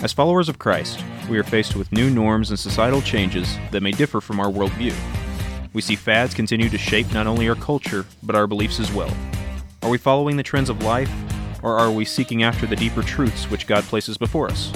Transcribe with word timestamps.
As 0.00 0.12
followers 0.12 0.48
of 0.48 0.60
Christ, 0.60 1.02
we 1.28 1.38
are 1.38 1.42
faced 1.42 1.74
with 1.74 1.90
new 1.90 2.08
norms 2.08 2.50
and 2.50 2.58
societal 2.58 3.02
changes 3.02 3.56
that 3.72 3.82
may 3.82 3.90
differ 3.90 4.20
from 4.20 4.38
our 4.38 4.46
worldview. 4.46 4.94
We 5.72 5.82
see 5.82 5.96
fads 5.96 6.34
continue 6.34 6.68
to 6.68 6.78
shape 6.78 7.12
not 7.12 7.26
only 7.26 7.48
our 7.48 7.56
culture, 7.56 8.06
but 8.22 8.36
our 8.36 8.46
beliefs 8.46 8.78
as 8.78 8.92
well. 8.92 9.12
Are 9.82 9.90
we 9.90 9.98
following 9.98 10.36
the 10.36 10.44
trends 10.44 10.68
of 10.68 10.84
life, 10.84 11.10
or 11.64 11.76
are 11.76 11.90
we 11.90 12.04
seeking 12.04 12.44
after 12.44 12.64
the 12.64 12.76
deeper 12.76 13.02
truths 13.02 13.50
which 13.50 13.66
God 13.66 13.82
places 13.84 14.16
before 14.16 14.48
us? 14.48 14.72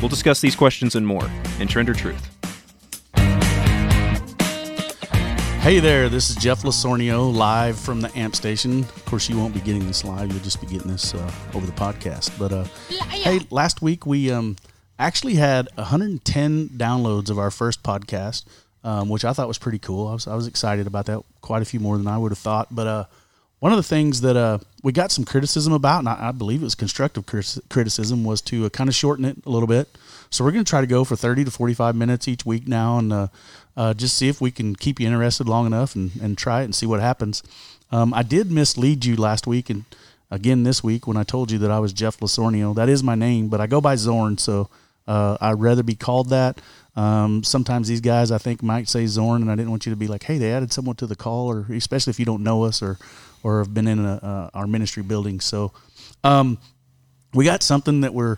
We'll 0.00 0.08
discuss 0.08 0.40
these 0.40 0.56
questions 0.56 0.94
and 0.94 1.06
more 1.06 1.30
in 1.60 1.68
Trend 1.68 1.90
or 1.90 1.94
Truth. 1.94 2.30
Hey 5.62 5.78
there, 5.78 6.08
this 6.08 6.28
is 6.28 6.34
Jeff 6.34 6.62
Lasornio 6.62 7.32
live 7.32 7.78
from 7.78 8.00
the 8.00 8.10
AMP 8.18 8.34
station. 8.34 8.80
Of 8.80 9.04
course, 9.04 9.28
you 9.28 9.38
won't 9.38 9.54
be 9.54 9.60
getting 9.60 9.86
this 9.86 10.02
live; 10.02 10.32
you'll 10.32 10.42
just 10.42 10.60
be 10.60 10.66
getting 10.66 10.90
this 10.90 11.14
uh, 11.14 11.32
over 11.54 11.64
the 11.64 11.72
podcast. 11.72 12.36
But 12.36 12.52
uh, 12.52 12.64
hey, 13.10 13.38
last 13.48 13.80
week 13.80 14.04
we 14.04 14.28
um, 14.32 14.56
actually 14.98 15.34
had 15.34 15.68
110 15.76 16.70
downloads 16.70 17.30
of 17.30 17.38
our 17.38 17.52
first 17.52 17.84
podcast, 17.84 18.42
um, 18.82 19.08
which 19.08 19.24
I 19.24 19.32
thought 19.32 19.46
was 19.46 19.58
pretty 19.58 19.78
cool. 19.78 20.08
I 20.08 20.14
was 20.14 20.26
I 20.26 20.34
was 20.34 20.48
excited 20.48 20.88
about 20.88 21.06
that. 21.06 21.22
Quite 21.42 21.62
a 21.62 21.64
few 21.64 21.78
more 21.78 21.96
than 21.96 22.08
I 22.08 22.18
would 22.18 22.32
have 22.32 22.38
thought. 22.40 22.74
But 22.74 22.88
uh, 22.88 23.04
one 23.60 23.70
of 23.70 23.76
the 23.76 23.84
things 23.84 24.22
that 24.22 24.36
uh, 24.36 24.58
we 24.82 24.90
got 24.90 25.12
some 25.12 25.24
criticism 25.24 25.72
about, 25.72 26.00
and 26.00 26.08
I, 26.08 26.30
I 26.30 26.32
believe 26.32 26.62
it 26.62 26.64
was 26.64 26.74
constructive 26.74 27.24
criticism, 27.24 28.24
was 28.24 28.40
to 28.40 28.66
uh, 28.66 28.68
kind 28.70 28.88
of 28.88 28.96
shorten 28.96 29.24
it 29.24 29.36
a 29.46 29.48
little 29.48 29.68
bit. 29.68 29.88
So 30.30 30.42
we're 30.42 30.50
going 30.50 30.64
to 30.64 30.68
try 30.68 30.80
to 30.80 30.86
go 30.88 31.04
for 31.04 31.14
30 31.14 31.44
to 31.44 31.50
45 31.52 31.94
minutes 31.94 32.26
each 32.26 32.44
week 32.44 32.66
now, 32.66 32.98
and 32.98 33.12
uh, 33.12 33.28
uh, 33.76 33.94
just 33.94 34.16
see 34.16 34.28
if 34.28 34.40
we 34.40 34.50
can 34.50 34.76
keep 34.76 35.00
you 35.00 35.06
interested 35.06 35.48
long 35.48 35.66
enough 35.66 35.94
and, 35.94 36.12
and 36.20 36.36
try 36.36 36.62
it 36.62 36.64
and 36.64 36.74
see 36.74 36.86
what 36.86 37.00
happens. 37.00 37.42
Um, 37.90 38.14
I 38.14 38.22
did 38.22 38.50
mislead 38.50 39.04
you 39.04 39.16
last 39.16 39.46
week 39.46 39.70
and 39.70 39.84
again 40.30 40.62
this 40.62 40.82
week 40.82 41.06
when 41.06 41.16
I 41.16 41.24
told 41.24 41.50
you 41.50 41.58
that 41.58 41.70
I 41.70 41.78
was 41.78 41.92
Jeff 41.92 42.18
Lasornio. 42.18 42.74
That 42.74 42.88
is 42.88 43.02
my 43.02 43.14
name, 43.14 43.48
but 43.48 43.60
I 43.60 43.66
go 43.66 43.80
by 43.80 43.96
Zorn, 43.96 44.38
so 44.38 44.70
uh, 45.06 45.36
I'd 45.40 45.60
rather 45.60 45.82
be 45.82 45.94
called 45.94 46.30
that. 46.30 46.60
Um, 46.96 47.42
sometimes 47.42 47.88
these 47.88 48.00
guys 48.00 48.30
I 48.30 48.38
think 48.38 48.62
might 48.62 48.88
say 48.88 49.06
Zorn, 49.06 49.42
and 49.42 49.50
I 49.50 49.56
didn't 49.56 49.70
want 49.70 49.86
you 49.86 49.90
to 49.90 49.96
be 49.96 50.08
like, 50.08 50.22
hey, 50.24 50.38
they 50.38 50.52
added 50.52 50.72
someone 50.72 50.96
to 50.96 51.06
the 51.06 51.16
call, 51.16 51.48
or 51.48 51.66
especially 51.70 52.10
if 52.10 52.18
you 52.18 52.26
don't 52.26 52.42
know 52.42 52.64
us 52.64 52.82
or 52.82 52.98
or 53.42 53.58
have 53.58 53.74
been 53.74 53.88
in 53.88 54.04
a, 54.04 54.14
uh, 54.14 54.50
our 54.54 54.66
ministry 54.66 55.02
building. 55.02 55.40
So 55.40 55.72
um, 56.22 56.58
we 57.34 57.44
got 57.44 57.62
something 57.62 58.02
that 58.02 58.14
we're 58.14 58.36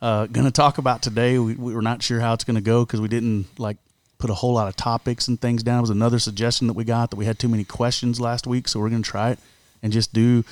uh, 0.00 0.26
going 0.26 0.46
to 0.46 0.52
talk 0.52 0.78
about 0.78 1.02
today. 1.02 1.38
We, 1.38 1.54
we, 1.54 1.74
are 1.74 1.82
not 1.82 2.02
sure 2.02 2.20
how 2.20 2.32
it's 2.32 2.44
going 2.44 2.54
to 2.56 2.62
go 2.62 2.84
because 2.84 3.00
we 3.00 3.08
didn't 3.08 3.46
like 3.58 3.76
put 4.18 4.30
a 4.30 4.34
whole 4.34 4.54
lot 4.54 4.68
of 4.68 4.76
topics 4.76 5.28
and 5.28 5.40
things 5.40 5.62
down. 5.62 5.78
It 5.78 5.82
was 5.82 5.90
another 5.90 6.18
suggestion 6.18 6.66
that 6.66 6.72
we 6.74 6.84
got 6.84 7.10
that 7.10 7.16
we 7.16 7.24
had 7.24 7.38
too 7.38 7.48
many 7.48 7.64
questions 7.64 8.20
last 8.20 8.46
week, 8.46 8.68
so 8.68 8.80
we're 8.80 8.90
going 8.90 9.02
to 9.02 9.10
try 9.10 9.30
it 9.30 9.38
and 9.82 9.92
just 9.92 10.12
do 10.12 10.44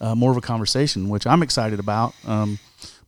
uh, 0.00 0.14
more 0.14 0.30
of 0.30 0.36
a 0.36 0.40
conversation, 0.40 1.08
which 1.08 1.26
I'm 1.26 1.42
excited 1.42 1.78
about. 1.78 2.14
Um, 2.26 2.58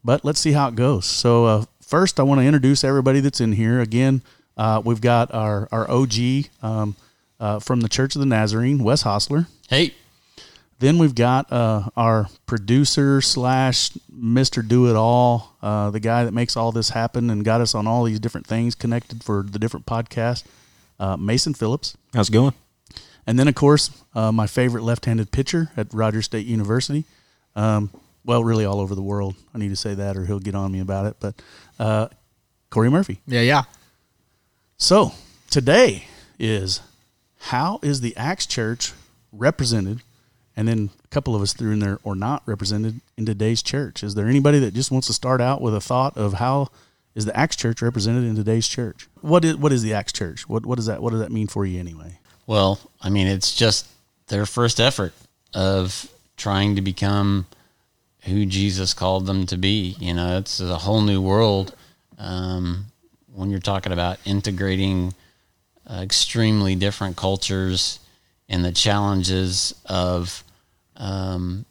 but 0.04 0.24
let's 0.24 0.40
see 0.40 0.52
how 0.52 0.68
it 0.68 0.74
goes. 0.74 1.06
So 1.06 1.46
uh, 1.46 1.64
first, 1.80 2.20
I 2.20 2.22
want 2.22 2.40
to 2.40 2.44
introduce 2.46 2.84
everybody 2.84 3.20
that's 3.20 3.40
in 3.40 3.52
here. 3.52 3.80
Again, 3.80 4.22
uh, 4.56 4.82
we've 4.84 5.00
got 5.00 5.32
our 5.32 5.68
our 5.72 5.90
OG 5.90 6.14
um, 6.62 6.96
uh, 7.40 7.58
from 7.58 7.80
the 7.80 7.88
Church 7.88 8.14
of 8.14 8.20
the 8.20 8.26
Nazarene, 8.26 8.82
Wes 8.82 9.02
Hostler. 9.02 9.46
Hey. 9.68 9.94
Then 10.82 10.98
we've 10.98 11.14
got 11.14 11.52
uh, 11.52 11.90
our 11.96 12.26
producer 12.44 13.20
slash 13.20 13.92
Mister 14.10 14.62
Do 14.62 14.90
It 14.90 14.96
All, 14.96 15.54
uh, 15.62 15.90
the 15.90 16.00
guy 16.00 16.24
that 16.24 16.32
makes 16.32 16.56
all 16.56 16.72
this 16.72 16.90
happen 16.90 17.30
and 17.30 17.44
got 17.44 17.60
us 17.60 17.76
on 17.76 17.86
all 17.86 18.02
these 18.02 18.18
different 18.18 18.48
things 18.48 18.74
connected 18.74 19.22
for 19.22 19.44
the 19.48 19.60
different 19.60 19.86
podcasts. 19.86 20.42
Uh, 20.98 21.16
Mason 21.16 21.54
Phillips. 21.54 21.96
How's 22.12 22.30
it 22.30 22.32
going? 22.32 22.52
And 23.28 23.38
then, 23.38 23.46
of 23.46 23.54
course, 23.54 23.92
uh, 24.16 24.32
my 24.32 24.48
favorite 24.48 24.82
left-handed 24.82 25.30
pitcher 25.30 25.70
at 25.76 25.94
Rogers 25.94 26.24
State 26.24 26.46
University. 26.46 27.04
Um, 27.54 27.90
well, 28.24 28.42
really 28.42 28.64
all 28.64 28.80
over 28.80 28.96
the 28.96 29.02
world. 29.02 29.36
I 29.54 29.58
need 29.58 29.68
to 29.68 29.76
say 29.76 29.94
that, 29.94 30.16
or 30.16 30.26
he'll 30.26 30.40
get 30.40 30.56
on 30.56 30.72
me 30.72 30.80
about 30.80 31.06
it. 31.06 31.16
But 31.20 31.40
uh, 31.78 32.08
Corey 32.70 32.90
Murphy. 32.90 33.20
Yeah, 33.28 33.42
yeah. 33.42 33.62
So 34.78 35.12
today 35.48 36.06
is 36.40 36.80
how 37.38 37.78
is 37.84 38.00
the 38.00 38.16
Acts 38.16 38.46
Church 38.46 38.92
represented 39.30 40.00
and 40.56 40.68
then 40.68 40.90
a 41.04 41.08
couple 41.08 41.34
of 41.34 41.42
us 41.42 41.52
threw 41.52 41.72
in 41.72 41.78
there 41.78 41.98
or 42.02 42.14
not 42.14 42.42
represented 42.46 43.00
in 43.16 43.26
today's 43.26 43.62
church. 43.62 44.02
Is 44.02 44.14
there 44.14 44.26
anybody 44.26 44.58
that 44.60 44.74
just 44.74 44.90
wants 44.90 45.06
to 45.06 45.12
start 45.12 45.40
out 45.40 45.60
with 45.60 45.74
a 45.74 45.80
thought 45.80 46.16
of 46.16 46.34
how 46.34 46.68
is 47.14 47.24
the 47.24 47.36
Acts 47.36 47.56
Church 47.56 47.82
represented 47.82 48.24
in 48.24 48.34
today's 48.36 48.66
church? 48.66 49.08
What 49.20 49.44
is 49.44 49.56
what 49.56 49.72
is 49.72 49.82
the 49.82 49.94
Acts 49.94 50.12
Church? 50.12 50.48
What 50.48 50.66
what 50.66 50.76
does 50.76 50.86
that 50.86 51.02
what 51.02 51.10
does 51.10 51.20
that 51.20 51.32
mean 51.32 51.46
for 51.46 51.64
you 51.64 51.78
anyway? 51.78 52.18
Well, 52.46 52.80
I 53.00 53.10
mean, 53.10 53.26
it's 53.26 53.54
just 53.54 53.86
their 54.28 54.46
first 54.46 54.80
effort 54.80 55.12
of 55.54 56.10
trying 56.36 56.76
to 56.76 56.82
become 56.82 57.46
who 58.24 58.46
Jesus 58.46 58.94
called 58.94 59.26
them 59.26 59.46
to 59.46 59.56
be. 59.56 59.96
You 59.98 60.14
know, 60.14 60.38
it's 60.38 60.60
a 60.60 60.78
whole 60.78 61.02
new 61.02 61.20
world 61.20 61.74
um, 62.18 62.86
when 63.34 63.50
you're 63.50 63.60
talking 63.60 63.92
about 63.92 64.18
integrating 64.24 65.14
uh, 65.88 66.00
extremely 66.02 66.74
different 66.74 67.16
cultures 67.16 67.98
and 68.52 68.62
the 68.62 68.70
challenges 68.70 69.74
of 69.86 70.44
um, 70.96 71.64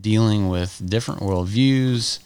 dealing 0.00 0.48
with 0.48 0.80
different 0.88 1.20
worldviews, 1.20 2.20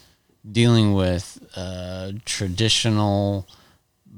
dealing 0.49 0.93
with 0.93 1.43
uh, 1.55 2.11
traditional 2.25 3.47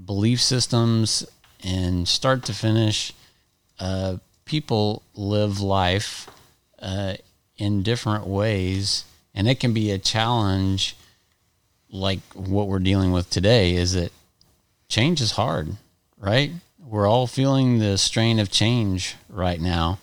belief 0.06 0.42
systems, 0.42 1.26
and 1.64 2.08
start 2.10 2.44
to 2.44 2.54
finish, 2.54 3.14
uh, 3.80 4.18
people 4.44 5.02
live 5.16 5.62
life 5.62 6.30
uh, 6.82 7.14
in 7.58 7.84
different 7.84 8.28
ways, 8.28 9.06
and 9.34 9.48
it 9.48 9.62
can 9.62 9.74
be 9.74 9.92
a 9.92 9.98
challenge. 9.98 10.98
Like 11.90 12.20
what 12.34 12.68
we're 12.68 12.80
dealing 12.80 13.12
with 13.12 13.30
today 13.30 13.76
is 13.76 13.94
that 13.94 14.12
change 14.90 15.22
is 15.22 15.32
hard, 15.32 15.78
right? 16.18 16.52
We're 16.86 17.08
all 17.08 17.28
feeling 17.28 17.80
the 17.80 17.98
strain 17.98 18.40
of 18.40 18.50
change 18.50 19.16
right 19.30 19.62
now. 19.62 20.00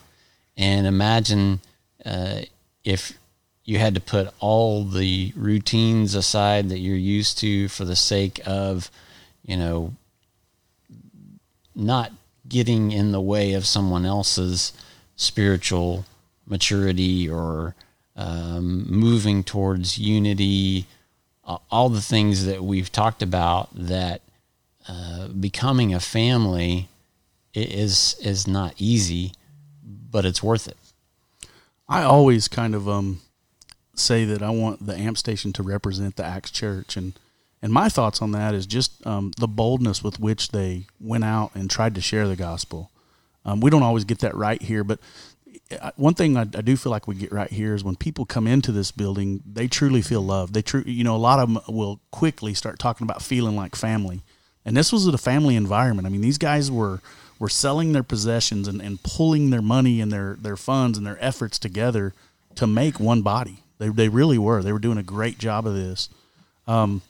And 0.57 0.87
imagine 0.87 1.61
uh, 2.05 2.41
if 2.83 3.17
you 3.63 3.77
had 3.77 3.95
to 3.95 4.01
put 4.01 4.33
all 4.39 4.83
the 4.83 5.31
routines 5.35 6.15
aside 6.15 6.69
that 6.69 6.79
you're 6.79 6.95
used 6.95 7.37
to 7.39 7.67
for 7.67 7.85
the 7.85 7.95
sake 7.95 8.41
of, 8.45 8.89
you 9.45 9.55
know, 9.55 9.93
not 11.75 12.11
getting 12.47 12.91
in 12.91 13.11
the 13.11 13.21
way 13.21 13.53
of 13.53 13.65
someone 13.65 14.05
else's 14.05 14.73
spiritual 15.15 16.05
maturity 16.47 17.29
or 17.29 17.75
um, 18.15 18.85
moving 18.89 19.43
towards 19.43 19.97
unity, 19.97 20.87
uh, 21.45 21.57
all 21.69 21.89
the 21.89 22.01
things 22.01 22.45
that 22.45 22.63
we've 22.63 22.91
talked 22.91 23.21
about 23.21 23.69
that 23.73 24.21
uh, 24.89 25.27
becoming 25.27 25.93
a 25.93 25.99
family 25.99 26.89
is 27.53 28.15
is 28.23 28.47
not 28.47 28.73
easy, 28.79 29.33
but 29.83 30.25
it's 30.25 30.41
worth 30.41 30.67
it. 30.67 30.77
I 31.87 32.01
always 32.01 32.47
kind 32.47 32.73
of 32.73 32.89
um, 32.89 33.21
say 33.93 34.25
that 34.25 34.41
I 34.41 34.49
want 34.49 34.83
the 34.83 34.95
AMP 34.95 35.17
station 35.17 35.53
to 35.53 35.63
represent 35.63 36.15
the 36.15 36.25
Acts 36.25 36.49
Church, 36.49 36.97
and 36.97 37.13
and 37.61 37.71
my 37.71 37.87
thoughts 37.87 38.19
on 38.19 38.31
that 38.31 38.55
is 38.55 38.65
just 38.65 39.05
um, 39.05 39.31
the 39.37 39.47
boldness 39.47 40.03
with 40.03 40.19
which 40.19 40.49
they 40.49 40.85
went 40.99 41.23
out 41.23 41.51
and 41.53 41.69
tried 41.69 41.93
to 41.93 42.01
share 42.01 42.27
the 42.27 42.35
gospel. 42.35 42.89
Um, 43.45 43.59
we 43.59 43.69
don't 43.69 43.83
always 43.83 44.05
get 44.05 44.19
that 44.19 44.33
right 44.33 44.61
here, 44.61 44.83
but 44.83 44.99
uh, 45.79 45.91
one 45.97 46.15
thing 46.15 46.35
I, 46.35 46.41
I, 46.41 46.61
do 46.61 46.75
feel 46.75 46.91
like 46.91 47.07
we 47.07 47.13
get 47.13 47.31
right 47.31 47.51
here 47.51 47.75
is 47.75 47.83
when 47.83 47.95
people 47.95 48.25
come 48.25 48.47
into 48.47 48.71
this 48.71 48.91
building, 48.91 49.43
they 49.45 49.67
truly 49.67 50.01
feel 50.01 50.21
loved. 50.21 50.53
They 50.55 50.63
true, 50.63 50.83
you 50.85 51.03
know, 51.03 51.15
a 51.15 51.17
lot 51.17 51.39
of 51.39 51.53
them 51.53 51.63
will 51.67 51.99
quickly 52.11 52.55
start 52.55 52.79
talking 52.79 53.05
about 53.05 53.21
feeling 53.21 53.55
like 53.55 53.75
family. 53.75 54.23
And 54.69 54.77
this 54.77 54.93
was 54.93 55.07
a 55.07 55.17
family 55.17 55.55
environment. 55.55 56.05
I 56.05 56.11
mean, 56.11 56.21
these 56.21 56.37
guys 56.37 56.69
were 56.69 57.01
were 57.39 57.49
selling 57.49 57.91
their 57.91 58.03
possessions 58.03 58.67
and, 58.67 58.79
and 58.83 59.01
pulling 59.01 59.49
their 59.49 59.63
money 59.63 59.99
and 59.99 60.11
their, 60.11 60.35
their 60.39 60.55
funds 60.55 60.95
and 60.95 61.07
their 61.07 61.17
efforts 61.19 61.57
together 61.57 62.13
to 62.53 62.67
make 62.67 62.99
one 62.99 63.23
body. 63.23 63.63
They, 63.79 63.89
they 63.89 64.09
really 64.09 64.37
were. 64.37 64.61
They 64.61 64.71
were 64.71 64.77
doing 64.77 64.99
a 64.99 65.03
great 65.03 65.39
job 65.39 65.65
of 65.65 65.73
this. 65.73 66.09
Um, 66.67 67.01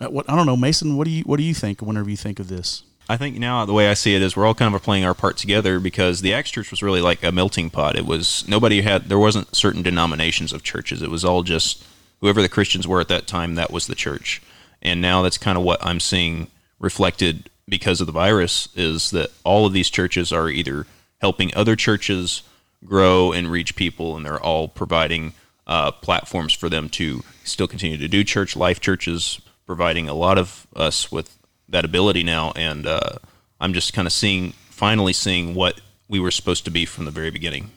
uh, 0.00 0.08
what 0.08 0.28
I 0.28 0.36
don't 0.36 0.44
know, 0.44 0.56
Mason. 0.56 0.98
What 0.98 1.06
do 1.06 1.10
you 1.10 1.22
what 1.22 1.38
do 1.38 1.44
you 1.44 1.54
think 1.54 1.80
whenever 1.80 2.10
you 2.10 2.16
think 2.18 2.38
of 2.38 2.48
this? 2.48 2.82
I 3.08 3.16
think 3.16 3.38
now 3.38 3.64
the 3.64 3.72
way 3.72 3.88
I 3.88 3.94
see 3.94 4.14
it 4.14 4.20
is 4.20 4.36
we're 4.36 4.44
all 4.44 4.54
kind 4.54 4.74
of 4.74 4.82
playing 4.82 5.06
our 5.06 5.14
part 5.14 5.38
together 5.38 5.80
because 5.80 6.20
the 6.20 6.34
Acts 6.34 6.50
Church 6.50 6.70
was 6.70 6.82
really 6.82 7.00
like 7.00 7.22
a 7.22 7.32
melting 7.32 7.70
pot. 7.70 7.96
It 7.96 8.04
was 8.04 8.46
nobody 8.46 8.82
had 8.82 9.08
there 9.08 9.18
wasn't 9.18 9.56
certain 9.56 9.80
denominations 9.80 10.52
of 10.52 10.62
churches. 10.62 11.00
It 11.00 11.10
was 11.10 11.24
all 11.24 11.42
just 11.42 11.82
whoever 12.20 12.42
the 12.42 12.50
Christians 12.50 12.86
were 12.86 13.00
at 13.00 13.08
that 13.08 13.26
time. 13.26 13.54
That 13.54 13.70
was 13.70 13.86
the 13.86 13.94
church. 13.94 14.42
And 14.82 15.00
now 15.00 15.22
that's 15.22 15.38
kind 15.38 15.56
of 15.56 15.64
what 15.64 15.84
I'm 15.86 16.00
seeing 16.00 16.48
reflected 16.82 17.48
because 17.66 18.02
of 18.02 18.06
the 18.06 18.12
virus 18.12 18.68
is 18.76 19.10
that 19.12 19.30
all 19.44 19.64
of 19.64 19.72
these 19.72 19.88
churches 19.88 20.32
are 20.32 20.50
either 20.50 20.86
helping 21.22 21.54
other 21.54 21.76
churches 21.76 22.42
grow 22.84 23.32
and 23.32 23.50
reach 23.50 23.76
people, 23.76 24.16
and 24.16 24.26
they're 24.26 24.42
all 24.42 24.68
providing 24.68 25.32
uh, 25.66 25.92
platforms 25.92 26.52
for 26.52 26.68
them 26.68 26.88
to 26.90 27.22
still 27.44 27.68
continue 27.68 27.96
to 27.96 28.08
do 28.08 28.24
church. 28.24 28.56
Life 28.56 28.80
churches 28.80 29.40
providing 29.64 30.08
a 30.08 30.14
lot 30.14 30.36
of 30.36 30.66
us 30.74 31.10
with 31.10 31.38
that 31.68 31.84
ability 31.84 32.24
now, 32.24 32.52
and 32.56 32.86
uh, 32.86 33.18
I'm 33.60 33.72
just 33.72 33.94
kind 33.94 34.06
of 34.06 34.12
seeing, 34.12 34.50
finally 34.68 35.12
seeing 35.12 35.54
what 35.54 35.80
we 36.08 36.18
were 36.18 36.32
supposed 36.32 36.64
to 36.64 36.70
be 36.70 36.84
from 36.84 37.04
the 37.04 37.12
very 37.12 37.30
beginning. 37.30 37.70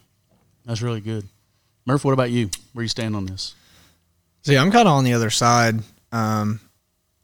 That's 0.65 0.81
really 0.81 0.99
good. 1.01 1.29
Murph, 1.85 2.03
what 2.03 2.13
about 2.13 2.31
you? 2.31 2.49
Where 2.73 2.81
you 2.81 2.89
stand 2.89 3.15
on 3.15 3.27
this? 3.27 3.53
See, 4.41 4.57
I'm 4.57 4.71
kind 4.71 4.87
of 4.87 4.95
on 4.95 5.03
the 5.03 5.13
other 5.13 5.29
side. 5.29 5.81
Um, 6.11 6.59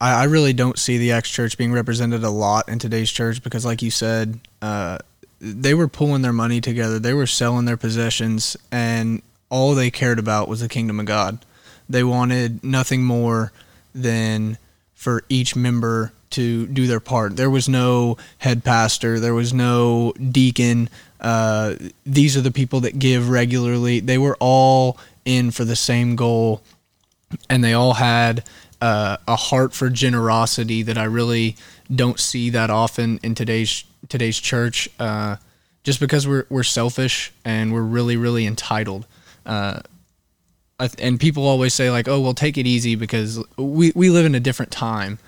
I, 0.02 0.22
I 0.22 0.24
really 0.26 0.52
don't 0.52 0.78
see 0.78 0.98
the 0.98 1.14
Acts 1.14 1.30
Church 1.30 1.58
being 1.58 1.72
represented 1.72 2.24
a 2.24 2.30
lot 2.30 2.68
in 2.68 2.80
today's 2.80 3.12
church 3.12 3.42
because, 3.42 3.64
like 3.64 3.82
you 3.82 3.92
said, 3.92 4.40
uh, 4.62 4.98
they 5.40 5.74
were 5.74 5.88
pulling 5.88 6.24
their 6.24 6.34
money 6.34 6.60
together, 6.60 7.00
they 7.00 7.14
were 7.14 7.28
selling 7.28 7.66
their 7.66 7.78
possessions, 7.78 8.58
and 8.72 9.22
all 9.50 9.74
they 9.74 9.92
cared 9.92 10.20
about 10.20 10.50
was 10.50 10.60
the 10.60 10.68
kingdom 10.68 11.00
of 11.00 11.06
God. 11.06 11.40
They 11.88 12.04
wanted 12.04 12.64
nothing 12.64 13.04
more 13.04 13.52
than 13.94 14.58
for 14.96 15.24
each 15.30 15.56
member 15.56 16.14
to 16.32 16.66
do 16.68 16.88
their 16.88 17.00
part. 17.00 17.36
There 17.36 17.50
was 17.50 17.68
no 17.68 18.18
head 18.40 18.64
pastor, 18.64 19.20
there 19.20 19.34
was 19.34 19.54
no 19.54 20.14
deacon. 20.14 20.90
Uh, 21.20 21.76
these 22.06 22.38
are 22.38 22.42
the 22.42 22.52
people 22.52 22.80
that 22.82 22.98
give 22.98 23.30
regularly. 23.30 24.00
They 24.00 24.18
were 24.18 24.38
all 24.40 24.98
in 25.26 25.52
for 25.52 25.66
the 25.66 25.76
same 25.76 26.16
goal, 26.16 26.62
and 27.50 27.64
they 27.64 27.74
all 27.74 27.96
had 27.96 28.44
uh, 28.82 29.18
a 29.28 29.36
heart 29.36 29.74
for 29.74 29.90
generosity 29.90 30.82
that 30.84 30.98
I 30.98 31.04
really 31.04 31.56
don't 31.94 32.20
see 32.20 32.50
that 32.50 32.70
often 32.70 33.20
in 33.24 33.36
today's 33.36 33.84
today's 34.10 34.40
church. 34.40 34.90
Uh, 35.00 35.38
just 35.84 36.00
because 36.00 36.28
we're 36.28 36.46
we're 36.50 36.64
selfish 36.64 37.32
and 37.46 37.74
we're 37.74 37.82
really 37.82 38.18
really 38.18 38.46
entitled. 38.46 39.06
Uh, 39.46 39.82
and 40.98 41.20
people 41.20 41.48
always 41.48 41.74
say 41.74 41.92
like, 41.92 42.08
"Oh, 42.08 42.20
well, 42.20 42.34
take 42.34 42.58
it 42.58 42.66
easy 42.66 42.96
because 42.96 43.44
we 43.58 43.92
we 43.96 44.10
live 44.10 44.26
in 44.26 44.36
a 44.36 44.40
different 44.40 44.72
time." 44.72 45.20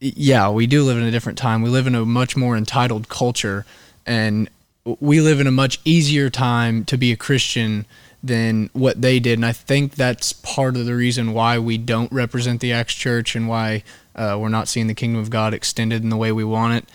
Yeah, 0.00 0.50
we 0.50 0.66
do 0.66 0.84
live 0.84 0.98
in 0.98 1.04
a 1.04 1.10
different 1.10 1.38
time. 1.38 1.62
We 1.62 1.70
live 1.70 1.86
in 1.86 1.94
a 1.94 2.04
much 2.04 2.36
more 2.36 2.56
entitled 2.56 3.08
culture, 3.08 3.64
and 4.04 4.50
we 4.84 5.20
live 5.20 5.40
in 5.40 5.46
a 5.46 5.52
much 5.52 5.80
easier 5.84 6.28
time 6.28 6.84
to 6.86 6.98
be 6.98 7.12
a 7.12 7.16
Christian 7.16 7.86
than 8.24 8.70
what 8.72 9.02
they 9.02 9.20
did. 9.20 9.38
And 9.38 9.44
I 9.44 9.52
think 9.52 9.96
that's 9.96 10.32
part 10.32 10.76
of 10.76 10.86
the 10.86 10.94
reason 10.94 11.34
why 11.34 11.58
we 11.58 11.76
don't 11.76 12.10
represent 12.10 12.60
the 12.60 12.72
Acts 12.72 12.94
Church 12.94 13.36
and 13.36 13.46
why 13.46 13.82
uh, 14.16 14.38
we're 14.40 14.48
not 14.48 14.66
seeing 14.66 14.86
the 14.86 14.94
kingdom 14.94 15.20
of 15.20 15.28
God 15.28 15.52
extended 15.52 16.02
in 16.02 16.08
the 16.08 16.16
way 16.16 16.32
we 16.32 16.44
want 16.44 16.74
it. 16.74 16.88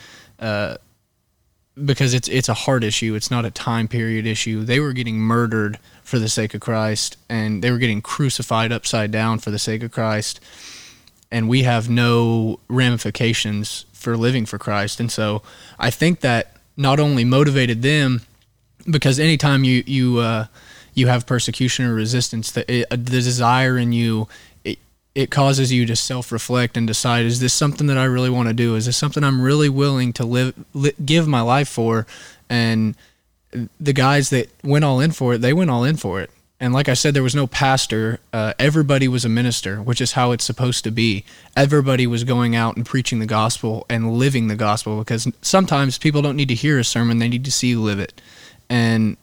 Uh, 0.44 0.78
because 1.86 2.14
it's 2.14 2.28
it's 2.28 2.50
a 2.50 2.54
heart 2.54 2.84
issue. 2.84 3.16
It's 3.16 3.32
not 3.32 3.46
a 3.46 3.52
time 3.52 3.88
period 3.88 4.26
issue. 4.26 4.64
They 4.64 4.80
were 4.80 4.92
getting 4.92 5.18
murdered 5.18 5.80
for 6.04 6.20
the 6.20 6.28
sake 6.28 6.54
of 6.54 6.62
Christ, 6.62 7.16
and 7.30 7.64
they 7.64 7.72
were 7.72 7.78
getting 7.78 8.02
crucified 8.02 8.72
upside 8.72 9.12
down 9.12 9.40
for 9.40 9.52
the 9.52 9.60
sake 9.60 9.84
of 9.84 9.92
Christ. 9.92 10.40
And 11.32 11.48
we 11.48 11.64
have 11.64 11.90
no 11.90 12.60
ramifications 12.68 13.86
for 13.94 14.18
living 14.18 14.46
for 14.46 14.58
Christ. 14.58 15.00
And 15.00 15.12
so 15.12 15.44
I 15.78 15.92
think 15.92 16.22
that 16.22 16.58
not 16.76 17.00
only 17.00 17.24
motivated 17.24 17.82
them, 17.82 18.22
because 18.90 19.20
anytime 19.20 19.64
you 19.64 19.84
you 19.86 20.18
uh, 20.18 20.48
you 21.00 21.08
have 21.08 21.26
persecution 21.26 21.86
or 21.86 21.96
resistance, 21.96 22.52
the, 22.52 22.72
it, 22.72 22.90
the 22.90 22.98
desire 22.98 23.78
in 23.78 23.94
you 23.94 24.28
it 25.16 25.32
causes 25.32 25.72
you 25.72 25.86
to 25.86 25.96
self-reflect 25.96 26.78
and 26.78 26.88
decide 26.88 27.26
is 27.26 27.40
this 27.40 27.54
something 27.54 27.88
that 27.88 27.98
I 27.98 28.06
really 28.06 28.30
want 28.30 28.48
to 28.48 28.54
do? 28.54 28.76
Is 28.76 28.86
this 28.86 28.98
something 28.98 29.24
I'm 29.24 29.42
really 29.42 29.70
willing 29.70 30.14
to 30.14 30.24
live 30.24 30.54
li- 30.74 30.94
give 31.04 31.28
my 31.28 31.42
life 31.42 31.68
for? 31.68 32.06
And 32.50 32.96
the 33.80 33.94
guys 33.94 34.30
that 34.30 34.50
went 34.64 34.86
all 34.86 35.00
in 35.00 35.12
for 35.12 35.34
it 35.34 35.40
they 35.40 35.54
went 35.54 35.72
all 35.72 35.84
in 35.84 35.98
for 35.98 36.22
it. 36.22 36.30
And 36.62 36.74
like 36.74 36.88
I 36.88 36.94
said 36.94 37.14
there 37.14 37.24
was 37.24 37.36
no 37.36 37.48
pastor 37.48 38.20
uh, 38.32 38.54
everybody 38.60 39.08
was 39.08 39.26
a 39.26 39.30
minister 39.30 39.82
which 39.82 40.00
is 40.00 40.14
how 40.14 40.32
it's 40.32 40.46
supposed 40.46 40.84
to 40.84 40.92
be. 40.92 41.26
Everybody 41.56 42.06
was 42.06 42.24
going 42.24 42.56
out 42.56 42.78
and 42.78 42.86
preaching 42.86 43.20
the 43.20 43.26
gospel 43.26 43.86
and 43.90 44.14
living 44.14 44.48
the 44.48 44.56
gospel 44.56 45.00
because 45.00 45.28
sometimes 45.42 45.98
people 45.98 46.22
don't 46.22 46.38
need 46.38 46.50
to 46.50 46.56
hear 46.56 46.78
a 46.78 46.84
sermon 46.84 47.18
they 47.18 47.28
need 47.28 47.46
to 47.46 47.52
see 47.52 47.68
you 47.68 47.82
live 47.82 48.00
it. 48.00 48.22
And 48.70 49.18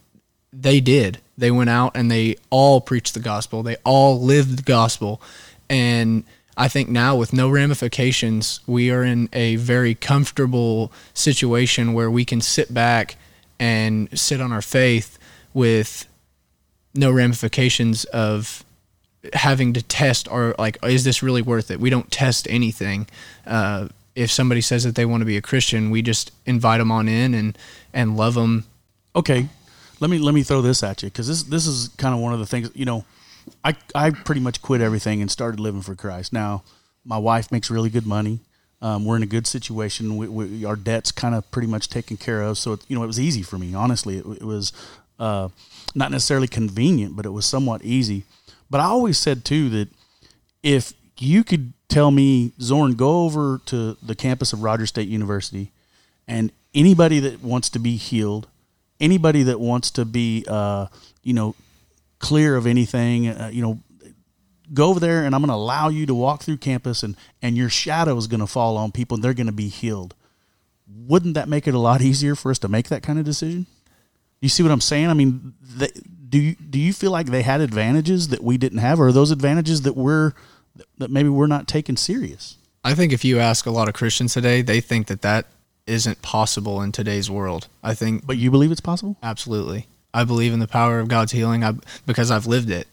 they 0.52 0.80
did 0.80 1.20
they 1.38 1.50
went 1.50 1.70
out 1.70 1.96
and 1.96 2.10
they 2.10 2.36
all 2.50 2.80
preached 2.80 3.14
the 3.14 3.20
gospel. 3.20 3.62
They 3.62 3.76
all 3.84 4.20
lived 4.20 4.58
the 4.58 4.62
gospel. 4.62 5.20
And 5.68 6.24
I 6.56 6.68
think 6.68 6.88
now 6.88 7.16
with 7.16 7.32
no 7.32 7.50
ramifications, 7.50 8.60
we 8.66 8.90
are 8.90 9.04
in 9.04 9.28
a 9.32 9.56
very 9.56 9.94
comfortable 9.94 10.92
situation 11.12 11.92
where 11.92 12.10
we 12.10 12.24
can 12.24 12.40
sit 12.40 12.72
back 12.72 13.16
and 13.58 14.08
sit 14.18 14.40
on 14.40 14.52
our 14.52 14.62
faith 14.62 15.18
with 15.52 16.06
no 16.94 17.10
ramifications 17.10 18.04
of 18.06 18.64
having 19.32 19.72
to 19.72 19.82
test 19.82 20.30
or 20.30 20.54
like 20.58 20.78
is 20.84 21.04
this 21.04 21.22
really 21.22 21.42
worth 21.42 21.70
it? 21.70 21.80
We 21.80 21.90
don't 21.90 22.10
test 22.10 22.46
anything. 22.48 23.08
Uh, 23.46 23.88
if 24.16 24.32
somebody 24.32 24.62
says 24.62 24.82
that 24.84 24.94
they 24.94 25.04
want 25.04 25.20
to 25.20 25.26
be 25.26 25.36
a 25.36 25.42
christian 25.42 25.90
we 25.90 26.02
just 26.02 26.32
invite 26.46 26.78
them 26.78 26.90
on 26.90 27.06
in 27.06 27.34
and 27.34 27.56
and 27.92 28.16
love 28.16 28.34
them 28.34 28.64
okay 29.14 29.48
let 30.00 30.10
me 30.10 30.18
let 30.18 30.34
me 30.34 30.42
throw 30.42 30.62
this 30.62 30.82
at 30.82 31.02
you 31.02 31.08
because 31.08 31.28
this 31.28 31.42
this 31.44 31.66
is 31.66 31.88
kind 31.96 32.14
of 32.14 32.20
one 32.20 32.32
of 32.32 32.38
the 32.38 32.46
things 32.46 32.70
you 32.74 32.84
know 32.84 33.04
I 33.64 33.76
I 33.94 34.10
pretty 34.10 34.40
much 34.40 34.62
quit 34.62 34.80
everything 34.80 35.20
and 35.20 35.30
started 35.30 35.60
living 35.60 35.82
for 35.82 35.94
Christ. 35.94 36.32
Now, 36.32 36.62
my 37.04 37.18
wife 37.18 37.52
makes 37.52 37.70
really 37.70 37.90
good 37.90 38.06
money. 38.06 38.40
Um, 38.82 39.04
we're 39.04 39.16
in 39.16 39.22
a 39.22 39.26
good 39.26 39.46
situation. 39.46 40.16
We, 40.16 40.28
we, 40.28 40.64
our 40.64 40.76
debt's 40.76 41.10
kind 41.10 41.34
of 41.34 41.50
pretty 41.50 41.66
much 41.66 41.88
taken 41.88 42.18
care 42.18 42.42
of. 42.42 42.58
So 42.58 42.74
it, 42.74 42.80
you 42.88 42.96
know, 42.96 43.02
it 43.02 43.06
was 43.06 43.18
easy 43.18 43.42
for 43.42 43.56
me. 43.56 43.74
Honestly, 43.74 44.18
it, 44.18 44.26
it 44.26 44.42
was 44.42 44.72
uh, 45.18 45.48
not 45.94 46.10
necessarily 46.10 46.46
convenient, 46.46 47.16
but 47.16 47.24
it 47.24 47.30
was 47.30 47.46
somewhat 47.46 47.82
easy. 47.82 48.24
But 48.68 48.80
I 48.80 48.84
always 48.84 49.16
said 49.16 49.44
too 49.44 49.70
that 49.70 49.88
if 50.62 50.92
you 51.18 51.42
could 51.42 51.72
tell 51.88 52.10
me, 52.10 52.52
Zorn, 52.60 52.94
go 52.94 53.24
over 53.24 53.60
to 53.66 53.96
the 54.02 54.14
campus 54.14 54.52
of 54.52 54.62
Rogers 54.62 54.90
State 54.90 55.08
University, 55.08 55.70
and 56.28 56.52
anybody 56.74 57.18
that 57.20 57.42
wants 57.42 57.70
to 57.70 57.78
be 57.78 57.96
healed, 57.96 58.48
anybody 59.00 59.44
that 59.44 59.60
wants 59.60 59.90
to 59.92 60.04
be, 60.04 60.44
uh, 60.48 60.86
you 61.22 61.34
know, 61.34 61.54
clear 62.18 62.56
of 62.56 62.66
anything. 62.66 63.28
Uh, 63.28 63.50
you 63.52 63.62
know, 63.62 63.78
go 64.72 64.88
over 64.88 65.00
there 65.00 65.24
and 65.24 65.34
I'm 65.34 65.40
going 65.40 65.50
to 65.50 65.54
allow 65.54 65.88
you 65.88 66.06
to 66.06 66.14
walk 66.14 66.42
through 66.42 66.58
campus 66.58 67.02
and, 67.02 67.16
and 67.42 67.56
your 67.56 67.68
shadow 67.68 68.16
is 68.16 68.26
going 68.26 68.40
to 68.40 68.46
fall 68.46 68.76
on 68.76 68.92
people 68.92 69.16
and 69.16 69.24
they're 69.24 69.34
going 69.34 69.46
to 69.46 69.52
be 69.52 69.68
healed. 69.68 70.14
Wouldn't 70.88 71.34
that 71.34 71.48
make 71.48 71.66
it 71.66 71.74
a 71.74 71.78
lot 71.78 72.00
easier 72.02 72.34
for 72.34 72.50
us 72.50 72.58
to 72.60 72.68
make 72.68 72.88
that 72.88 73.02
kind 73.02 73.18
of 73.18 73.24
decision? 73.24 73.66
You 74.40 74.48
see 74.48 74.62
what 74.62 74.72
I'm 74.72 74.80
saying? 74.80 75.08
I 75.08 75.14
mean, 75.14 75.54
they, 75.62 75.88
do 76.28 76.38
you, 76.38 76.54
do 76.56 76.78
you 76.78 76.92
feel 76.92 77.10
like 77.10 77.26
they 77.26 77.42
had 77.42 77.60
advantages 77.60 78.28
that 78.28 78.42
we 78.42 78.58
didn't 78.58 78.78
have, 78.78 79.00
or 79.00 79.08
are 79.08 79.12
those 79.12 79.30
advantages 79.30 79.82
that 79.82 79.96
we're 79.96 80.32
that 80.98 81.10
maybe 81.10 81.30
we're 81.30 81.46
not 81.46 81.66
taking 81.66 81.96
serious? 81.96 82.58
I 82.84 82.94
think 82.94 83.12
if 83.12 83.24
you 83.24 83.38
ask 83.38 83.64
a 83.64 83.70
lot 83.70 83.88
of 83.88 83.94
Christians 83.94 84.34
today, 84.34 84.60
they 84.60 84.80
think 84.80 85.06
that 85.06 85.22
that 85.22 85.46
isn't 85.86 86.22
possible 86.22 86.82
in 86.82 86.92
today's 86.92 87.30
world. 87.30 87.68
I 87.82 87.94
think, 87.94 88.26
but 88.26 88.36
you 88.36 88.50
believe 88.50 88.72
it's 88.72 88.80
possible? 88.80 89.16
Absolutely. 89.22 89.86
I 90.12 90.24
believe 90.24 90.52
in 90.52 90.60
the 90.60 90.68
power 90.68 90.98
of 90.98 91.08
God's 91.08 91.32
healing 91.32 91.62
I, 91.62 91.74
because 92.06 92.30
I've 92.30 92.46
lived 92.46 92.70
it. 92.70 92.88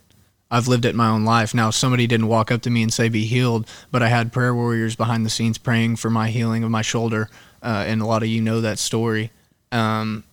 I've 0.51 0.67
lived 0.67 0.85
it 0.85 0.89
in 0.89 0.95
my 0.95 1.09
own 1.09 1.25
life. 1.25 1.55
Now, 1.55 1.71
somebody 1.71 2.05
didn't 2.05 2.27
walk 2.27 2.51
up 2.51 2.61
to 2.63 2.69
me 2.69 2.83
and 2.83 2.93
say, 2.93 3.09
be 3.09 3.25
healed, 3.25 3.67
but 3.91 4.03
I 4.03 4.07
had 4.09 4.31
prayer 4.31 4.53
warriors 4.53 4.95
behind 4.95 5.25
the 5.25 5.29
scenes 5.31 5.57
praying 5.57 5.95
for 5.95 6.11
my 6.11 6.29
healing 6.29 6.63
of 6.63 6.69
my 6.69 6.83
shoulder. 6.83 7.29
Uh, 7.63 7.85
and 7.87 8.01
a 8.01 8.05
lot 8.05 8.21
of 8.21 8.29
you 8.29 8.41
know 8.41 8.61
that 8.61 8.77
story. 8.77 9.31
Um, 9.71 10.23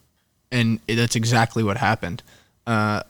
and 0.53 0.81
that's 0.87 1.17
exactly 1.17 1.63
what 1.63 1.79
happened. 1.79 2.23
Uh, 2.67 3.03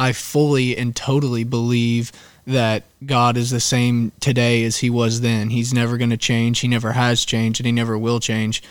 I 0.00 0.12
fully 0.12 0.78
and 0.78 0.96
totally 0.96 1.44
believe 1.44 2.10
that 2.46 2.84
God 3.04 3.36
is 3.36 3.50
the 3.50 3.60
same 3.60 4.12
today 4.18 4.64
as 4.64 4.78
he 4.78 4.88
was 4.88 5.20
then. 5.20 5.50
He's 5.50 5.74
never 5.74 5.98
going 5.98 6.08
to 6.08 6.16
change. 6.16 6.60
He 6.60 6.68
never 6.68 6.92
has 6.92 7.26
changed, 7.26 7.60
and 7.60 7.66
he 7.66 7.72
never 7.72 7.98
will 7.98 8.18
change. 8.18 8.62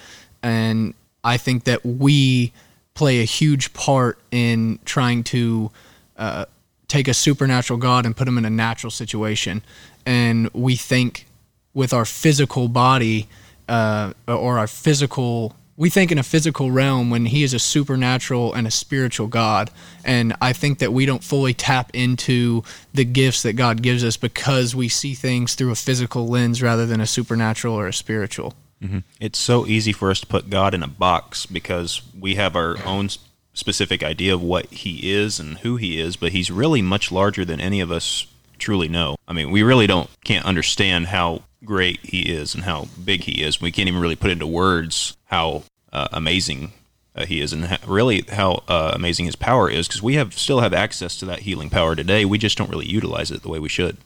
And 0.42 0.96
I 1.24 1.38
think 1.38 1.66
that 1.66 1.86
we 1.86 2.52
play 2.96 3.22
a 3.22 3.26
huge 3.26 3.74
part 3.74 4.18
in 4.32 4.80
trying 4.86 5.24
to 5.26 5.70
uh, 6.18 6.46
take 6.88 7.08
a 7.08 7.14
supernatural 7.14 7.78
God 7.78 8.08
and 8.08 8.18
put 8.18 8.28
him 8.28 8.40
in 8.40 8.46
a 8.46 8.50
natural 8.50 8.90
situation. 8.90 9.62
And 10.08 10.50
we 10.52 10.76
think 10.76 11.28
with 11.76 11.94
our 11.94 12.06
physical 12.06 12.70
body 12.70 13.28
uh, 13.68 14.14
or 14.28 14.58
our 14.58 14.66
physical, 14.66 15.56
we 15.80 15.90
think 15.90 16.12
in 16.12 16.18
a 16.18 16.24
physical 16.24 16.72
realm 16.72 17.10
when 17.10 17.26
he 17.26 17.42
is 17.42 17.54
a 17.54 17.58
supernatural 17.58 18.54
and 18.54 18.68
a 18.68 18.72
spiritual 18.72 19.28
God. 19.28 19.72
And 20.04 20.36
I 20.42 20.52
think 20.52 20.80
that 20.80 20.92
we 20.92 21.06
don't 21.06 21.24
fully 21.24 21.54
tap 21.54 21.90
into 21.94 22.64
the 22.94 23.06
gifts 23.06 23.44
that 23.44 23.54
God 23.54 23.82
gives 23.82 24.04
us 24.04 24.18
because 24.18 24.76
we 24.76 24.90
see 24.90 25.14
things 25.14 25.56
through 25.56 25.72
a 25.72 25.76
physical 25.76 26.28
lens 26.28 26.62
rather 26.62 26.86
than 26.86 27.00
a 27.00 27.08
supernatural 27.08 27.74
or 27.74 27.88
a 27.88 27.94
spiritual. 27.94 28.56
Mm-hmm. 28.84 29.00
It's 29.22 29.40
so 29.40 29.66
easy 29.66 29.94
for 29.94 30.12
us 30.12 30.20
to 30.20 30.28
put 30.28 30.50
God 30.50 30.74
in 30.74 30.84
a 30.84 30.88
box 30.88 31.46
because 31.46 32.02
we 32.20 32.36
have 32.36 32.58
our 32.58 32.76
own 32.86 33.08
specific 33.54 34.04
idea 34.04 34.34
of 34.34 34.44
what 34.44 34.66
He 34.66 35.14
is 35.14 35.40
and 35.40 35.60
who 35.60 35.78
He 35.78 35.98
is, 35.98 36.18
but 36.18 36.34
He's 36.34 36.52
really 36.52 36.82
much 36.82 37.10
larger 37.10 37.46
than 37.46 37.62
any 37.62 37.80
of 37.80 37.90
us 37.90 38.28
truly 38.58 38.90
know. 38.90 39.16
I 39.30 39.32
mean, 39.32 39.50
we 39.50 39.64
really 39.64 39.88
don't 39.88 40.10
can't 40.26 40.46
understand 40.46 41.08
how 41.08 41.44
great 41.64 42.00
He 42.04 42.22
is 42.22 42.56
and 42.56 42.64
how 42.64 42.88
big 43.04 43.24
He 43.24 43.44
is. 43.44 43.62
We 43.62 43.72
can't 43.72 43.88
even 43.88 44.02
really 44.02 44.16
put 44.16 44.32
into 44.32 44.48
words 44.48 45.18
how 45.26 45.64
uh, 45.92 46.08
amazing 46.12 46.74
uh, 47.16 47.26
He 47.26 47.42
is 47.42 47.54
and 47.54 47.66
ha- 47.66 47.80
really 47.86 48.24
how 48.30 48.64
uh, 48.68 48.92
amazing 48.94 49.26
His 49.26 49.36
power 49.36 49.70
is 49.70 49.88
because 49.88 50.02
we 50.02 50.16
have 50.16 50.34
still 50.34 50.62
have 50.62 50.74
access 50.74 51.18
to 51.18 51.26
that 51.26 51.40
healing 51.40 51.70
power 51.70 51.96
today. 51.96 52.26
We 52.26 52.38
just 52.38 52.58
don't 52.58 52.70
really 52.70 52.88
utilize 52.88 53.32
it 53.32 53.42
the 53.42 53.50
way 53.50 53.60
we 53.60 53.70
should. 53.70 53.98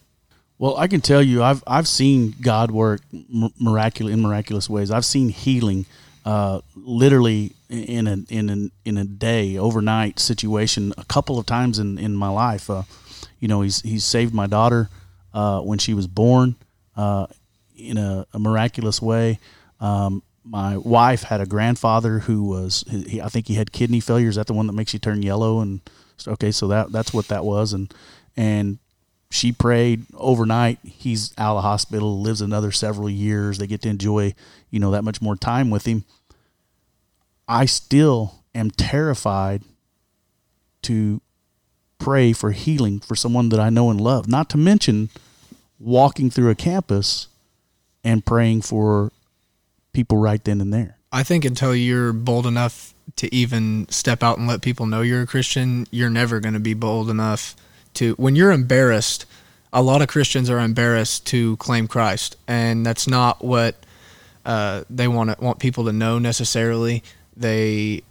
Well, 0.59 0.77
I 0.77 0.87
can 0.87 1.01
tell 1.01 1.21
you, 1.21 1.43
I've 1.43 1.63
I've 1.67 1.87
seen 1.87 2.35
God 2.41 2.71
work 2.71 3.01
miraculous 3.59 4.13
in 4.13 4.21
miraculous 4.21 4.69
ways. 4.69 4.91
I've 4.91 5.05
seen 5.05 5.29
healing, 5.29 5.85
uh, 6.25 6.61
literally 6.75 7.53
in 7.69 8.07
a 8.07 8.17
in 8.29 8.49
a 8.49 8.87
in 8.87 8.97
a 8.97 9.03
day, 9.03 9.57
overnight 9.57 10.19
situation, 10.19 10.93
a 10.97 11.05
couple 11.05 11.39
of 11.39 11.45
times 11.45 11.79
in 11.79 11.97
in 11.97 12.15
my 12.15 12.29
life. 12.29 12.69
Uh, 12.69 12.83
you 13.39 13.47
know, 13.47 13.61
he's 13.61 13.81
he's 13.81 14.05
saved 14.05 14.33
my 14.33 14.47
daughter 14.47 14.89
uh, 15.33 15.59
when 15.61 15.79
she 15.79 15.93
was 15.93 16.07
born. 16.07 16.55
In 17.75 17.97
a, 17.97 18.25
a 18.33 18.39
miraculous 18.39 19.01
way. 19.01 19.39
Um, 19.79 20.23
my 20.43 20.77
wife 20.77 21.23
had 21.23 21.41
a 21.41 21.45
grandfather 21.45 22.19
who 22.19 22.43
was, 22.43 22.83
he, 22.89 23.21
I 23.21 23.29
think 23.29 23.47
he 23.47 23.55
had 23.55 23.71
kidney 23.71 23.99
failure. 23.99 24.29
Is 24.29 24.35
that 24.35 24.47
the 24.47 24.53
one 24.53 24.67
that 24.67 24.73
makes 24.73 24.93
you 24.93 24.99
turn 24.99 25.21
yellow? 25.21 25.59
And 25.59 25.81
okay, 26.27 26.51
so 26.51 26.67
that 26.67 26.91
that's 26.91 27.13
what 27.13 27.27
that 27.29 27.45
was. 27.45 27.73
And 27.73 27.93
and 28.35 28.79
she 29.31 29.51
prayed 29.51 30.05
overnight. 30.13 30.79
He's 30.83 31.33
out 31.37 31.55
of 31.55 31.63
the 31.63 31.67
hospital, 31.67 32.21
lives 32.21 32.41
another 32.41 32.71
several 32.71 33.09
years. 33.09 33.57
They 33.57 33.67
get 33.67 33.81
to 33.83 33.89
enjoy, 33.89 34.35
you 34.69 34.79
know, 34.79 34.91
that 34.91 35.03
much 35.03 35.21
more 35.21 35.35
time 35.35 35.69
with 35.69 35.85
him. 35.87 36.03
I 37.47 37.65
still 37.65 38.43
am 38.53 38.69
terrified 38.69 39.63
to 40.83 41.21
pray 41.97 42.33
for 42.33 42.51
healing 42.51 42.99
for 42.99 43.15
someone 43.15 43.49
that 43.49 43.59
I 43.59 43.69
know 43.69 43.89
and 43.89 43.99
love. 43.99 44.27
Not 44.27 44.49
to 44.51 44.57
mention 44.57 45.09
walking 45.79 46.29
through 46.29 46.49
a 46.49 46.55
campus 46.55 47.27
and 48.03 48.25
praying 48.25 48.61
for 48.61 49.11
people 49.93 50.17
right 50.17 50.43
then 50.43 50.61
and 50.61 50.73
there. 50.73 50.97
I 51.11 51.23
think 51.23 51.45
until 51.45 51.75
you're 51.75 52.11
bold 52.11 52.45
enough 52.47 52.93
to 53.17 53.33
even 53.33 53.87
step 53.89 54.23
out 54.23 54.37
and 54.37 54.47
let 54.47 54.61
people 54.61 54.85
know 54.85 55.01
you're 55.01 55.21
a 55.21 55.27
Christian, 55.27 55.85
you're 55.91 56.09
never 56.09 56.39
going 56.39 56.55
to 56.55 56.59
be 56.59 56.73
bold 56.73 57.09
enough 57.09 57.55
to. 57.95 58.13
When 58.15 58.35
you're 58.35 58.51
embarrassed, 58.51 59.25
a 59.71 59.81
lot 59.81 60.01
of 60.01 60.07
Christians 60.07 60.49
are 60.49 60.59
embarrassed 60.59 61.27
to 61.27 61.57
claim 61.57 61.87
Christ, 61.87 62.35
and 62.47 62.85
that's 62.85 63.07
not 63.07 63.43
what 63.43 63.75
uh, 64.45 64.83
they 64.89 65.07
want 65.07 65.31
to, 65.31 65.43
want 65.43 65.59
people 65.59 65.85
to 65.85 65.93
know 65.93 66.19
necessarily. 66.19 67.03
They 67.35 68.01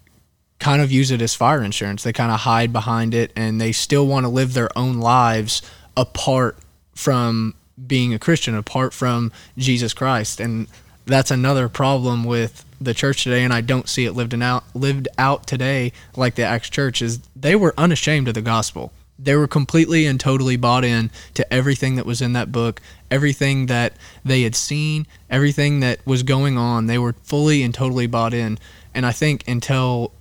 kind 0.58 0.80
of 0.80 0.92
use 0.92 1.10
it 1.10 1.20
as 1.20 1.34
fire 1.34 1.62
insurance. 1.62 2.04
They 2.04 2.12
kind 2.12 2.30
of 2.30 2.40
hide 2.40 2.72
behind 2.72 3.14
it, 3.14 3.32
and 3.34 3.60
they 3.60 3.72
still 3.72 4.06
want 4.06 4.24
to 4.24 4.28
live 4.28 4.54
their 4.54 4.76
own 4.78 4.98
lives 5.00 5.62
apart 5.96 6.56
from 6.94 7.54
being 7.86 8.14
a 8.14 8.18
Christian, 8.18 8.54
apart 8.54 8.92
from 8.92 9.32
Jesus 9.56 9.92
Christ, 9.94 10.40
and 10.40 10.66
that's 11.06 11.30
another 11.30 11.68
problem 11.68 12.24
with 12.24 12.64
the 12.80 12.94
church 12.94 13.24
today, 13.24 13.44
and 13.44 13.52
I 13.52 13.60
don't 13.60 13.88
see 13.88 14.04
it 14.04 14.12
lived 14.12 14.34
out 14.40 14.64
lived 14.74 15.08
out 15.18 15.46
today 15.46 15.92
like 16.16 16.34
the 16.34 16.44
Acts 16.44 16.70
Church 16.70 17.02
is. 17.02 17.20
They 17.36 17.56
were 17.56 17.74
unashamed 17.78 18.28
of 18.28 18.34
the 18.34 18.42
gospel. 18.42 18.92
They 19.18 19.36
were 19.36 19.46
completely 19.46 20.06
and 20.06 20.18
totally 20.18 20.56
bought 20.56 20.84
in 20.84 21.10
to 21.34 21.52
everything 21.52 21.94
that 21.96 22.06
was 22.06 22.20
in 22.20 22.32
that 22.32 22.50
book, 22.50 22.80
everything 23.10 23.66
that 23.66 23.92
they 24.24 24.42
had 24.42 24.56
seen, 24.56 25.06
everything 25.30 25.80
that 25.80 26.04
was 26.04 26.24
going 26.24 26.58
on. 26.58 26.86
They 26.86 26.98
were 26.98 27.14
fully 27.22 27.62
and 27.62 27.72
totally 27.72 28.08
bought 28.08 28.34
in. 28.34 28.58
And 28.94 29.06
I 29.06 29.12
think 29.12 29.46
until 29.46 30.12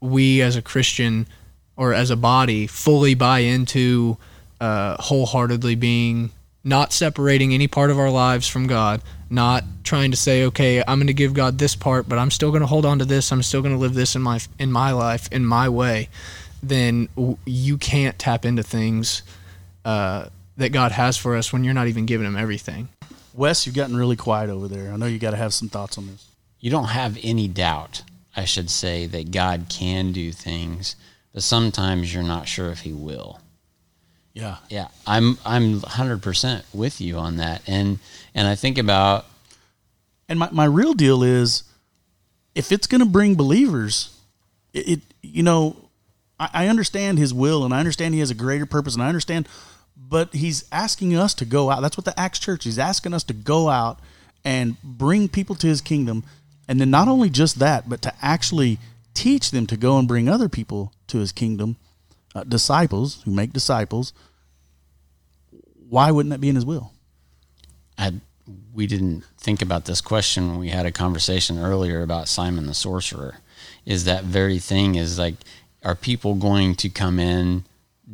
we 0.00 0.42
as 0.42 0.56
a 0.56 0.62
Christian 0.62 1.28
or 1.76 1.94
as 1.94 2.10
a 2.10 2.16
body 2.16 2.66
fully 2.66 3.14
buy 3.14 3.40
into 3.40 4.16
uh, 4.60 5.00
wholeheartedly 5.00 5.76
being 5.76 6.30
not 6.68 6.92
separating 6.92 7.54
any 7.54 7.66
part 7.66 7.90
of 7.90 7.98
our 7.98 8.10
lives 8.10 8.46
from 8.46 8.66
God, 8.66 9.02
not 9.30 9.64
trying 9.84 10.10
to 10.10 10.16
say, 10.16 10.44
okay, 10.44 10.82
I'm 10.86 10.98
going 10.98 11.06
to 11.06 11.14
give 11.14 11.32
God 11.32 11.58
this 11.58 11.74
part, 11.74 12.08
but 12.08 12.18
I'm 12.18 12.30
still 12.30 12.50
going 12.50 12.60
to 12.60 12.66
hold 12.66 12.84
on 12.84 12.98
to 12.98 13.04
this. 13.04 13.32
I'm 13.32 13.42
still 13.42 13.62
going 13.62 13.74
to 13.74 13.80
live 13.80 13.94
this 13.94 14.14
in 14.14 14.22
my 14.22 14.40
in 14.58 14.70
my 14.70 14.92
life 14.92 15.28
in 15.32 15.44
my 15.44 15.68
way. 15.68 16.08
Then 16.62 17.08
you 17.44 17.78
can't 17.78 18.18
tap 18.18 18.44
into 18.44 18.62
things 18.62 19.22
uh, 19.84 20.28
that 20.56 20.70
God 20.70 20.92
has 20.92 21.16
for 21.16 21.36
us 21.36 21.52
when 21.52 21.64
you're 21.64 21.74
not 21.74 21.88
even 21.88 22.04
giving 22.04 22.26
Him 22.26 22.36
everything. 22.36 22.88
Wes, 23.32 23.64
you've 23.64 23.76
gotten 23.76 23.96
really 23.96 24.16
quiet 24.16 24.50
over 24.50 24.68
there. 24.68 24.92
I 24.92 24.96
know 24.96 25.06
you 25.06 25.18
got 25.18 25.30
to 25.30 25.36
have 25.36 25.54
some 25.54 25.68
thoughts 25.68 25.96
on 25.96 26.08
this. 26.08 26.26
You 26.60 26.70
don't 26.70 26.86
have 26.86 27.16
any 27.22 27.46
doubt, 27.46 28.02
I 28.36 28.44
should 28.44 28.68
say, 28.68 29.06
that 29.06 29.30
God 29.30 29.66
can 29.68 30.10
do 30.10 30.32
things, 30.32 30.96
but 31.32 31.44
sometimes 31.44 32.12
you're 32.12 32.24
not 32.24 32.48
sure 32.48 32.70
if 32.70 32.80
He 32.80 32.92
will. 32.92 33.40
Yeah. 34.38 34.58
Yeah. 34.70 34.88
I'm 35.04 35.36
I'm 35.44 35.80
100% 35.80 36.62
with 36.72 37.00
you 37.00 37.18
on 37.18 37.38
that. 37.38 37.62
And 37.66 37.98
and 38.36 38.46
I 38.46 38.54
think 38.54 38.78
about 38.78 39.26
and 40.28 40.38
my 40.38 40.48
my 40.52 40.64
real 40.64 40.94
deal 40.94 41.24
is 41.24 41.64
if 42.54 42.70
it's 42.70 42.86
going 42.86 43.00
to 43.00 43.06
bring 43.06 43.34
believers 43.34 44.16
it, 44.72 44.88
it 44.88 45.00
you 45.22 45.42
know 45.42 45.76
I, 46.38 46.50
I 46.52 46.68
understand 46.68 47.18
his 47.18 47.34
will 47.34 47.64
and 47.64 47.74
I 47.74 47.80
understand 47.80 48.14
he 48.14 48.20
has 48.20 48.30
a 48.30 48.36
greater 48.36 48.64
purpose 48.64 48.94
and 48.94 49.02
I 49.02 49.08
understand 49.08 49.48
but 49.96 50.32
he's 50.32 50.64
asking 50.70 51.16
us 51.16 51.34
to 51.34 51.44
go 51.44 51.70
out. 51.70 51.82
That's 51.82 51.96
what 51.96 52.04
the 52.04 52.18
Acts 52.18 52.38
church 52.38 52.64
is 52.64 52.78
asking 52.78 53.14
us 53.14 53.24
to 53.24 53.34
go 53.34 53.68
out 53.68 53.98
and 54.44 54.80
bring 54.84 55.28
people 55.28 55.56
to 55.56 55.66
his 55.66 55.80
kingdom 55.80 56.22
and 56.68 56.80
then 56.80 56.90
not 56.92 57.08
only 57.08 57.28
just 57.28 57.58
that 57.58 57.88
but 57.88 58.02
to 58.02 58.14
actually 58.22 58.78
teach 59.14 59.50
them 59.50 59.66
to 59.66 59.76
go 59.76 59.98
and 59.98 60.06
bring 60.06 60.28
other 60.28 60.48
people 60.48 60.92
to 61.08 61.18
his 61.18 61.32
kingdom 61.32 61.74
uh, 62.36 62.44
disciples 62.44 63.22
who 63.24 63.32
make 63.32 63.52
disciples 63.52 64.12
why 65.88 66.10
wouldn't 66.10 66.30
that 66.30 66.40
be 66.40 66.48
in 66.48 66.54
his 66.54 66.66
will? 66.66 66.92
I 67.96 68.14
we 68.72 68.86
didn't 68.86 69.24
think 69.36 69.60
about 69.60 69.84
this 69.84 70.00
question 70.00 70.48
when 70.48 70.58
we 70.58 70.70
had 70.70 70.86
a 70.86 70.92
conversation 70.92 71.58
earlier 71.58 72.02
about 72.02 72.28
Simon 72.28 72.66
the 72.66 72.74
sorcerer. 72.74 73.38
Is 73.84 74.04
that 74.04 74.24
very 74.24 74.58
thing 74.58 74.94
is 74.94 75.18
like 75.18 75.34
are 75.82 75.94
people 75.94 76.34
going 76.34 76.74
to 76.76 76.88
come 76.88 77.18
in 77.18 77.64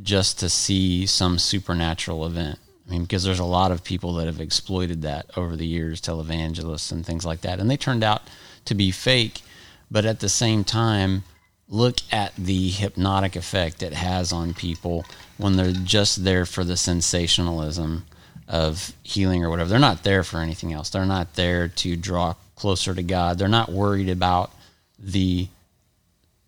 just 0.02 0.38
to 0.40 0.48
see 0.48 1.06
some 1.06 1.38
supernatural 1.38 2.26
event? 2.26 2.58
I 2.86 2.90
mean, 2.90 3.02
because 3.02 3.24
there's 3.24 3.38
a 3.38 3.44
lot 3.44 3.70
of 3.70 3.82
people 3.82 4.14
that 4.14 4.26
have 4.26 4.40
exploited 4.40 5.02
that 5.02 5.30
over 5.36 5.56
the 5.56 5.66
years, 5.66 6.00
televangelists 6.00 6.92
and 6.92 7.04
things 7.04 7.24
like 7.24 7.40
that, 7.40 7.58
and 7.58 7.70
they 7.70 7.76
turned 7.76 8.04
out 8.04 8.22
to 8.66 8.74
be 8.74 8.90
fake. 8.90 9.42
But 9.90 10.04
at 10.04 10.20
the 10.20 10.28
same 10.28 10.64
time, 10.64 11.24
look 11.68 11.96
at 12.12 12.34
the 12.36 12.70
hypnotic 12.70 13.36
effect 13.36 13.82
it 13.82 13.94
has 13.94 14.32
on 14.32 14.54
people 14.54 15.04
when 15.38 15.56
they're 15.56 15.72
just 15.72 16.24
there 16.24 16.46
for 16.46 16.64
the 16.64 16.76
sensationalism 16.76 18.04
of 18.46 18.92
healing 19.02 19.44
or 19.44 19.50
whatever. 19.50 19.70
They're 19.70 19.78
not 19.78 20.04
there 20.04 20.22
for 20.22 20.40
anything 20.40 20.72
else. 20.72 20.90
They're 20.90 21.06
not 21.06 21.34
there 21.34 21.68
to 21.68 21.96
draw 21.96 22.34
closer 22.56 22.94
to 22.94 23.02
God. 23.02 23.38
They're 23.38 23.48
not 23.48 23.72
worried 23.72 24.08
about 24.08 24.52
the 24.98 25.48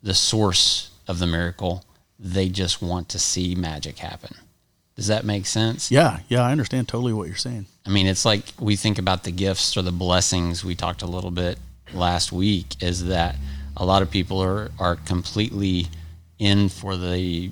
the 0.03 0.15
source 0.15 0.91
of 1.09 1.19
the 1.19 1.27
miracle. 1.27 1.85
They 2.19 2.49
just 2.49 2.81
want 2.81 3.09
to 3.09 3.19
see 3.19 3.55
magic 3.55 3.99
happen. 3.99 4.37
Does 4.95 5.09
that 5.09 5.25
make 5.25 5.47
sense? 5.47 5.91
Yeah, 5.91 6.21
yeah, 6.29 6.43
I 6.43 6.53
understand 6.53 6.89
totally 6.89 7.13
what 7.13 7.27
you're 7.27 7.37
saying. 7.37 7.67
I 7.85 7.91
mean, 7.91 8.07
it's 8.07 8.25
like 8.25 8.45
we 8.59 8.77
think 8.77 8.99
about 8.99 9.25
the 9.25 9.33
gifts 9.33 9.77
or 9.77 9.83
the 9.83 9.93
blessings. 9.93 10.65
We 10.65 10.75
talked 10.75 11.03
a 11.03 11.07
little 11.07 11.31
bit 11.31 11.59
last 11.93 12.33
week 12.33 12.83
is 12.83 13.07
that 13.07 13.37
a 13.77 13.85
lot 13.85 14.03
of 14.03 14.11
people 14.11 14.43
are, 14.43 14.71
are 14.79 14.97
completely 14.97 15.89
in 16.39 16.69
for 16.69 16.97
the 16.97 17.51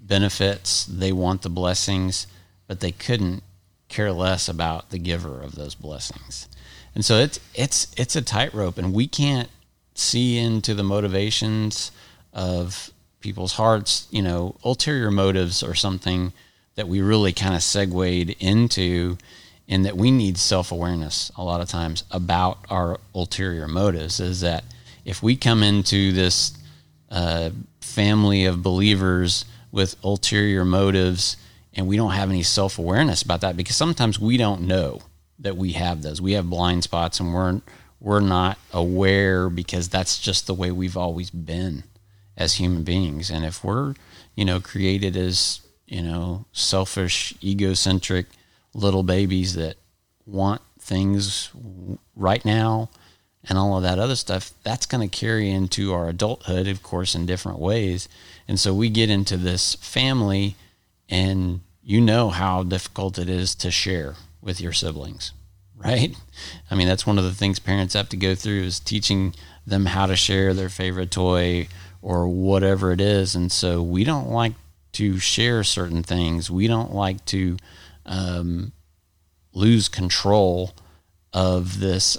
benefits. 0.00 0.84
They 0.86 1.12
want 1.12 1.42
the 1.42 1.48
blessings, 1.48 2.26
but 2.66 2.80
they 2.80 2.92
couldn't 2.92 3.42
care 3.88 4.12
less 4.12 4.48
about 4.48 4.90
the 4.90 4.98
giver 4.98 5.40
of 5.40 5.54
those 5.54 5.74
blessings. 5.74 6.48
And 6.94 7.04
so 7.04 7.18
it's 7.18 7.38
it's 7.54 7.92
it's 7.96 8.16
a 8.16 8.22
tightrope, 8.22 8.78
and 8.78 8.94
we 8.94 9.06
can't 9.06 9.50
see 9.94 10.38
into 10.38 10.74
the 10.74 10.82
motivations 10.82 11.92
of 12.32 12.90
people's 13.20 13.52
hearts. 13.54 14.08
You 14.10 14.22
know, 14.22 14.56
ulterior 14.64 15.10
motives 15.10 15.62
or 15.62 15.74
something 15.74 16.32
that 16.74 16.88
we 16.88 17.00
really 17.00 17.32
kind 17.32 17.54
of 17.54 17.62
segued 17.62 18.34
into, 18.40 19.18
in 19.68 19.82
that 19.82 19.96
we 19.96 20.10
need 20.10 20.38
self 20.38 20.72
awareness 20.72 21.30
a 21.36 21.44
lot 21.44 21.60
of 21.60 21.68
times 21.68 22.04
about 22.10 22.58
our 22.70 22.98
ulterior 23.14 23.68
motives. 23.68 24.18
Is 24.18 24.40
that 24.40 24.64
if 25.06 25.22
we 25.22 25.36
come 25.36 25.62
into 25.62 26.12
this 26.12 26.52
uh, 27.10 27.50
family 27.80 28.44
of 28.44 28.62
believers 28.62 29.44
with 29.70 29.94
ulterior 30.04 30.64
motives 30.64 31.36
and 31.72 31.86
we 31.86 31.96
don't 31.96 32.10
have 32.10 32.28
any 32.28 32.42
self 32.42 32.78
awareness 32.78 33.22
about 33.22 33.40
that, 33.40 33.56
because 33.56 33.76
sometimes 33.76 34.18
we 34.18 34.36
don't 34.36 34.62
know 34.62 35.00
that 35.38 35.56
we 35.56 35.72
have 35.72 36.02
those. 36.02 36.20
We 36.20 36.32
have 36.32 36.50
blind 36.50 36.82
spots 36.82 37.20
and 37.20 37.32
we're 37.32 37.60
we're 38.00 38.20
not 38.20 38.58
aware 38.72 39.48
because 39.48 39.88
that's 39.88 40.18
just 40.18 40.46
the 40.46 40.54
way 40.54 40.70
we've 40.70 40.96
always 40.96 41.30
been 41.30 41.84
as 42.36 42.54
human 42.54 42.82
beings. 42.82 43.30
And 43.30 43.44
if 43.44 43.64
we're, 43.64 43.94
you 44.34 44.44
know, 44.44 44.60
created 44.60 45.16
as, 45.16 45.60
you 45.86 46.02
know, 46.02 46.44
selfish, 46.52 47.32
egocentric 47.42 48.26
little 48.74 49.02
babies 49.02 49.54
that 49.54 49.76
want 50.26 50.60
things 50.78 51.50
right 52.14 52.44
now 52.44 52.90
and 53.48 53.58
all 53.58 53.76
of 53.76 53.82
that 53.82 53.98
other 53.98 54.16
stuff, 54.16 54.52
that's 54.62 54.86
going 54.86 55.08
to 55.08 55.16
carry 55.16 55.50
into 55.50 55.92
our 55.92 56.08
adulthood, 56.08 56.66
of 56.66 56.82
course, 56.82 57.14
in 57.14 57.26
different 57.26 57.58
ways. 57.58 58.08
And 58.48 58.58
so 58.58 58.74
we 58.74 58.88
get 58.90 59.10
into 59.10 59.36
this 59.36 59.74
family, 59.76 60.56
and 61.08 61.60
you 61.82 62.00
know 62.00 62.30
how 62.30 62.62
difficult 62.62 63.18
it 63.18 63.28
is 63.28 63.54
to 63.56 63.70
share 63.70 64.14
with 64.40 64.60
your 64.60 64.72
siblings, 64.72 65.32
right? 65.76 66.16
I 66.70 66.74
mean, 66.74 66.88
that's 66.88 67.06
one 67.06 67.18
of 67.18 67.24
the 67.24 67.34
things 67.34 67.58
parents 67.58 67.94
have 67.94 68.08
to 68.10 68.16
go 68.16 68.34
through 68.34 68.62
is 68.62 68.80
teaching 68.80 69.34
them 69.66 69.86
how 69.86 70.06
to 70.06 70.16
share 70.16 70.54
their 70.54 70.68
favorite 70.68 71.10
toy 71.10 71.68
or 72.02 72.28
whatever 72.28 72.92
it 72.92 73.00
is. 73.00 73.34
And 73.34 73.50
so 73.50 73.82
we 73.82 74.04
don't 74.04 74.30
like 74.30 74.52
to 74.92 75.18
share 75.18 75.62
certain 75.64 76.02
things. 76.02 76.50
We 76.50 76.66
don't 76.66 76.94
like 76.94 77.24
to 77.26 77.56
um, 78.04 78.72
lose 79.52 79.88
control 79.88 80.72
of 81.32 81.80
this 81.80 82.16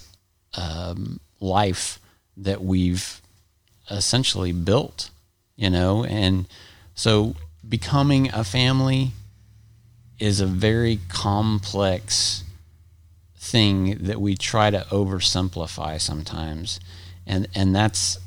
um, 0.58 1.20
life 1.40 2.00
that 2.36 2.64
we've 2.64 3.22
essentially 3.90 4.52
built, 4.52 5.10
you 5.56 5.70
know? 5.70 6.04
And 6.04 6.46
so 6.96 7.36
becoming 7.68 8.30
a 8.34 8.44
family 8.44 9.12
is 10.20 10.40
a 10.40 10.46
very 10.46 11.00
complex 11.10 12.44
thing 13.38 13.98
that 14.02 14.20
we 14.20 14.36
try 14.36 14.70
to 14.70 14.80
oversimplify 14.92 16.02
sometimes, 16.02 16.80
and 17.26 17.48
and 17.56 17.76
that's 17.76 18.18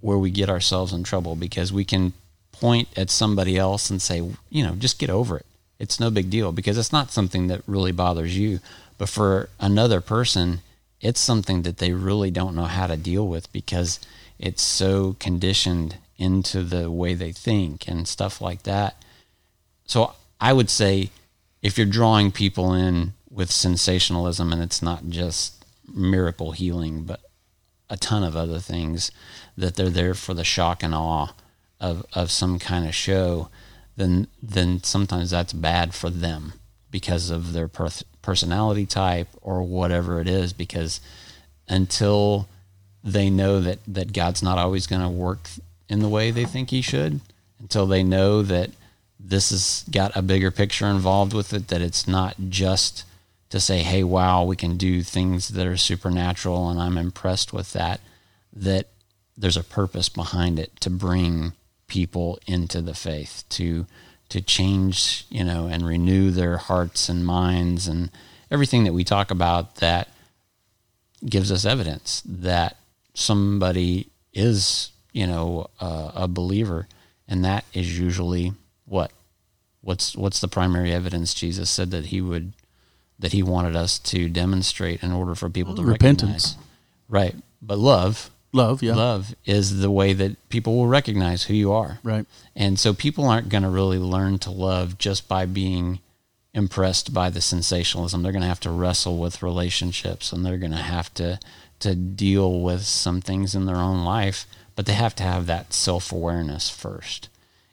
where 0.00 0.18
we 0.18 0.30
get 0.30 0.48
ourselves 0.48 0.92
in 0.92 1.02
trouble 1.04 1.36
because 1.36 1.72
we 1.72 1.84
can 1.84 2.12
point 2.52 2.88
at 2.96 3.10
somebody 3.10 3.56
else 3.56 3.90
and 3.90 4.00
say, 4.00 4.22
you 4.50 4.64
know, 4.64 4.74
just 4.74 4.98
get 4.98 5.10
over 5.10 5.36
it. 5.36 5.46
It's 5.78 6.00
no 6.00 6.10
big 6.10 6.30
deal 6.30 6.52
because 6.52 6.78
it's 6.78 6.92
not 6.92 7.10
something 7.10 7.48
that 7.48 7.62
really 7.66 7.92
bothers 7.92 8.36
you, 8.36 8.60
but 8.98 9.08
for 9.08 9.48
another 9.58 10.00
person, 10.00 10.60
it's 11.02 11.20
something 11.20 11.62
that 11.62 11.78
they 11.78 11.92
really 11.92 12.30
don't 12.30 12.54
know 12.54 12.64
how 12.64 12.86
to 12.86 12.96
deal 12.96 13.26
with 13.26 13.52
because 13.52 13.98
it's 14.38 14.62
so 14.62 15.16
conditioned 15.18 15.96
into 16.16 16.62
the 16.62 16.90
way 16.90 17.12
they 17.12 17.32
think 17.32 17.88
and 17.88 18.06
stuff 18.06 18.40
like 18.40 18.62
that. 18.62 19.02
So 19.84 20.14
I 20.40 20.52
would 20.52 20.70
say 20.70 21.10
if 21.60 21.76
you're 21.76 21.86
drawing 21.86 22.30
people 22.30 22.72
in 22.72 23.14
with 23.28 23.50
sensationalism 23.50 24.52
and 24.52 24.62
it's 24.62 24.80
not 24.80 25.08
just 25.08 25.64
miracle 25.92 26.52
healing, 26.52 27.02
but 27.02 27.20
a 27.90 27.96
ton 27.96 28.22
of 28.22 28.36
other 28.36 28.60
things 28.60 29.10
that 29.56 29.74
they're 29.74 29.90
there 29.90 30.14
for 30.14 30.34
the 30.34 30.44
shock 30.44 30.84
and 30.84 30.94
awe 30.94 31.34
of, 31.80 32.06
of 32.12 32.30
some 32.30 32.60
kind 32.60 32.86
of 32.86 32.94
show, 32.94 33.48
then 33.96 34.28
then 34.40 34.82
sometimes 34.82 35.30
that's 35.30 35.52
bad 35.52 35.94
for 35.94 36.08
them 36.08 36.54
because 36.92 37.30
of 37.30 37.52
their 37.52 37.66
per- 37.66 37.88
personality 38.22 38.86
type 38.86 39.26
or 39.40 39.64
whatever 39.64 40.20
it 40.20 40.28
is. 40.28 40.52
Because 40.52 41.00
until 41.66 42.46
they 43.02 43.28
know 43.28 43.58
that 43.58 43.80
that 43.88 44.12
God's 44.12 44.44
not 44.44 44.58
always 44.58 44.86
going 44.86 45.02
to 45.02 45.08
work 45.08 45.48
in 45.88 45.98
the 45.98 46.08
way 46.08 46.30
they 46.30 46.44
think 46.44 46.70
He 46.70 46.82
should, 46.82 47.20
until 47.58 47.86
they 47.86 48.04
know 48.04 48.42
that 48.42 48.70
this 49.18 49.50
has 49.50 49.84
got 49.90 50.16
a 50.16 50.22
bigger 50.22 50.50
picture 50.50 50.86
involved 50.86 51.32
with 51.32 51.52
it, 51.52 51.68
that 51.68 51.82
it's 51.82 52.06
not 52.06 52.36
just 52.48 53.04
to 53.50 53.60
say, 53.60 53.80
hey, 53.80 54.02
wow, 54.02 54.44
we 54.44 54.56
can 54.56 54.76
do 54.76 55.02
things 55.02 55.48
that 55.48 55.66
are 55.66 55.76
supernatural 55.76 56.70
and 56.70 56.80
I'm 56.80 56.96
impressed 56.96 57.52
with 57.52 57.72
that, 57.74 58.00
that 58.54 58.86
there's 59.36 59.58
a 59.58 59.64
purpose 59.64 60.08
behind 60.08 60.58
it 60.58 60.80
to 60.80 60.90
bring 60.90 61.52
people 61.86 62.38
into 62.46 62.80
the 62.80 62.94
faith, 62.94 63.44
to 63.50 63.86
to 64.32 64.40
change, 64.40 65.26
you 65.28 65.44
know, 65.44 65.66
and 65.66 65.86
renew 65.86 66.30
their 66.30 66.56
hearts 66.56 67.10
and 67.10 67.24
minds 67.24 67.86
and 67.86 68.10
everything 68.50 68.84
that 68.84 68.94
we 68.94 69.04
talk 69.04 69.30
about 69.30 69.76
that 69.76 70.08
gives 71.26 71.52
us 71.52 71.66
evidence 71.66 72.22
that 72.24 72.78
somebody 73.12 74.08
is, 74.32 74.90
you 75.12 75.26
know, 75.26 75.68
uh, 75.80 76.12
a 76.14 76.28
believer, 76.28 76.88
and 77.28 77.44
that 77.44 77.66
is 77.74 77.98
usually 77.98 78.52
what 78.86 79.12
what's 79.82 80.16
what's 80.16 80.40
the 80.40 80.48
primary 80.48 80.92
evidence 80.92 81.34
Jesus 81.34 81.68
said 81.68 81.90
that 81.90 82.06
he 82.06 82.22
would 82.22 82.54
that 83.18 83.32
he 83.32 83.42
wanted 83.42 83.76
us 83.76 83.98
to 83.98 84.30
demonstrate 84.30 85.02
in 85.02 85.12
order 85.12 85.34
for 85.34 85.50
people 85.50 85.74
to 85.76 85.84
repentance, 85.84 86.56
recognize. 86.56 86.56
right? 87.08 87.36
But 87.60 87.78
love, 87.78 88.30
love, 88.52 88.82
yeah, 88.82 88.94
love 88.94 89.34
is 89.44 89.80
the 89.80 89.90
way 89.90 90.12
that 90.12 90.48
people 90.48 90.76
will 90.76 90.86
recognize 90.86 91.44
who 91.44 91.54
you 91.54 91.72
are, 91.72 91.98
right? 92.02 92.26
And 92.54 92.78
so 92.78 92.94
people 92.94 93.26
aren't 93.26 93.48
going 93.48 93.62
to 93.62 93.68
really 93.68 93.98
learn 93.98 94.38
to 94.40 94.50
love 94.50 94.98
just 94.98 95.28
by 95.28 95.46
being 95.46 96.00
impressed 96.54 97.14
by 97.14 97.30
the 97.30 97.40
sensationalism. 97.40 98.22
They're 98.22 98.32
going 98.32 98.42
to 98.42 98.48
have 98.48 98.60
to 98.60 98.70
wrestle 98.70 99.18
with 99.18 99.42
relationships, 99.42 100.32
and 100.32 100.44
they're 100.44 100.58
going 100.58 100.72
to 100.72 100.78
have 100.78 101.12
to 101.14 101.38
to 101.80 101.96
deal 101.96 102.60
with 102.60 102.82
some 102.82 103.20
things 103.20 103.56
in 103.56 103.66
their 103.66 103.76
own 103.76 104.04
life, 104.04 104.46
but 104.76 104.86
they 104.86 104.92
have 104.92 105.16
to 105.16 105.24
have 105.24 105.46
that 105.46 105.72
self 105.72 106.12
awareness 106.12 106.70
first. 106.70 107.28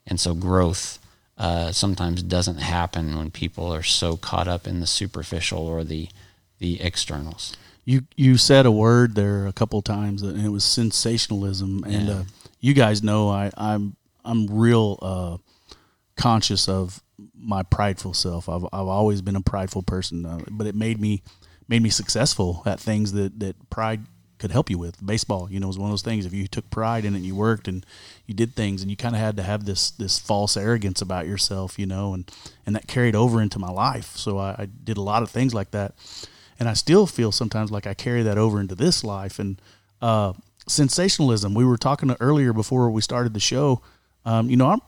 And 0.07 0.19
so 0.19 0.33
growth 0.33 0.98
uh, 1.38 1.71
sometimes 1.71 2.24
doesn't 2.24 2.57
happen 2.57 3.15
when 3.17 3.29
people 3.29 3.71
are 3.71 3.83
so 3.83 4.17
caught 4.17 4.48
up 4.48 4.67
in 4.67 4.79
the 4.79 4.88
superficial 4.88 5.59
or 5.59 5.83
the 5.83 6.09
the 6.57 6.81
externals. 6.81 7.55
You 7.89 8.01
you 8.15 8.38
said 8.38 8.65
a 8.67 8.72
word 8.72 9.15
there 9.15 9.48
a 9.48 9.53
couple 9.53 9.81
times, 9.81 10.22
and 10.22 10.45
it 10.45 10.49
was 10.49 10.63
sensationalism. 10.63 11.84
And 11.86 12.08
Yeah. 12.08 12.13
uh, 12.13 12.23
you 12.60 12.73
guys 12.73 13.02
know 13.02 13.30
I 13.30 13.52
I'm 13.58 13.95
I'm 14.23 14.45
real 14.45 14.99
uh, 15.02 15.38
conscious 16.15 16.69
of 16.69 17.02
my 17.36 17.63
prideful 17.63 18.13
self. 18.13 18.47
I've 18.47 18.65
I've 18.65 18.88
always 18.99 19.21
been 19.21 19.36
a 19.36 19.41
prideful 19.41 19.82
person, 19.84 20.25
uh, 20.25 20.39
but 20.52 20.67
it 20.67 20.75
made 20.75 20.99
me 21.02 21.23
made 21.67 21.82
me 21.82 21.89
successful 21.89 22.62
at 22.65 22.80
things 22.80 23.13
that 23.13 23.39
that 23.39 23.56
pride 23.71 24.02
could 24.38 24.52
help 24.52 24.69
you 24.69 24.78
with. 24.78 25.04
Baseball, 25.06 25.49
you 25.52 25.60
know, 25.60 25.67
was 25.67 25.78
one 25.80 25.89
of 25.89 25.91
those 25.93 26.04
things. 26.10 26.25
If 26.25 26.34
you 26.34 26.47
took 26.47 26.69
pride 26.69 27.06
in 27.06 27.13
it, 27.15 27.17
and 27.17 27.25
you 27.25 27.36
worked 27.36 27.67
and 27.67 27.84
you 28.28 28.34
did 28.36 28.56
things, 28.56 28.82
and 28.84 28.91
you 28.91 28.97
kind 28.97 29.15
of 29.15 29.21
had 29.21 29.36
to 29.38 29.43
have 29.43 29.65
this 29.65 29.89
this 29.91 30.19
false 30.19 30.56
arrogance 30.56 31.02
about 31.02 31.25
yourself, 31.28 31.80
you 31.80 31.88
know, 31.88 32.13
and 32.13 32.32
and 32.67 32.75
that 32.75 32.88
carried 32.88 33.15
over 33.15 33.41
into 33.41 33.58
my 33.58 33.71
life. 33.71 34.15
So 34.15 34.38
I, 34.38 34.49
I 34.60 34.67
did 34.84 34.97
a 34.97 35.02
lot 35.02 35.23
of 35.23 35.32
things 35.32 35.54
like 35.56 35.71
that, 35.71 35.95
and 36.60 36.69
I 36.69 36.74
still 36.74 37.08
feel 37.08 37.32
sometimes 37.32 37.72
like 37.72 37.88
I 37.88 37.93
carry 37.93 38.22
that 38.24 38.38
over 38.38 38.60
into 38.60 38.76
this 38.76 39.04
life. 39.04 39.39
And 39.39 39.62
uh, 40.02 40.34
sensationalism. 40.69 41.54
We 41.54 41.65
were 41.65 41.78
talking 41.78 42.15
earlier 42.19 42.54
before 42.54 42.89
we 42.89 43.02
started 43.02 43.34
the 43.34 43.39
show. 43.39 43.82
Um, 44.26 44.50
you 44.50 44.58
know, 44.58 44.67
I'm 44.67 44.82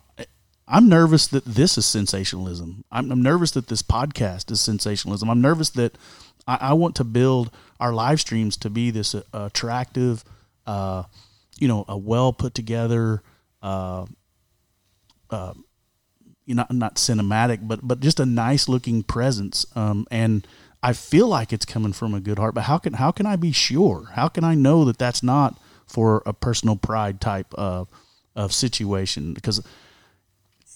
I'm 0.67 0.87
nervous 0.87 1.27
that 1.27 1.43
this 1.43 1.77
is 1.77 1.85
sensationalism. 1.85 2.85
I'm, 2.91 3.11
I'm 3.11 3.21
nervous 3.21 3.51
that 3.51 3.67
this 3.67 3.81
podcast 3.81 4.51
is 4.51 4.61
sensationalism. 4.61 5.29
I'm 5.29 5.41
nervous 5.41 5.69
that 5.71 5.97
I, 6.47 6.57
I 6.61 6.73
want 6.73 6.95
to 6.97 7.03
build 7.03 7.51
our 7.79 7.93
live 7.93 8.21
streams 8.21 8.55
to 8.57 8.69
be 8.69 8.89
this 8.89 9.13
uh, 9.13 9.23
attractive, 9.33 10.23
uh, 10.65 11.03
you 11.59 11.67
know, 11.67 11.83
a 11.87 11.97
well 11.97 12.31
put 12.31 12.53
together, 12.53 13.21
uh, 13.61 14.05
uh, 15.29 15.53
you 16.45 16.55
know, 16.55 16.65
not 16.69 16.95
cinematic, 16.95 17.67
but 17.67 17.79
but 17.85 17.99
just 17.99 18.19
a 18.19 18.25
nice 18.25 18.69
looking 18.69 19.03
presence. 19.03 19.65
Um, 19.75 20.07
and 20.09 20.47
I 20.83 20.93
feel 20.93 21.27
like 21.27 21.53
it's 21.53 21.65
coming 21.65 21.93
from 21.93 22.13
a 22.13 22.19
good 22.19 22.39
heart. 22.39 22.55
But 22.55 22.63
how 22.63 22.77
can 22.77 22.93
how 22.93 23.11
can 23.11 23.25
I 23.25 23.35
be 23.35 23.51
sure? 23.51 24.09
How 24.13 24.27
can 24.27 24.43
I 24.43 24.55
know 24.55 24.85
that 24.85 24.97
that's 24.97 25.21
not 25.21 25.59
for 25.85 26.23
a 26.25 26.33
personal 26.33 26.75
pride 26.75 27.21
type 27.21 27.53
of 27.53 27.87
of 28.35 28.53
situation? 28.53 29.33
Because 29.33 29.65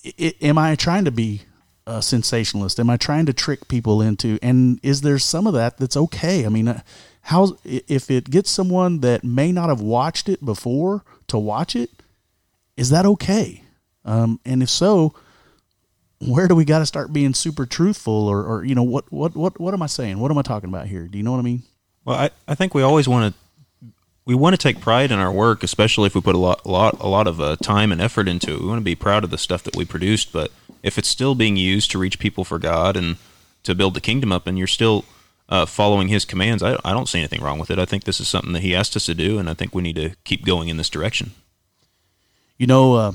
i 0.05 0.33
am 0.41 0.57
I 0.57 0.75
trying 0.75 1.05
to 1.05 1.11
be 1.11 1.41
a 1.87 2.01
sensationalist? 2.01 2.79
Am 2.79 2.89
I 2.89 2.97
trying 2.97 3.25
to 3.25 3.33
trick 3.33 3.67
people 3.67 4.01
into? 4.01 4.39
And 4.41 4.79
is 4.83 5.01
there 5.01 5.19
some 5.19 5.47
of 5.47 5.53
that 5.53 5.77
that's 5.77 5.97
okay? 5.97 6.45
I 6.45 6.49
mean, 6.49 6.67
uh, 6.67 6.81
how 7.21 7.57
if 7.63 8.11
it 8.11 8.29
gets 8.29 8.51
someone 8.51 8.99
that 9.01 9.23
may 9.23 9.51
not 9.51 9.69
have 9.69 9.81
watched 9.81 10.29
it 10.29 10.43
before 10.43 11.03
to 11.27 11.37
watch 11.37 11.75
it, 11.75 11.89
is 12.77 12.89
that 12.89 13.05
okay? 13.05 13.63
Um, 14.03 14.39
and 14.45 14.61
if 14.61 14.69
so, 14.69 15.15
where 16.19 16.47
do 16.47 16.56
we 16.56 16.65
got 16.65 16.80
to 16.80 16.86
start 16.86 17.13
being 17.13 17.34
super 17.34 17.65
truthful, 17.65 18.28
or, 18.28 18.43
or 18.43 18.63
you 18.63 18.75
know 18.75 18.84
what 18.84 19.12
what 19.12 19.36
what 19.36 19.60
what 19.60 19.73
am 19.73 19.82
I 19.82 19.88
saying? 19.88 20.19
What 20.19 20.32
am 20.32 20.38
I 20.38 20.41
talking 20.41 20.69
about 20.69 20.88
here? 20.88 21.08
Do 21.08 21.17
you 21.17 21.23
know 21.23 21.32
what 21.32 21.39
I 21.39 21.43
mean? 21.43 21.63
Well, 22.06 22.17
I, 22.17 22.30
I 22.47 22.56
think 22.56 22.73
we 22.73 22.84
always 22.84 23.08
want 23.08 23.34
to 23.34 23.39
we 24.25 24.34
want 24.34 24.54
to 24.54 24.58
take 24.58 24.80
pride 24.80 25.12
in 25.12 25.19
our 25.19 25.32
work, 25.32 25.63
especially 25.63 26.08
if 26.08 26.15
we 26.15 26.21
put 26.21 26.36
a 26.36 26.39
lot 26.39 26.62
a 26.65 26.69
lot 26.69 26.99
a 26.99 27.08
lot 27.08 27.28
of 27.28 27.39
uh, 27.39 27.56
time 27.58 27.91
and 27.91 28.01
effort 28.01 28.28
into 28.28 28.54
it. 28.54 28.62
We 28.62 28.67
want 28.67 28.80
to 28.80 28.86
be 28.86 28.95
proud 28.95 29.23
of 29.23 29.30
the 29.30 29.38
stuff 29.38 29.63
that 29.63 29.75
we 29.75 29.86
produced, 29.86 30.32
but 30.32 30.51
if 30.84 30.97
it's 30.97 31.08
still 31.08 31.36
being 31.36 31.58
used 31.58 31.91
to 31.91 31.99
reach 31.99 32.19
people 32.19 32.43
for 32.43 32.60
God 32.60 32.95
and 32.95 33.17
to 33.63 33.75
build 33.75 33.93
the 33.93 34.01
kingdom 34.01 34.32
up, 34.32 34.47
and 34.47 34.58
you're 34.58 34.67
still 34.67 35.06
uh, 35.49 35.65
following 35.65 36.08
His 36.08 36.25
commands, 36.25 36.63
I, 36.63 36.78
I 36.86 36.93
don't 36.93 37.10
see 37.10 37.19
anything 37.19 37.41
wrong 37.41 37.60
with 37.60 37.71
it. 37.71 37.80
I 37.80 37.86
think 37.86 38.04
this 38.04 38.19
is 38.19 38.28
something 38.28 38.54
that 38.54 38.62
He 38.62 38.75
asked 38.75 38.95
us 38.95 39.08
to 39.08 39.15
do, 39.15 39.38
and 39.38 39.49
I 39.49 39.54
think 39.54 39.73
we 39.73 39.82
need 39.82 39.95
to 39.95 40.15
keep 40.23 40.45
going 40.45 40.69
in 40.69 40.78
this 40.78 40.89
direction. 40.89 41.32
You 42.58 42.67
know, 42.67 42.93
uh, 42.93 43.12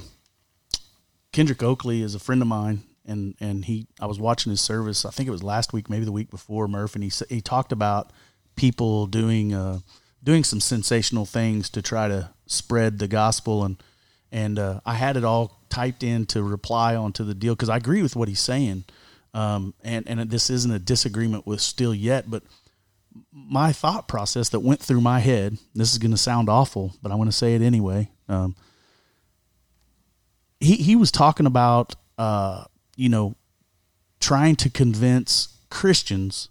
Kendrick 1.33 1.63
Oakley 1.63 2.03
is 2.03 2.15
a 2.15 2.19
friend 2.19 2.43
of 2.43 2.49
mine, 2.49 2.83
and 3.11 3.35
and 3.41 3.65
he 3.65 3.87
I 4.01 4.07
was 4.07 4.19
watching 4.19 4.51
his 4.51 4.61
service. 4.61 5.05
I 5.05 5.11
think 5.11 5.29
it 5.29 5.33
was 5.33 5.43
last 5.43 5.73
week, 5.73 5.91
maybe 5.91 6.05
the 6.05 6.13
week 6.13 6.31
before, 6.31 6.69
Murph, 6.69 6.95
and 6.95 7.05
he 7.05 7.13
he 7.29 7.41
talked 7.41 7.73
about 7.73 8.13
people 8.57 9.07
doing 9.07 9.53
uh, 9.53 9.81
doing 10.23 10.45
some 10.45 10.61
sensational 10.61 11.27
things 11.27 11.69
to 11.71 11.83
try 11.83 12.09
to 12.09 12.31
spread 12.47 12.99
the 12.99 13.09
gospel, 13.09 13.65
and 13.65 13.83
and 14.33 14.59
uh, 14.59 14.81
I 14.87 14.95
had 14.95 15.17
it 15.17 15.25
all 15.25 15.61
typed 15.69 16.03
in 16.03 16.27
to 16.27 16.43
reply 16.43 16.95
onto 16.97 17.25
the 17.25 17.35
deal 17.35 17.55
because 17.55 17.69
I 17.69 17.77
agree 17.77 18.03
with 18.03 18.17
what 18.17 18.29
he's 18.29 18.41
saying, 18.41 18.85
um, 19.35 19.75
and 19.83 20.09
and 20.09 20.31
this 20.31 20.49
isn't 20.49 20.71
a 20.71 20.79
disagreement 20.79 21.47
with 21.47 21.61
still 21.61 21.95
yet, 21.95 22.31
but 22.31 22.43
my 23.33 23.73
thought 23.73 24.07
process 24.09 24.51
that 24.51 24.61
went 24.61 24.81
through 24.81 25.01
my 25.01 25.19
head. 25.19 25.59
This 25.75 25.93
is 25.93 25.99
going 25.99 26.13
to 26.13 26.17
sound 26.17 26.49
awful, 26.49 26.95
but 27.03 27.11
I'm 27.11 27.19
going 27.19 27.29
to 27.29 27.37
say 27.37 27.55
it 27.55 27.63
anyway. 27.63 28.09
Um, 28.29 28.55
he 30.61 30.77
he 30.77 30.97
was 30.97 31.11
talking 31.11 31.47
about 31.47 31.95
uh, 32.19 32.65
you 33.01 33.09
know 33.09 33.35
trying 34.21 34.55
to 34.55 34.69
convince 34.69 35.57
Christians 35.71 36.51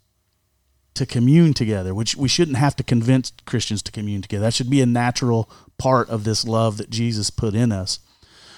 to 0.96 1.06
commune 1.06 1.54
together, 1.54 1.94
which 1.94 2.16
we 2.16 2.28
shouldn't 2.28 2.58
have 2.58 2.76
to 2.78 2.84
convince 2.84 3.32
Christians 3.46 3.84
to 3.84 3.92
commune 3.92 4.24
together. 4.24 4.44
That 4.44 4.56
should 4.56 4.70
be 4.70 4.82
a 4.82 4.88
natural 4.88 5.50
part 5.78 6.10
of 6.10 6.24
this 6.24 6.44
love 6.44 6.78
that 6.78 6.90
Jesus 6.90 7.30
put 7.30 7.54
in 7.54 7.72
us. 7.72 8.00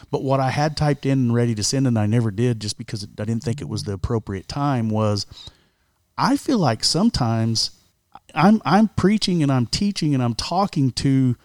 But 0.09 0.23
what 0.23 0.39
I 0.39 0.49
had 0.49 0.77
typed 0.77 1.05
in 1.05 1.19
and 1.19 1.33
ready 1.33 1.53
to 1.53 1.63
send, 1.63 1.85
and 1.85 1.99
I 1.99 2.05
never 2.05 2.31
did 2.31 2.61
just 2.61 2.77
because 2.77 3.03
I 3.03 3.25
didn't 3.25 3.43
think 3.43 3.61
it 3.61 3.69
was 3.69 3.83
the 3.83 3.93
appropriate 3.93 4.47
time, 4.47 4.89
was 4.89 5.25
I 6.17 6.37
feel 6.37 6.57
like 6.57 6.83
sometimes 6.83 7.71
I'm 8.33 8.61
I'm 8.63 8.87
preaching 8.87 9.43
and 9.43 9.51
I'm 9.51 9.65
teaching 9.65 10.13
and 10.13 10.23
I'm 10.23 10.35
talking 10.35 10.91
to 10.91 11.35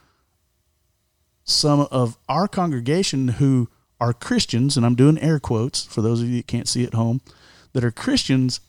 some 1.45 1.81
of 1.91 2.17
our 2.29 2.49
congregation 2.49 3.29
who 3.29 3.69
are 4.01 4.13
Christians, 4.13 4.77
and 4.77 4.85
I'm 4.85 4.95
doing 4.95 5.19
air 5.19 5.39
quotes 5.39 5.85
for 5.85 6.03
those 6.03 6.21
of 6.21 6.29
you 6.29 6.39
that 6.39 6.47
can't 6.47 6.69
see 6.69 6.85
at 6.85 6.95
home, 6.95 7.21
that 7.73 7.85
are 7.85 7.91
Christians, 7.91 8.61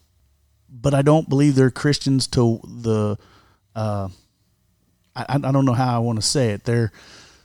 but 0.70 0.94
I 0.94 1.02
don't 1.02 1.30
believe 1.30 1.56
they're 1.56 1.72
Christians 1.72 2.28
to 2.28 2.60
the. 2.64 3.18
Uh, 3.76 4.10
I, 5.16 5.26
I 5.30 5.52
don't 5.52 5.66
know 5.66 5.74
how 5.74 5.96
I 5.96 6.00
want 6.00 6.20
to 6.20 6.26
say 6.26 6.50
it. 6.50 6.64
They're 6.64 6.92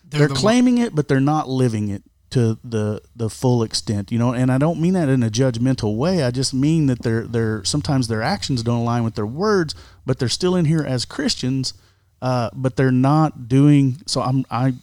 they're, 0.05 0.21
they're 0.21 0.29
the 0.29 0.35
claiming 0.35 0.77
one. 0.77 0.87
it, 0.87 0.95
but 0.95 1.09
they're 1.09 1.21
not 1.21 1.49
living 1.49 1.89
it 1.89 2.03
to 2.31 2.59
the 2.65 3.03
the 3.15 3.29
full 3.29 3.63
extent, 3.63 4.11
you 4.11 4.19
know. 4.19 4.33
And 4.33 4.51
I 4.51 4.59
don't 4.59 4.81
mean 4.81 4.95
that 4.95 5.09
in 5.09 5.23
a 5.23 5.31
judgmental 5.31 5.97
way. 5.97 6.23
I 6.23 6.31
just 6.31 6.55
mean 6.55 6.87
that 6.87 7.03
they're 7.03 7.27
they're 7.27 7.65
sometimes 7.65 8.09
their 8.09 8.23
actions 8.23 8.63
don't 8.63 8.81
align 8.81 9.05
with 9.05 9.15
their 9.15 9.27
words, 9.27 9.75
but 10.07 10.19
they're 10.19 10.29
still 10.29 10.57
in 10.57 10.65
here 10.65 10.83
as 10.83 11.05
Christians, 11.05 11.75
uh, 12.21 12.51
but 12.55 12.77
they're 12.77 12.91
not 12.91 13.49
doing. 13.49 13.99
So 14.07 14.23
I'm 14.23 14.45
I 14.51 14.75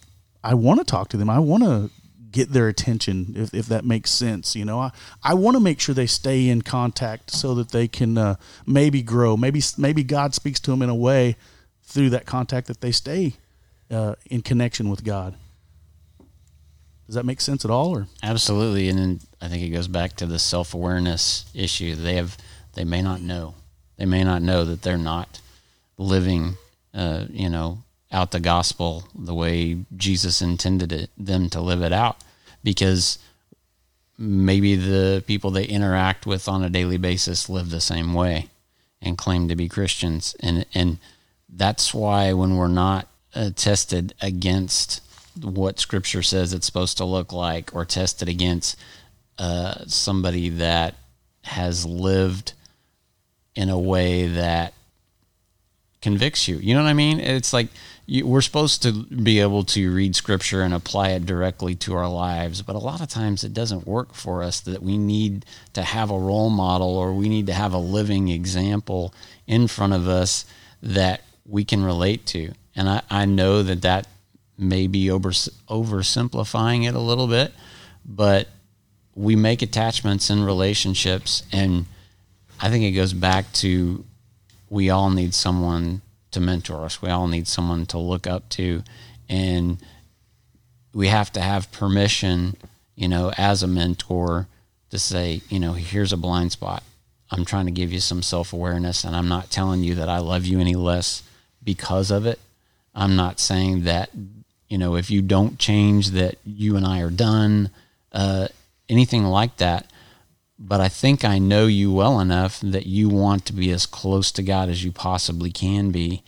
I 0.44 0.54
want 0.54 0.80
to 0.80 0.84
talk 0.84 1.08
to 1.10 1.16
them. 1.16 1.28
I 1.28 1.40
want 1.40 1.64
to 1.64 1.90
get 2.30 2.52
their 2.52 2.68
attention 2.68 3.32
if, 3.36 3.52
if 3.54 3.66
that 3.66 3.84
makes 3.84 4.10
sense 4.10 4.54
you 4.54 4.64
know 4.64 4.78
i, 4.80 4.90
I 5.22 5.34
want 5.34 5.56
to 5.56 5.60
make 5.60 5.80
sure 5.80 5.94
they 5.94 6.06
stay 6.06 6.48
in 6.48 6.62
contact 6.62 7.30
so 7.30 7.54
that 7.54 7.70
they 7.70 7.88
can 7.88 8.16
uh, 8.16 8.36
maybe 8.66 9.02
grow 9.02 9.36
maybe 9.36 9.62
maybe 9.76 10.02
god 10.02 10.34
speaks 10.34 10.60
to 10.60 10.70
them 10.70 10.82
in 10.82 10.88
a 10.88 10.94
way 10.94 11.36
through 11.82 12.10
that 12.10 12.26
contact 12.26 12.66
that 12.68 12.80
they 12.80 12.92
stay 12.92 13.34
uh, 13.90 14.14
in 14.26 14.42
connection 14.42 14.88
with 14.88 15.04
god 15.04 15.34
does 17.06 17.16
that 17.16 17.26
make 17.26 17.40
sense 17.40 17.64
at 17.64 17.72
all? 17.72 17.88
Or 17.88 18.06
absolutely, 18.22 18.88
and 18.88 18.96
then 18.96 19.20
I 19.40 19.48
think 19.48 19.64
it 19.64 19.70
goes 19.70 19.88
back 19.88 20.14
to 20.18 20.26
the 20.26 20.38
self 20.38 20.74
awareness 20.74 21.44
issue. 21.52 21.96
They 21.96 22.14
have 22.14 22.38
they 22.74 22.84
may 22.84 23.02
not 23.02 23.20
know 23.20 23.56
they 24.00 24.06
may 24.06 24.24
not 24.24 24.40
know 24.40 24.64
that 24.64 24.80
they're 24.80 24.96
not 24.96 25.40
living, 25.98 26.56
uh, 26.94 27.26
you 27.28 27.50
know, 27.50 27.82
out 28.12 28.32
the 28.32 28.40
gospel 28.40 29.04
the 29.14 29.34
way 29.34 29.78
Jesus 29.96 30.42
intended 30.42 30.92
it, 30.92 31.10
them 31.16 31.48
to 31.50 31.60
live 31.60 31.82
it 31.82 31.92
out, 31.92 32.16
because 32.64 33.18
maybe 34.18 34.76
the 34.76 35.22
people 35.26 35.50
they 35.50 35.64
interact 35.64 36.26
with 36.26 36.48
on 36.48 36.62
a 36.62 36.70
daily 36.70 36.98
basis 36.98 37.48
live 37.48 37.70
the 37.70 37.80
same 37.80 38.12
way 38.12 38.48
and 39.00 39.16
claim 39.16 39.48
to 39.48 39.56
be 39.56 39.68
Christians, 39.68 40.36
and 40.40 40.66
and 40.74 40.98
that's 41.48 41.94
why 41.94 42.32
when 42.32 42.56
we're 42.56 42.68
not 42.68 43.08
uh, 43.34 43.50
tested 43.54 44.14
against 44.20 45.02
what 45.40 45.80
Scripture 45.80 46.22
says 46.22 46.52
it's 46.52 46.66
supposed 46.66 46.98
to 46.98 47.04
look 47.04 47.32
like, 47.32 47.74
or 47.74 47.84
tested 47.84 48.28
against 48.28 48.76
uh, 49.38 49.84
somebody 49.86 50.50
that 50.50 50.94
has 51.44 51.86
lived 51.86 52.52
in 53.54 53.70
a 53.70 53.78
way 53.78 54.26
that 54.26 54.74
convicts 56.02 56.46
you. 56.46 56.56
You 56.56 56.74
know 56.74 56.82
what 56.82 56.90
I 56.90 56.94
mean? 56.94 57.20
It's 57.20 57.52
like 57.52 57.68
you, 58.10 58.26
we're 58.26 58.40
supposed 58.40 58.82
to 58.82 58.92
be 58.92 59.38
able 59.38 59.62
to 59.62 59.94
read 59.94 60.16
Scripture 60.16 60.62
and 60.62 60.74
apply 60.74 61.10
it 61.10 61.26
directly 61.26 61.76
to 61.76 61.94
our 61.94 62.08
lives, 62.08 62.60
but 62.60 62.74
a 62.74 62.80
lot 62.80 63.00
of 63.00 63.08
times 63.08 63.44
it 63.44 63.54
doesn't 63.54 63.86
work 63.86 64.14
for 64.14 64.42
us. 64.42 64.58
That 64.58 64.82
we 64.82 64.98
need 64.98 65.46
to 65.74 65.82
have 65.82 66.10
a 66.10 66.18
role 66.18 66.50
model, 66.50 66.96
or 66.96 67.14
we 67.14 67.28
need 67.28 67.46
to 67.46 67.52
have 67.52 67.72
a 67.72 67.78
living 67.78 68.28
example 68.28 69.14
in 69.46 69.68
front 69.68 69.92
of 69.92 70.08
us 70.08 70.44
that 70.82 71.22
we 71.46 71.64
can 71.64 71.84
relate 71.84 72.26
to. 72.26 72.52
And 72.74 72.88
I, 72.88 73.02
I 73.08 73.24
know 73.26 73.62
that 73.62 73.82
that 73.82 74.08
maybe 74.58 75.08
over 75.08 75.30
oversimplifying 75.30 76.88
it 76.88 76.96
a 76.96 77.00
little 77.00 77.28
bit, 77.28 77.52
but 78.04 78.48
we 79.14 79.36
make 79.36 79.62
attachments 79.62 80.30
in 80.30 80.42
relationships, 80.42 81.44
and 81.52 81.86
I 82.60 82.70
think 82.70 82.82
it 82.82 82.90
goes 82.90 83.12
back 83.12 83.52
to 83.52 84.04
we 84.68 84.90
all 84.90 85.10
need 85.10 85.32
someone 85.32 86.02
to 86.32 86.40
mentor 86.40 86.84
us. 86.84 87.02
We 87.02 87.10
all 87.10 87.28
need 87.28 87.48
someone 87.48 87.86
to 87.86 87.98
look 87.98 88.26
up 88.26 88.48
to, 88.50 88.82
and 89.28 89.78
we 90.92 91.08
have 91.08 91.32
to 91.32 91.40
have 91.40 91.70
permission, 91.72 92.56
you 92.96 93.08
know, 93.08 93.32
as 93.36 93.62
a 93.62 93.68
mentor 93.68 94.46
to 94.90 94.98
say, 94.98 95.42
you 95.48 95.60
know, 95.60 95.72
here's 95.72 96.12
a 96.12 96.16
blind 96.16 96.52
spot. 96.52 96.82
I'm 97.30 97.44
trying 97.44 97.66
to 97.66 97.72
give 97.72 97.92
you 97.92 98.00
some 98.00 98.22
self 98.22 98.52
awareness, 98.52 99.04
and 99.04 99.14
I'm 99.14 99.28
not 99.28 99.50
telling 99.50 99.82
you 99.82 99.94
that 99.96 100.08
I 100.08 100.18
love 100.18 100.46
you 100.46 100.60
any 100.60 100.74
less 100.74 101.22
because 101.62 102.10
of 102.10 102.26
it. 102.26 102.40
I'm 102.94 103.14
not 103.14 103.38
saying 103.38 103.84
that 103.84 104.10
you 104.70 104.78
know, 104.78 104.94
if 104.94 105.10
you 105.10 105.20
don't 105.20 105.58
change, 105.58 106.10
that 106.10 106.36
you 106.46 106.76
and 106.76 106.86
I 106.86 107.00
are 107.00 107.10
done, 107.10 107.70
uh, 108.12 108.46
anything 108.88 109.24
like 109.24 109.56
that. 109.56 109.89
But 110.62 110.80
I 110.80 110.88
think 110.88 111.24
I 111.24 111.38
know 111.38 111.66
you 111.66 111.90
well 111.90 112.20
enough 112.20 112.60
that 112.60 112.84
you 112.84 113.08
want 113.08 113.46
to 113.46 113.54
be 113.54 113.70
as 113.70 113.86
close 113.86 114.30
to 114.32 114.42
God 114.42 114.68
as 114.68 114.84
you 114.84 114.92
possibly 114.92 115.50
can 115.50 115.90
be. 115.90 116.22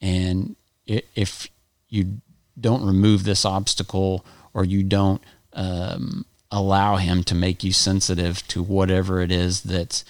And 0.00 0.56
if 0.86 1.48
you 1.88 2.20
don't 2.60 2.86
remove 2.86 3.24
this 3.24 3.46
obstacle 3.46 4.26
or 4.52 4.64
you 4.64 4.82
don't 4.82 5.22
um, 5.54 6.26
allow 6.50 6.96
Him 6.96 7.24
to 7.24 7.34
make 7.34 7.64
you 7.64 7.72
sensitive 7.72 8.46
to 8.48 8.62
whatever 8.62 9.22
it 9.22 9.32
is 9.32 9.62
that's, 9.62 10.04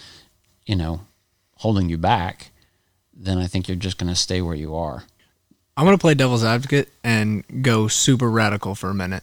you 0.67 0.75
know, 0.75 1.03
holding 1.59 1.88
you 1.88 1.99
back, 1.99 2.51
then 3.14 3.38
I 3.38 3.47
think 3.47 3.69
you're 3.69 3.77
just 3.77 3.97
going 3.97 4.11
to 4.11 4.17
stay 4.17 4.43
where 4.43 4.57
you 4.57 4.75
are. 4.75 5.05
I'm 5.79 5.85
gonna 5.85 5.97
play 5.97 6.14
devil's 6.14 6.43
advocate 6.43 6.88
and 7.05 7.45
go 7.62 7.87
super 7.87 8.29
radical 8.29 8.75
for 8.75 8.91
a 8.91 8.95
minute. 8.95 9.23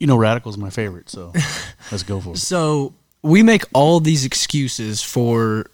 You 0.00 0.08
know, 0.08 0.16
radical 0.16 0.50
is 0.50 0.58
my 0.58 0.68
favorite, 0.68 1.08
so 1.08 1.32
let's 1.92 2.02
go 2.02 2.20
for 2.20 2.32
it. 2.32 2.38
So 2.38 2.92
we 3.22 3.42
make 3.42 3.64
all 3.72 4.00
these 4.00 4.24
excuses 4.24 5.02
for 5.02 5.66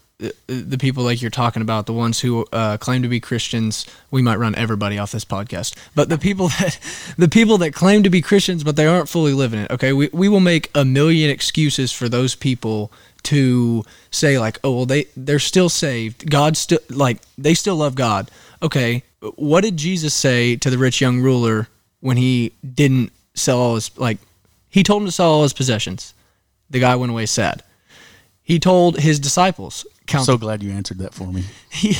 the 0.47 0.77
people 0.79 1.03
like 1.03 1.21
you're 1.21 1.29
talking 1.29 1.61
about, 1.61 1.85
the 1.85 1.93
ones 1.93 2.19
who 2.19 2.45
uh, 2.51 2.77
claim 2.77 3.03
to 3.03 3.07
be 3.07 3.19
Christians. 3.19 3.85
We 4.09 4.23
might 4.23 4.37
run 4.37 4.55
everybody 4.55 4.97
off 4.97 5.11
this 5.11 5.25
podcast, 5.25 5.75
but 5.93 6.09
the 6.09 6.17
people 6.17 6.47
that 6.59 6.79
the 7.17 7.27
people 7.27 7.57
that 7.59 7.73
claim 7.73 8.03
to 8.03 8.09
be 8.09 8.21
Christians 8.21 8.63
but 8.63 8.75
they 8.75 8.87
aren't 8.87 9.09
fully 9.09 9.33
living 9.33 9.59
it. 9.59 9.71
Okay, 9.71 9.93
we 9.93 10.09
we 10.11 10.27
will 10.27 10.39
make 10.39 10.71
a 10.73 10.83
million 10.83 11.29
excuses 11.29 11.91
for 11.91 12.09
those 12.09 12.33
people 12.35 12.91
to 13.23 13.83
say 14.09 14.39
like, 14.39 14.59
oh 14.63 14.71
well, 14.71 14.85
they 14.85 15.05
they're 15.15 15.39
still 15.39 15.69
saved. 15.69 16.29
God 16.29 16.57
still 16.57 16.79
like 16.89 17.19
they 17.37 17.53
still 17.53 17.75
love 17.75 17.93
God. 17.93 18.31
Okay, 18.63 19.03
what 19.35 19.61
did 19.61 19.77
Jesus 19.77 20.13
say 20.13 20.55
to 20.55 20.69
the 20.71 20.77
rich 20.79 20.99
young 20.99 21.19
ruler 21.19 21.67
when 21.99 22.17
he 22.17 22.53
didn't 22.73 23.11
sell 23.35 23.59
all 23.59 23.75
his 23.75 23.95
like 23.99 24.17
he 24.69 24.83
told 24.83 25.03
him 25.03 25.07
to 25.07 25.11
sell 25.11 25.29
all 25.29 25.43
his 25.43 25.53
possessions. 25.53 26.13
The 26.69 26.79
guy 26.79 26.95
went 26.95 27.11
away 27.11 27.25
sad. 27.25 27.63
He 28.41 28.59
told 28.59 28.99
his 28.99 29.19
disciples 29.19 29.85
count 30.05 30.25
So 30.25 30.37
glad 30.37 30.63
you 30.63 30.71
answered 30.71 30.99
that 30.99 31.13
for 31.13 31.27
me. 31.27 31.43
He 31.69 31.97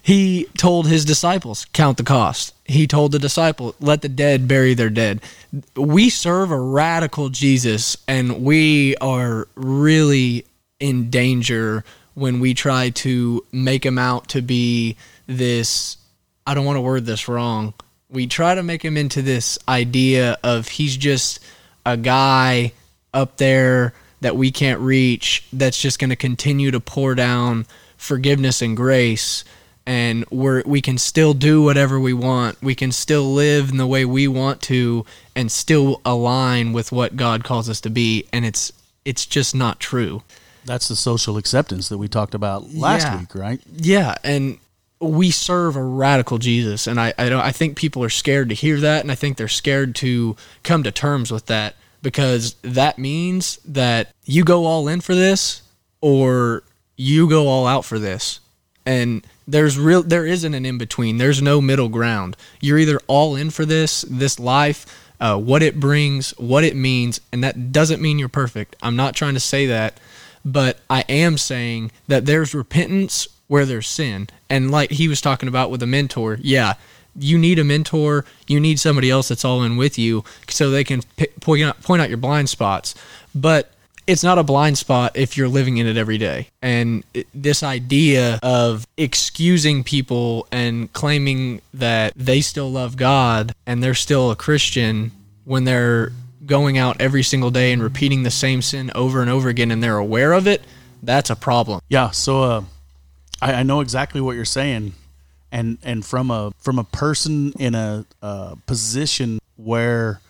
he 0.00 0.46
told 0.56 0.86
his 0.86 1.04
disciples 1.04 1.66
count 1.72 1.98
the 1.98 2.02
cost. 2.02 2.54
He 2.64 2.86
told 2.86 3.12
the 3.12 3.18
disciple 3.18 3.74
let 3.80 4.00
the 4.02 4.08
dead 4.08 4.48
bury 4.48 4.74
their 4.74 4.90
dead. 4.90 5.20
We 5.76 6.08
serve 6.08 6.50
a 6.50 6.58
radical 6.58 7.28
Jesus 7.28 7.96
and 8.06 8.42
we 8.42 8.96
are 8.96 9.48
really 9.54 10.46
in 10.80 11.10
danger 11.10 11.84
when 12.14 12.40
we 12.40 12.54
try 12.54 12.90
to 12.90 13.44
make 13.52 13.84
him 13.84 13.98
out 13.98 14.28
to 14.28 14.42
be 14.42 14.96
this 15.26 15.98
I 16.46 16.54
don't 16.54 16.64
want 16.64 16.76
to 16.76 16.80
word 16.80 17.04
this 17.04 17.28
wrong. 17.28 17.74
We 18.08 18.26
try 18.26 18.54
to 18.54 18.62
make 18.62 18.82
him 18.82 18.96
into 18.96 19.20
this 19.20 19.58
idea 19.68 20.38
of 20.42 20.68
he's 20.68 20.96
just 20.96 21.40
a 21.84 21.98
guy 21.98 22.72
up 23.14 23.36
there 23.36 23.94
that 24.20 24.36
we 24.36 24.50
can't 24.50 24.80
reach 24.80 25.44
that's 25.52 25.80
just 25.80 25.98
going 25.98 26.10
to 26.10 26.16
continue 26.16 26.70
to 26.70 26.80
pour 26.80 27.14
down 27.14 27.66
forgiveness 27.96 28.62
and 28.62 28.76
grace 28.76 29.44
and 29.88 30.26
we're 30.30 30.62
we 30.66 30.82
can 30.82 30.98
still 30.98 31.32
do 31.32 31.62
whatever 31.62 31.98
we 31.98 32.12
want. 32.12 32.62
We 32.62 32.74
can 32.74 32.92
still 32.92 33.32
live 33.32 33.70
in 33.70 33.78
the 33.78 33.86
way 33.86 34.04
we 34.04 34.28
want 34.28 34.60
to 34.62 35.06
and 35.34 35.50
still 35.50 36.02
align 36.04 36.74
with 36.74 36.92
what 36.92 37.16
God 37.16 37.42
calls 37.42 37.70
us 37.70 37.80
to 37.80 37.90
be 37.90 38.26
and 38.30 38.44
it's 38.44 38.70
it's 39.06 39.24
just 39.24 39.54
not 39.54 39.80
true. 39.80 40.22
That's 40.66 40.88
the 40.88 40.96
social 40.96 41.38
acceptance 41.38 41.88
that 41.88 41.96
we 41.96 42.06
talked 42.06 42.34
about 42.34 42.74
last 42.74 43.04
yeah. 43.04 43.20
week, 43.20 43.34
right? 43.34 43.60
Yeah, 43.74 44.16
and 44.22 44.58
we 45.00 45.30
serve 45.30 45.76
a 45.76 45.82
radical 45.82 46.36
Jesus, 46.36 46.86
and 46.86 47.00
I 47.00 47.14
I, 47.16 47.30
don't, 47.30 47.40
I 47.40 47.52
think 47.52 47.78
people 47.78 48.04
are 48.04 48.10
scared 48.10 48.50
to 48.50 48.54
hear 48.54 48.78
that, 48.80 49.00
and 49.00 49.10
I 49.10 49.14
think 49.14 49.38
they're 49.38 49.48
scared 49.48 49.94
to 49.96 50.36
come 50.64 50.82
to 50.82 50.92
terms 50.92 51.32
with 51.32 51.46
that 51.46 51.76
because 52.02 52.54
that 52.62 52.98
means 52.98 53.58
that 53.64 54.12
you 54.24 54.44
go 54.44 54.66
all 54.66 54.88
in 54.88 55.00
for 55.00 55.14
this 55.14 55.62
or 56.00 56.62
you 56.96 57.28
go 57.28 57.48
all 57.48 57.66
out 57.66 57.84
for 57.84 57.98
this, 57.98 58.40
and 58.84 59.26
there's 59.46 59.78
real 59.78 60.02
there 60.02 60.26
isn't 60.26 60.54
an 60.54 60.66
in 60.66 60.78
between. 60.78 61.18
There's 61.18 61.40
no 61.40 61.60
middle 61.60 61.88
ground. 61.88 62.36
You're 62.60 62.78
either 62.78 63.00
all 63.06 63.36
in 63.36 63.50
for 63.50 63.64
this 63.64 64.02
this 64.02 64.38
life. 64.38 65.04
Uh, 65.20 65.36
what 65.36 65.64
it 65.64 65.80
brings, 65.80 66.30
what 66.38 66.62
it 66.62 66.76
means, 66.76 67.20
and 67.32 67.42
that 67.42 67.72
doesn't 67.72 68.00
mean 68.00 68.20
you're 68.20 68.28
perfect. 68.28 68.76
I'm 68.80 68.94
not 68.94 69.16
trying 69.16 69.34
to 69.34 69.40
say 69.40 69.66
that, 69.66 69.98
but 70.44 70.78
I 70.88 71.04
am 71.08 71.38
saying 71.38 71.90
that 72.06 72.24
there's 72.24 72.54
repentance 72.54 73.26
where 73.48 73.66
there's 73.66 73.88
sin. 73.88 74.28
And 74.48 74.70
like 74.70 74.92
he 74.92 75.08
was 75.08 75.20
talking 75.20 75.48
about 75.48 75.70
with 75.72 75.82
a 75.82 75.88
mentor, 75.88 76.38
yeah, 76.40 76.74
you 77.18 77.38
need 77.38 77.58
a 77.58 77.64
mentor. 77.64 78.24
You 78.46 78.60
need 78.60 78.80
somebody 78.80 79.10
else 79.10 79.28
that's 79.28 79.44
all 79.44 79.62
in 79.62 79.76
with 79.76 79.98
you 79.98 80.24
so 80.48 80.70
they 80.70 80.84
can 80.84 81.02
point 81.40 81.62
out, 81.62 81.82
point 81.82 82.02
out 82.02 82.08
your 82.08 82.18
blind 82.18 82.48
spots. 82.48 82.94
But 83.34 83.70
it's 84.06 84.24
not 84.24 84.38
a 84.38 84.42
blind 84.42 84.78
spot 84.78 85.12
if 85.16 85.36
you're 85.36 85.48
living 85.48 85.76
in 85.76 85.86
it 85.86 85.98
every 85.98 86.16
day. 86.16 86.48
And 86.62 87.04
this 87.34 87.62
idea 87.62 88.38
of 88.42 88.86
excusing 88.96 89.84
people 89.84 90.48
and 90.50 90.90
claiming 90.94 91.60
that 91.74 92.14
they 92.16 92.40
still 92.40 92.70
love 92.70 92.96
God 92.96 93.54
and 93.66 93.82
they're 93.82 93.94
still 93.94 94.30
a 94.30 94.36
Christian 94.36 95.12
when 95.44 95.64
they're 95.64 96.12
going 96.46 96.78
out 96.78 96.98
every 97.00 97.22
single 97.22 97.50
day 97.50 97.70
and 97.70 97.82
repeating 97.82 98.22
the 98.22 98.30
same 98.30 98.62
sin 98.62 98.90
over 98.94 99.20
and 99.20 99.28
over 99.28 99.50
again 99.50 99.70
and 99.70 99.82
they're 99.82 99.98
aware 99.98 100.32
of 100.32 100.46
it, 100.46 100.62
that's 101.02 101.28
a 101.28 101.36
problem. 101.36 101.80
Yeah. 101.90 102.10
So, 102.10 102.42
uh, 102.42 102.62
I, 103.42 103.54
I 103.54 103.62
know 103.62 103.80
exactly 103.80 104.22
what 104.22 104.36
you're 104.36 104.46
saying, 104.46 104.94
and 105.50 105.78
and 105.82 106.04
from 106.04 106.30
a 106.30 106.52
from 106.58 106.78
a 106.78 106.84
person 106.84 107.52
in 107.58 107.74
a, 107.74 108.04
a 108.22 108.56
position 108.66 109.38
where 109.56 110.20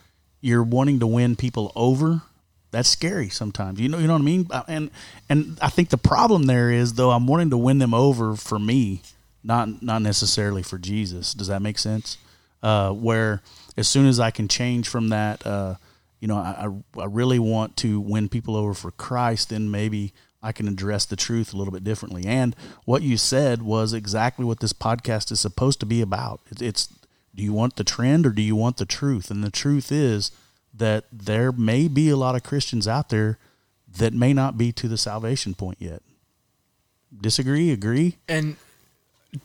you're 0.41 0.63
wanting 0.63 1.01
to 1.01 1.07
win 1.07 1.37
people 1.37 1.73
over, 1.75 2.23
that's 2.71 2.89
scary 2.89 3.29
sometimes. 3.29 3.81
You 3.81 3.89
know, 3.89 3.99
you 3.99 4.07
know 4.07 4.13
what 4.15 4.23
I 4.23 4.25
mean. 4.25 4.47
Uh, 4.51 4.63
And 4.69 4.91
and 5.29 5.59
I 5.61 5.69
think 5.69 5.89
the 5.91 5.99
problem 5.99 6.45
there 6.45 6.71
is 6.71 6.95
though 6.95 7.11
I'm 7.11 7.27
wanting 7.27 7.51
to 7.51 7.57
win 7.59 7.79
them 7.79 7.95
over 7.95 8.37
for 8.37 8.59
me, 8.59 9.03
not 9.43 9.83
not 9.83 10.03
necessarily 10.03 10.63
for 10.63 10.79
Jesus. 10.79 11.35
Does 11.35 11.49
that 11.49 11.63
make 11.63 11.79
sense? 11.79 12.19
Uh, 12.63 12.91
where 12.93 13.41
as 13.77 13.87
soon 13.89 14.07
as 14.07 14.19
I 14.19 14.31
can 14.31 14.49
change 14.49 14.89
from 14.89 15.11
that, 15.11 15.47
uh, 15.47 15.75
you 16.21 16.27
know, 16.29 16.37
I, 16.37 16.67
I 16.97 17.03
I 17.03 17.07
really 17.07 17.39
want 17.39 17.77
to 17.79 18.01
win 18.01 18.29
people 18.29 18.57
over 18.57 18.75
for 18.75 18.91
Christ, 18.93 19.51
then 19.51 19.71
maybe 19.71 20.13
I 20.43 20.53
can 20.53 20.69
address 20.69 21.05
the 21.05 21.17
truth 21.17 21.53
a 21.53 21.57
little 21.57 21.73
bit 21.73 21.85
differently. 21.85 22.25
And 22.25 22.55
what 22.85 23.03
you 23.03 23.17
said 23.17 23.63
was 23.63 23.93
exactly 23.93 24.45
what 24.45 24.61
this 24.61 24.73
podcast 24.73 25.33
is 25.33 25.41
supposed 25.41 25.81
to 25.81 25.87
be 25.87 26.01
about. 26.01 26.41
It's, 26.61 26.89
do 27.35 27.43
you 27.43 27.53
want 27.53 27.77
the 27.77 27.85
trend 27.85 28.27
or 28.27 28.31
do 28.31 28.43
you 28.43 28.55
want 28.55 28.77
the 28.77 28.87
truth? 28.87 29.31
And 29.31 29.43
the 29.43 29.51
truth 29.51 29.91
is 29.91 30.31
that 30.73 31.05
there 31.13 31.51
may 31.51 31.89
be 31.89 32.09
a 32.09 32.17
lot 32.17 32.37
of 32.37 32.43
Christians 32.43 32.87
out 32.87 33.09
there 33.09 33.39
that 33.97 34.13
may 34.13 34.33
not 34.33 34.57
be 34.57 34.71
to 34.73 34.87
the 34.87 34.99
salvation 34.99 35.55
point 35.55 35.79
yet. 35.81 36.03
Disagree? 37.21 37.73
Agree? 37.73 38.17
And 38.29 38.57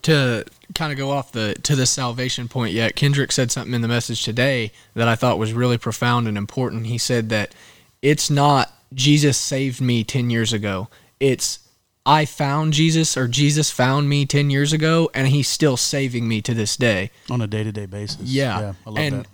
to 0.02 0.44
kind 0.74 0.92
of 0.92 0.98
go 0.98 1.10
off 1.10 1.32
the 1.32 1.54
to 1.62 1.76
the 1.76 1.86
salvation 1.86 2.48
point 2.48 2.72
yet, 2.72 2.94
Kendrick 2.94 3.32
said 3.32 3.50
something 3.50 3.74
in 3.74 3.82
the 3.82 3.88
message 3.88 4.22
today 4.22 4.72
that 4.94 5.08
I 5.08 5.16
thought 5.16 5.38
was 5.38 5.52
really 5.52 5.78
profound 5.78 6.28
and 6.28 6.38
important. 6.38 6.86
He 6.86 6.98
said 6.98 7.30
that 7.30 7.54
it's 8.02 8.30
not 8.30 8.73
Jesus 8.94 9.36
saved 9.36 9.80
me 9.80 10.04
10 10.04 10.30
years 10.30 10.52
ago. 10.52 10.88
It's 11.20 11.60
I 12.06 12.24
found 12.26 12.74
Jesus 12.74 13.16
or 13.16 13.26
Jesus 13.28 13.70
found 13.70 14.08
me 14.08 14.26
10 14.26 14.50
years 14.50 14.72
ago 14.72 15.10
and 15.14 15.28
he's 15.28 15.48
still 15.48 15.76
saving 15.76 16.28
me 16.28 16.42
to 16.42 16.54
this 16.54 16.76
day. 16.76 17.10
On 17.30 17.40
a 17.40 17.46
day 17.46 17.64
to 17.64 17.72
day 17.72 17.86
basis. 17.86 18.20
Yeah. 18.22 18.74
I 18.86 18.90
love 18.90 18.98
and 18.98 19.14
that. 19.20 19.26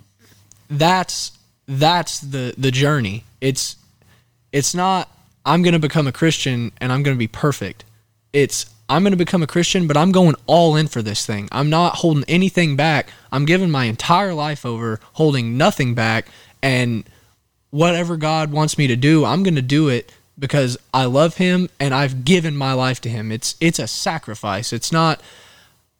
that's 0.69 1.31
that's 1.67 2.19
the 2.19 2.53
the 2.57 2.71
journey. 2.71 3.25
It's 3.41 3.75
it's 4.51 4.73
not 4.73 5.09
I'm 5.45 5.63
going 5.63 5.73
to 5.73 5.79
become 5.79 6.07
a 6.07 6.11
Christian 6.11 6.71
and 6.79 6.91
I'm 6.91 7.03
going 7.03 7.15
to 7.15 7.19
be 7.19 7.27
perfect. 7.27 7.83
It's 8.31 8.67
I'm 8.87 9.03
going 9.03 9.11
to 9.11 9.17
become 9.17 9.41
a 9.41 9.47
Christian, 9.47 9.87
but 9.87 9.95
I'm 9.95 10.11
going 10.11 10.35
all 10.47 10.75
in 10.75 10.87
for 10.87 11.01
this 11.01 11.25
thing. 11.25 11.47
I'm 11.51 11.69
not 11.69 11.95
holding 11.95 12.25
anything 12.27 12.75
back. 12.75 13.09
I'm 13.31 13.45
giving 13.45 13.71
my 13.71 13.85
entire 13.85 14.33
life 14.33 14.65
over, 14.65 14.99
holding 15.13 15.57
nothing 15.57 15.93
back 15.93 16.27
and 16.61 17.05
whatever 17.71 18.17
God 18.17 18.51
wants 18.51 18.77
me 18.77 18.87
to 18.87 18.95
do, 18.95 19.25
I'm 19.25 19.43
going 19.43 19.55
to 19.55 19.61
do 19.61 19.89
it 19.89 20.11
because 20.37 20.77
I 20.93 21.05
love 21.05 21.37
him 21.37 21.69
and 21.79 21.93
I've 21.93 22.23
given 22.23 22.55
my 22.55 22.73
life 22.73 23.01
to 23.01 23.09
him. 23.09 23.31
It's 23.31 23.55
it's 23.59 23.79
a 23.79 23.87
sacrifice. 23.87 24.71
It's 24.71 24.91
not 24.91 25.21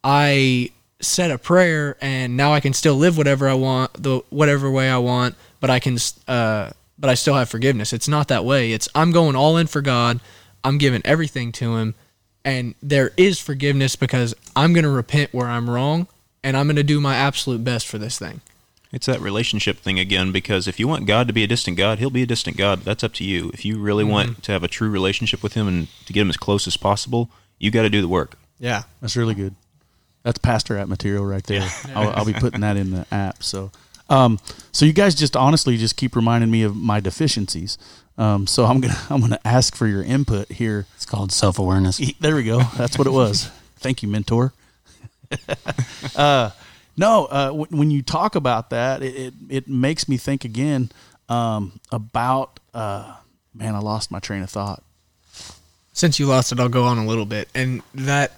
I 0.04 0.72
said 1.00 1.32
a 1.32 1.38
prayer 1.38 1.98
and 2.02 2.38
now 2.38 2.54
I 2.54 2.60
can 2.60 2.74
still 2.74 2.96
live 2.96 3.18
whatever 3.18 3.50
I 3.50 3.56
want, 3.56 3.94
the 3.94 4.22
whatever 4.30 4.70
way 4.70 4.90
I 4.90 4.98
want, 4.98 5.36
but 5.60 5.70
I 5.70 5.80
can 5.80 5.98
uh 6.28 6.72
but 7.00 7.10
I 7.10 7.16
still 7.16 7.34
have 7.36 7.50
forgiveness. 7.50 7.94
It's 7.94 8.08
not 8.08 8.28
that 8.28 8.46
way. 8.46 8.74
It's 8.74 8.88
I'm 8.94 9.12
going 9.12 9.36
all 9.36 9.58
in 9.58 9.68
for 9.68 9.82
God. 9.82 10.20
I'm 10.64 10.78
giving 10.78 11.02
everything 11.06 11.52
to 11.54 11.78
him 11.78 11.96
and 12.44 12.76
there 12.82 13.12
is 13.18 13.40
forgiveness 13.40 13.96
because 13.96 14.34
I'm 14.56 14.74
going 14.74 14.84
to 14.84 14.90
repent 14.90 15.34
where 15.34 15.48
I'm 15.48 15.70
wrong 15.70 16.08
and 16.44 16.58
I'm 16.58 16.66
going 16.68 16.76
to 16.76 16.84
do 16.84 17.00
my 17.00 17.16
absolute 17.16 17.64
best 17.64 17.88
for 17.88 17.98
this 17.98 18.18
thing. 18.18 18.42
It's 18.92 19.06
that 19.06 19.22
relationship 19.22 19.78
thing 19.80 20.00
again, 20.00 20.32
because 20.32 20.68
if 20.68 20.80
you 20.80 20.88
want 20.88 21.06
God 21.06 21.28
to 21.28 21.34
be 21.34 21.44
a 21.44 21.48
distant 21.48 21.78
God, 21.78 22.00
He'll 22.00 22.10
be 22.10 22.24
a 22.24 22.28
distant 22.28 22.58
God. 22.58 22.82
That's 22.82 23.04
up 23.04 23.14
to 23.16 23.24
you. 23.24 23.50
If 23.54 23.64
you 23.64 23.80
really 23.80 24.04
want 24.04 24.44
to 24.44 24.52
have 24.52 24.64
a 24.64 24.68
true 24.68 24.90
relationship 24.90 25.42
with 25.42 25.54
Him 25.54 25.68
and 25.68 25.88
to 26.06 26.14
get 26.14 26.22
Him 26.22 26.30
as 26.30 26.38
close 26.38 26.68
as 26.68 26.76
possible, 26.76 27.30
you 27.58 27.72
got 27.72 27.84
to 27.84 27.90
do 27.90 28.02
the 28.02 28.08
work. 28.08 28.38
Yeah. 28.60 28.84
That's 29.00 29.16
really 29.16 29.34
good. 29.34 29.56
That's 30.24 30.38
pastor 30.38 30.78
app 30.78 30.88
material 30.88 31.26
right 31.26 31.44
there. 31.44 31.68
I'll, 31.96 32.10
I'll 32.12 32.26
be 32.26 32.34
putting 32.34 32.62
that 32.62 32.78
in 32.78 32.92
the 32.92 33.08
app. 33.12 33.44
So, 33.44 33.72
um, 34.10 34.40
so 34.72 34.86
you 34.86 34.94
guys 34.94 35.16
just 35.16 35.36
honestly 35.36 35.78
just 35.78 35.96
keep 35.96 36.16
reminding 36.16 36.52
me 36.52 36.64
of 36.64 36.76
my 36.76 37.00
deficiencies. 37.00 37.78
Um, 38.18 38.46
so 38.46 38.66
I'm 38.66 38.82
gonna 38.82 39.00
I'm 39.10 39.22
gonna 39.22 39.40
ask 39.44 39.76
for 39.76 39.88
your 39.88 40.04
input 40.04 40.52
here. 40.52 40.86
It's 40.96 41.06
called 41.06 41.32
self 41.32 41.58
awareness. 41.58 41.98
There 42.20 42.36
we 42.36 42.44
go. 42.44 42.62
That's 42.78 42.98
what 42.98 43.08
it 43.08 43.12
was. 43.12 43.50
Thank 43.78 44.04
you, 44.04 44.10
mentor. 44.10 44.54
uh, 46.16 46.52
no, 47.02 47.26
uh, 47.26 47.48
w- 47.48 47.68
when 47.70 47.92
you 47.92 48.02
talk 48.02 48.36
about 48.36 48.70
that, 48.70 49.02
it, 49.02 49.16
it, 49.16 49.34
it 49.50 49.68
makes 49.68 50.08
me 50.08 50.18
think 50.18 50.46
again 50.46 50.90
um, 51.28 51.80
about 51.92 52.60
uh, 52.74 53.16
man. 53.54 53.76
I 53.76 53.80
lost 53.80 54.12
my 54.12 54.20
train 54.20 54.44
of 54.44 54.50
thought. 54.50 54.84
since 55.94 56.20
you 56.20 56.26
lost 56.28 56.52
it, 56.52 56.60
I'll 56.60 56.70
go 56.70 56.86
on 56.86 56.98
a 56.98 57.06
little 57.06 57.26
bit. 57.26 57.50
And 57.54 57.82
that, 57.96 58.32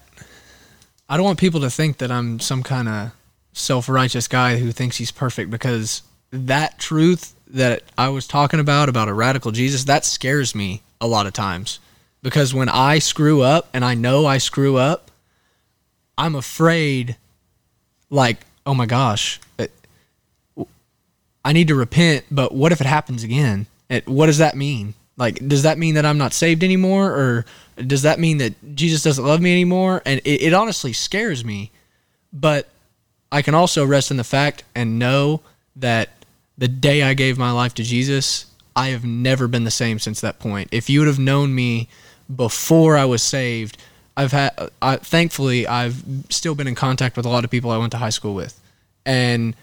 I 1.07 1.17
don't 1.17 1.25
want 1.25 1.39
people 1.39 1.61
to 1.61 1.69
think 1.69 1.97
that 1.99 2.11
I'm 2.11 2.39
some 2.39 2.63
kind 2.63 2.87
of 2.87 3.11
self 3.53 3.89
righteous 3.89 4.27
guy 4.27 4.57
who 4.57 4.71
thinks 4.71 4.97
he's 4.97 5.11
perfect 5.11 5.51
because 5.51 6.01
that 6.31 6.79
truth 6.79 7.35
that 7.47 7.83
I 7.97 8.09
was 8.09 8.25
talking 8.27 8.59
about, 8.59 8.89
about 8.89 9.09
a 9.09 9.13
radical 9.13 9.51
Jesus, 9.51 9.83
that 9.83 10.05
scares 10.05 10.55
me 10.55 10.81
a 10.99 11.07
lot 11.07 11.27
of 11.27 11.33
times. 11.33 11.79
Because 12.23 12.53
when 12.53 12.69
I 12.69 12.99
screw 12.99 13.41
up 13.41 13.67
and 13.73 13.83
I 13.83 13.93
know 13.95 14.25
I 14.25 14.37
screw 14.37 14.77
up, 14.77 15.11
I'm 16.17 16.35
afraid, 16.35 17.17
like, 18.09 18.37
oh 18.65 18.73
my 18.73 18.85
gosh, 18.85 19.39
it, 19.57 19.71
I 21.45 21.53
need 21.53 21.67
to 21.67 21.75
repent, 21.75 22.25
but 22.31 22.53
what 22.53 22.71
if 22.71 22.81
it 22.81 22.87
happens 22.87 23.23
again? 23.23 23.67
It, 23.89 24.07
what 24.07 24.27
does 24.27 24.37
that 24.37 24.55
mean? 24.55 24.93
Like, 25.17 25.47
does 25.47 25.63
that 25.63 25.77
mean 25.77 25.95
that 25.95 26.05
I'm 26.05 26.17
not 26.17 26.33
saved 26.33 26.63
anymore, 26.63 27.11
or 27.11 27.45
does 27.77 28.01
that 28.03 28.19
mean 28.19 28.37
that 28.37 28.75
Jesus 28.75 29.03
doesn't 29.03 29.25
love 29.25 29.41
me 29.41 29.51
anymore? 29.51 30.01
And 30.05 30.21
it, 30.23 30.41
it 30.41 30.53
honestly 30.53 30.93
scares 30.93 31.45
me, 31.45 31.71
but 32.31 32.69
I 33.31 33.41
can 33.41 33.53
also 33.53 33.85
rest 33.85 34.11
in 34.11 34.17
the 34.17 34.23
fact 34.23 34.63
and 34.73 34.97
know 34.97 35.41
that 35.75 36.09
the 36.57 36.67
day 36.67 37.03
I 37.03 37.13
gave 37.13 37.37
my 37.37 37.51
life 37.51 37.73
to 37.75 37.83
Jesus, 37.83 38.45
I 38.75 38.89
have 38.89 39.03
never 39.03 39.47
been 39.47 39.63
the 39.63 39.71
same 39.71 39.99
since 39.99 40.21
that 40.21 40.39
point. 40.39 40.69
If 40.71 40.89
you 40.89 40.99
would 40.99 41.07
have 41.07 41.19
known 41.19 41.53
me 41.53 41.89
before 42.33 42.97
I 42.97 43.05
was 43.05 43.21
saved, 43.21 43.77
I've 44.15 44.31
had, 44.31 44.69
I, 44.81 44.97
thankfully, 44.97 45.65
I've 45.67 46.03
still 46.29 46.55
been 46.55 46.67
in 46.67 46.75
contact 46.75 47.17
with 47.17 47.25
a 47.25 47.29
lot 47.29 47.43
of 47.43 47.49
people 47.49 47.71
I 47.71 47.77
went 47.77 47.91
to 47.91 47.97
high 47.97 48.09
school 48.09 48.35
with, 48.35 48.59
and 49.05 49.55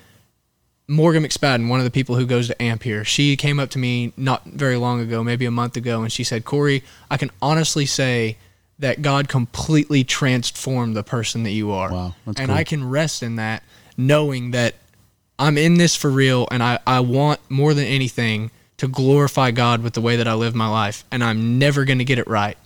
Morgan 0.88 1.22
McSpadden, 1.22 1.68
one 1.68 1.78
of 1.78 1.84
the 1.84 1.90
people 1.90 2.16
who 2.16 2.26
goes 2.26 2.48
to 2.48 2.60
AMP 2.60 2.82
here, 2.82 3.04
she 3.04 3.36
came 3.36 3.60
up 3.60 3.70
to 3.70 3.78
me 3.78 4.12
not 4.16 4.44
very 4.44 4.76
long 4.76 5.00
ago, 5.00 5.22
maybe 5.22 5.44
a 5.44 5.50
month 5.50 5.76
ago, 5.76 6.02
and 6.02 6.10
she 6.10 6.24
said, 6.24 6.44
Corey, 6.44 6.82
I 7.08 7.16
can 7.16 7.30
honestly 7.40 7.86
say 7.86 8.38
that 8.80 9.02
God 9.02 9.28
completely 9.28 10.02
transformed 10.02 10.96
the 10.96 11.04
person 11.04 11.44
that 11.44 11.50
you 11.50 11.70
are. 11.70 11.92
Wow, 11.92 12.14
and 12.26 12.36
cool. 12.36 12.50
I 12.50 12.64
can 12.64 12.88
rest 12.88 13.22
in 13.22 13.36
that 13.36 13.62
knowing 13.96 14.50
that 14.50 14.74
I'm 15.38 15.56
in 15.56 15.74
this 15.74 15.94
for 15.94 16.10
real 16.10 16.48
and 16.50 16.62
I, 16.62 16.80
I 16.86 17.00
want 17.00 17.40
more 17.48 17.72
than 17.72 17.84
anything 17.84 18.50
to 18.78 18.88
glorify 18.88 19.50
God 19.50 19.82
with 19.82 19.92
the 19.92 20.00
way 20.00 20.16
that 20.16 20.26
I 20.26 20.34
live 20.34 20.54
my 20.54 20.68
life. 20.68 21.04
And 21.12 21.22
I'm 21.22 21.58
never 21.58 21.84
going 21.84 21.98
to 21.98 22.04
get 22.04 22.18
it 22.18 22.26
right, 22.26 22.56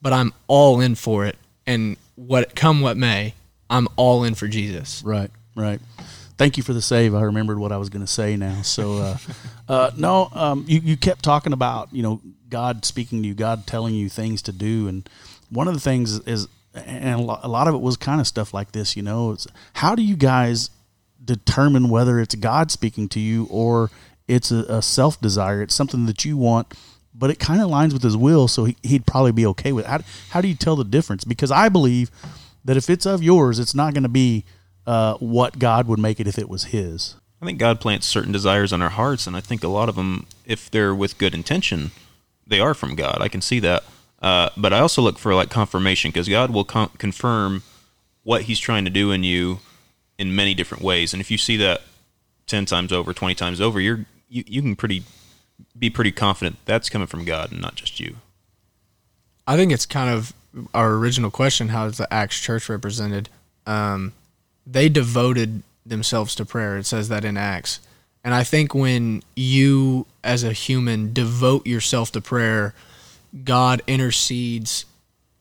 but 0.00 0.12
I'm 0.12 0.32
all 0.46 0.80
in 0.80 0.94
for 0.94 1.26
it. 1.26 1.36
And 1.66 1.96
what 2.14 2.54
come 2.54 2.80
what 2.80 2.96
may, 2.96 3.34
I'm 3.70 3.88
all 3.96 4.24
in 4.24 4.34
for 4.34 4.48
Jesus. 4.48 5.02
Right, 5.04 5.30
right. 5.54 5.80
Thank 6.36 6.56
you 6.56 6.62
for 6.62 6.72
the 6.72 6.80
save. 6.80 7.14
I 7.14 7.22
remembered 7.22 7.58
what 7.58 7.72
I 7.72 7.78
was 7.78 7.88
going 7.88 8.04
to 8.04 8.10
say 8.10 8.36
now. 8.36 8.62
So, 8.62 8.98
uh, 8.98 9.16
uh, 9.68 9.90
no, 9.96 10.30
um, 10.32 10.64
you, 10.68 10.80
you 10.80 10.96
kept 10.96 11.24
talking 11.24 11.52
about, 11.52 11.92
you 11.92 12.02
know, 12.02 12.20
God 12.48 12.84
speaking 12.84 13.22
to 13.22 13.28
you, 13.28 13.34
God 13.34 13.66
telling 13.66 13.94
you 13.94 14.08
things 14.08 14.40
to 14.42 14.52
do. 14.52 14.86
And 14.86 15.08
one 15.50 15.68
of 15.68 15.74
the 15.74 15.80
things 15.80 16.20
is, 16.20 16.46
and 16.74 17.20
a 17.20 17.48
lot 17.48 17.66
of 17.66 17.74
it 17.74 17.80
was 17.80 17.96
kind 17.96 18.20
of 18.20 18.26
stuff 18.26 18.54
like 18.54 18.72
this, 18.72 18.96
you 18.96 19.02
know, 19.02 19.32
it's 19.32 19.46
how 19.74 19.94
do 19.94 20.02
you 20.02 20.16
guys 20.16 20.70
determine 21.24 21.88
whether 21.88 22.20
it's 22.20 22.36
God 22.36 22.70
speaking 22.70 23.08
to 23.10 23.20
you 23.20 23.48
or 23.50 23.90
it's 24.28 24.50
a, 24.52 24.64
a 24.68 24.82
self 24.82 25.20
desire? 25.20 25.62
It's 25.62 25.74
something 25.74 26.06
that 26.06 26.24
you 26.24 26.36
want, 26.36 26.72
but 27.18 27.30
it 27.30 27.38
kind 27.38 27.60
of 27.60 27.68
aligns 27.68 27.92
with 27.92 28.02
his 28.02 28.16
will. 28.16 28.48
So 28.48 28.64
he, 28.64 28.76
he'd 28.82 29.06
probably 29.06 29.32
be 29.32 29.46
okay 29.46 29.72
with 29.72 29.84
it. 29.84 29.88
How, 29.88 30.00
how 30.30 30.40
do 30.40 30.48
you 30.48 30.54
tell 30.54 30.76
the 30.76 30.84
difference? 30.84 31.24
Because 31.24 31.50
I 31.50 31.68
believe 31.68 32.10
that 32.64 32.76
if 32.76 32.88
it's 32.88 33.06
of 33.06 33.22
yours, 33.22 33.58
it's 33.58 33.74
not 33.74 33.94
going 33.94 34.02
to 34.04 34.08
be 34.08 34.44
uh, 34.86 35.14
what 35.14 35.58
God 35.58 35.88
would 35.88 35.98
make 35.98 36.20
it 36.20 36.26
if 36.26 36.38
it 36.38 36.48
was 36.48 36.64
His. 36.64 37.16
I 37.40 37.46
think 37.46 37.58
God 37.58 37.80
plants 37.80 38.06
certain 38.06 38.32
desires 38.32 38.72
on 38.72 38.82
our 38.82 38.88
hearts, 38.88 39.26
and 39.26 39.36
I 39.36 39.40
think 39.40 39.62
a 39.62 39.68
lot 39.68 39.88
of 39.88 39.96
them, 39.96 40.26
if 40.44 40.70
they're 40.70 40.94
with 40.94 41.18
good 41.18 41.34
intention, 41.34 41.92
they 42.46 42.58
are 42.58 42.74
from 42.74 42.94
God. 42.94 43.18
I 43.20 43.28
can 43.28 43.40
see 43.40 43.60
that. 43.60 43.84
Uh, 44.20 44.50
but 44.56 44.72
I 44.72 44.80
also 44.80 45.02
look 45.02 45.18
for 45.18 45.34
like 45.34 45.48
confirmation 45.48 46.10
because 46.10 46.28
God 46.28 46.50
will 46.50 46.64
con- 46.64 46.90
confirm 46.98 47.62
what 48.24 48.42
He's 48.42 48.58
trying 48.58 48.84
to 48.84 48.90
do 48.90 49.12
in 49.12 49.22
you 49.22 49.60
in 50.18 50.34
many 50.34 50.54
different 50.54 50.82
ways. 50.82 51.12
And 51.12 51.20
if 51.20 51.30
you 51.30 51.38
see 51.38 51.56
that 51.58 51.82
ten 52.46 52.64
times 52.64 52.92
over, 52.92 53.12
twenty 53.12 53.36
times 53.36 53.60
over, 53.60 53.80
you're 53.80 54.04
you, 54.28 54.42
you 54.46 54.60
can 54.60 54.74
pretty 54.74 55.04
be 55.78 55.90
pretty 55.90 56.12
confident 56.12 56.56
that's 56.64 56.90
coming 56.90 57.06
from 57.06 57.24
God 57.24 57.52
and 57.52 57.60
not 57.60 57.74
just 57.74 58.00
you. 58.00 58.16
I 59.46 59.56
think 59.56 59.72
it's 59.72 59.86
kind 59.86 60.10
of 60.10 60.32
our 60.74 60.94
original 60.94 61.30
question: 61.30 61.68
How 61.68 61.86
is 61.86 61.98
the 61.98 62.12
Acts 62.12 62.40
Church 62.40 62.68
represented? 62.68 63.28
Um, 63.66 64.12
they 64.66 64.88
devoted 64.88 65.62
themselves 65.84 66.34
to 66.36 66.44
prayer. 66.44 66.78
It 66.78 66.86
says 66.86 67.08
that 67.08 67.24
in 67.24 67.36
Acts, 67.36 67.80
and 68.24 68.34
I 68.34 68.44
think 68.44 68.74
when 68.74 69.22
you, 69.36 70.06
as 70.22 70.44
a 70.44 70.52
human, 70.52 71.12
devote 71.12 71.66
yourself 71.66 72.12
to 72.12 72.20
prayer, 72.20 72.74
God 73.44 73.82
intercedes. 73.86 74.84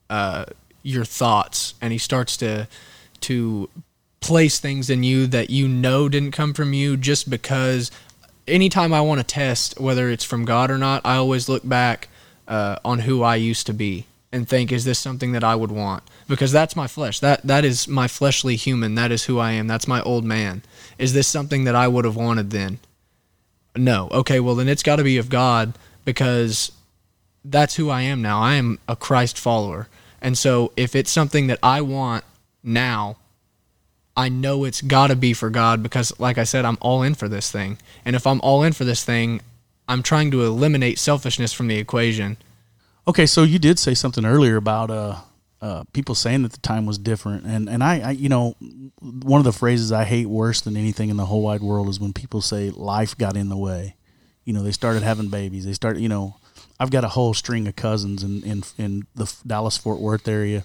Uh, 0.10 0.46
your 0.88 1.04
thoughts 1.04 1.74
and 1.82 1.92
he 1.92 2.00
starts 2.00 2.38
to 2.38 2.66
to 3.20 3.70
place 4.22 4.58
things 4.58 4.90
in 4.90 5.04
you 5.04 5.28
that 5.28 5.50
you 5.50 5.68
know 5.68 6.08
didn't 6.08 6.32
come 6.32 6.54
from 6.54 6.74
you 6.74 6.96
just 6.96 7.30
because 7.30 7.92
anytime 8.48 8.94
I 8.94 9.02
want 9.02 9.20
to 9.20 9.26
test 9.26 9.80
whether 9.80 10.10
it's 10.10 10.24
from 10.24 10.46
God 10.46 10.72
or 10.72 10.78
not, 10.78 11.02
I 11.06 11.16
always 11.16 11.50
look 11.50 11.68
back 11.68 12.10
uh, 12.48 12.78
on 12.86 13.00
who 13.00 13.24
I 13.24 13.36
used 13.36 13.68
to 13.68 13.74
be 13.74 14.06
and 14.32 14.48
think, 14.48 14.72
is 14.72 14.86
this 14.86 15.00
something 15.00 15.32
that 15.32 15.44
I 15.44 15.56
would 15.56 15.72
want? 15.72 16.04
Because 16.28 16.52
that's 16.52 16.76
my 16.76 16.88
flesh. 16.88 17.20
That 17.20 17.44
that 17.44 17.64
is 17.64 17.88
my 17.88 18.08
fleshly 18.08 18.56
human. 18.56 18.96
That 18.96 19.12
is 19.12 19.26
who 19.26 19.40
I 19.40 19.52
am. 19.52 19.68
That's 19.68 19.88
my 19.88 20.02
old 20.02 20.24
man. 20.24 20.64
Is 20.98 21.14
this 21.14 21.28
something 21.28 21.64
that 21.64 21.76
I 21.76 21.88
would 21.88 22.06
have 22.06 22.16
wanted 22.16 22.52
then? 22.52 22.80
No. 23.76 24.10
Okay, 24.12 24.40
well 24.40 24.56
then 24.56 24.68
it's 24.68 24.84
got 24.84 24.98
to 24.98 25.04
be 25.04 25.18
of 25.18 25.30
God 25.30 25.74
because 26.04 26.72
that's 27.46 27.76
who 27.76 27.90
I 27.90 28.02
am 28.02 28.22
now. 28.22 28.40
I 28.40 28.56
am 28.56 28.80
a 28.88 28.96
Christ 28.96 29.38
follower. 29.38 29.88
And 30.22 30.38
so 30.38 30.72
if 30.76 30.96
it's 30.96 31.12
something 31.12 31.48
that 31.48 31.60
I 31.62 31.82
want 31.82 32.24
now, 32.64 33.18
I 34.18 34.30
know 34.30 34.64
it's 34.64 34.82
got 34.82 35.08
to 35.08 35.16
be 35.16 35.34
for 35.34 35.52
God 35.52 35.84
because 35.84 36.20
like 36.20 36.40
I 36.40 36.44
said 36.44 36.66
I'm 36.66 36.80
all 36.82 37.04
in 37.04 37.14
for 37.14 37.30
this 37.30 37.52
thing. 37.52 37.78
And 38.04 38.16
if 38.16 38.26
I'm 38.26 38.42
all 38.42 38.64
in 38.64 38.74
for 38.74 38.84
this 38.84 39.06
thing, 39.06 39.42
I'm 39.88 40.02
trying 40.02 40.32
to 40.32 40.44
eliminate 40.44 40.98
selfishness 40.98 41.54
from 41.54 41.68
the 41.68 41.78
equation. 41.78 42.38
Okay, 43.08 43.28
so 43.28 43.44
you 43.44 43.60
did 43.60 43.78
say 43.78 43.94
something 43.94 44.26
earlier 44.26 44.58
about 44.58 44.90
uh, 44.90 45.18
uh, 45.62 45.84
people 45.94 46.16
saying 46.16 46.42
that 46.42 46.52
the 46.52 46.60
time 46.60 46.86
was 46.86 46.98
different, 46.98 47.46
and 47.46 47.70
and 47.70 47.82
I, 47.82 48.00
I, 48.00 48.12
you 48.12 48.28
know, 48.28 48.56
one 49.00 49.40
of 49.40 49.46
the 49.46 49.54
phrases 49.54 49.94
I 49.94 50.04
hate 50.04 50.26
worse 50.26 50.60
than 50.60 50.76
anything 50.76 51.10
in 51.10 51.16
the 51.16 51.26
whole 51.26 51.44
wide 51.44 51.62
world 51.62 51.88
is 51.88 52.02
when 52.02 52.12
people 52.12 52.42
say 52.42 52.70
life 52.70 53.18
got 53.18 53.38
in 53.38 53.48
the 53.48 53.56
way. 53.56 53.96
You 54.44 54.52
know, 54.52 54.62
they 54.62 54.72
started 54.72 55.04
having 55.04 55.30
babies. 55.30 55.66
They 55.66 55.74
started, 55.74 56.02
you 56.02 56.10
know, 56.10 56.36
I've 56.80 56.92
got 56.92 57.06
a 57.06 57.10
whole 57.10 57.34
string 57.34 57.66
of 57.68 57.78
cousins 57.78 58.24
in 58.24 58.44
in, 58.44 58.64
in 58.78 59.08
the 59.16 59.34
Dallas 59.46 59.78
Fort 59.78 60.00
Worth 60.00 60.28
area 60.28 60.64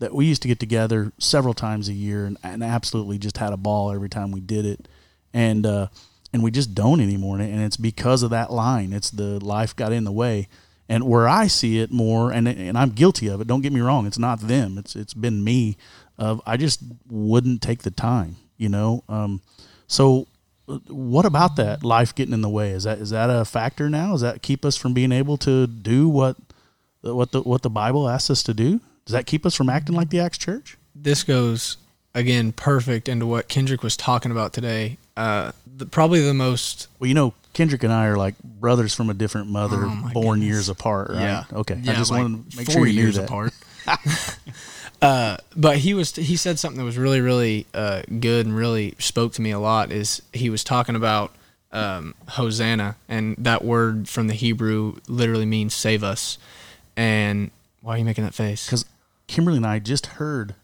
that 0.00 0.14
we 0.14 0.26
used 0.26 0.42
to 0.42 0.48
get 0.48 0.58
together 0.58 1.12
several 1.18 1.54
times 1.54 1.88
a 1.88 1.92
year 1.92 2.26
and, 2.26 2.36
and 2.42 2.64
absolutely 2.64 3.18
just 3.18 3.36
had 3.36 3.52
a 3.52 3.56
ball 3.56 3.92
every 3.92 4.08
time 4.08 4.32
we 4.32 4.40
did 4.40 4.66
it, 4.66 4.88
and 5.32 5.64
uh, 5.64 5.86
and 6.32 6.42
we 6.42 6.50
just 6.50 6.74
don't 6.74 7.00
anymore. 7.00 7.38
And 7.38 7.62
it's 7.62 7.76
because 7.76 8.22
of 8.22 8.30
that 8.30 8.52
line. 8.52 8.92
It's 8.92 9.10
the 9.10 9.42
life 9.44 9.76
got 9.76 9.92
in 9.92 10.04
the 10.04 10.12
way. 10.12 10.48
And 10.88 11.06
where 11.06 11.28
I 11.28 11.46
see 11.46 11.78
it 11.78 11.92
more, 11.92 12.32
and 12.32 12.48
and 12.48 12.76
I'm 12.76 12.90
guilty 12.90 13.28
of 13.28 13.40
it. 13.40 13.46
Don't 13.46 13.60
get 13.60 13.72
me 13.72 13.80
wrong. 13.80 14.06
It's 14.06 14.18
not 14.18 14.40
them. 14.40 14.76
It's 14.76 14.96
it's 14.96 15.14
been 15.14 15.44
me. 15.44 15.76
Of 16.18 16.42
I 16.44 16.56
just 16.56 16.82
wouldn't 17.08 17.62
take 17.62 17.82
the 17.82 17.92
time. 17.92 18.36
You 18.56 18.70
know. 18.70 19.04
Um, 19.08 19.40
so 19.86 20.26
what 20.88 21.26
about 21.26 21.56
that 21.56 21.84
life 21.84 22.14
getting 22.14 22.34
in 22.34 22.40
the 22.40 22.48
way? 22.48 22.70
Is 22.70 22.84
that 22.84 22.98
is 22.98 23.10
that 23.10 23.30
a 23.30 23.44
factor 23.44 23.88
now? 23.88 24.12
Does 24.12 24.22
that 24.22 24.42
keep 24.42 24.64
us 24.64 24.76
from 24.76 24.94
being 24.94 25.12
able 25.12 25.36
to 25.38 25.66
do 25.66 26.08
what 26.08 26.36
what 27.02 27.32
the 27.32 27.42
what 27.42 27.62
the 27.62 27.70
Bible 27.70 28.08
asks 28.08 28.30
us 28.30 28.42
to 28.44 28.54
do? 28.54 28.80
Does 29.06 29.12
that 29.12 29.26
keep 29.26 29.44
us 29.46 29.54
from 29.54 29.68
acting 29.68 29.94
like 29.96 30.10
the 30.10 30.20
Acts 30.20 30.38
Church? 30.38 30.76
This 30.94 31.22
goes 31.22 31.76
again 32.14 32.52
perfect 32.52 33.08
into 33.08 33.26
what 33.26 33.48
Kendrick 33.48 33.82
was 33.82 33.96
talking 33.96 34.30
about 34.32 34.52
today. 34.52 34.98
Uh, 35.16 35.52
the, 35.76 35.86
probably 35.86 36.20
the 36.20 36.34
most 36.34 36.88
well, 36.98 37.08
you 37.08 37.14
know, 37.14 37.34
Kendrick 37.52 37.82
and 37.82 37.92
I 37.92 38.06
are 38.06 38.16
like 38.16 38.40
brothers 38.42 38.94
from 38.94 39.10
a 39.10 39.14
different 39.14 39.48
mother, 39.48 39.78
Oh, 39.82 40.10
born 40.12 40.38
goodness. 40.40 40.46
years 40.48 40.68
apart. 40.68 41.10
Right? 41.10 41.20
Yeah. 41.20 41.44
Okay. 41.52 41.78
Yeah, 41.82 41.92
I 41.92 41.94
just 41.96 42.10
like 42.10 42.22
wanted 42.22 42.50
to 42.50 42.56
make 42.56 42.66
four 42.66 42.72
sure 42.74 42.86
you 42.86 42.94
knew 42.94 43.02
years 43.02 43.16
that. 43.16 43.24
apart. 43.24 43.52
uh, 45.02 45.36
but 45.56 45.78
he 45.78 45.94
was 45.94 46.14
he 46.14 46.36
said 46.36 46.58
something 46.58 46.78
that 46.78 46.84
was 46.84 46.98
really 46.98 47.20
really 47.20 47.66
uh, 47.74 48.02
good 48.20 48.46
and 48.46 48.54
really 48.54 48.94
spoke 48.98 49.32
to 49.34 49.42
me 49.42 49.50
a 49.50 49.58
lot. 49.58 49.90
Is 49.92 50.22
he 50.32 50.50
was 50.50 50.62
talking 50.62 50.94
about 50.94 51.32
um, 51.72 52.14
Hosanna 52.28 52.96
and 53.08 53.36
that 53.38 53.64
word 53.64 54.08
from 54.08 54.26
the 54.26 54.34
Hebrew 54.34 54.96
literally 55.08 55.46
means 55.46 55.74
save 55.74 56.02
us. 56.04 56.38
And 56.96 57.50
why 57.80 57.94
are 57.94 57.98
you 57.98 58.04
making 58.04 58.24
that 58.24 58.34
face? 58.34 58.66
Because 58.66 58.84
Kimberly 59.26 59.56
and 59.58 59.66
I 59.66 59.78
just 59.78 60.06
heard 60.06 60.54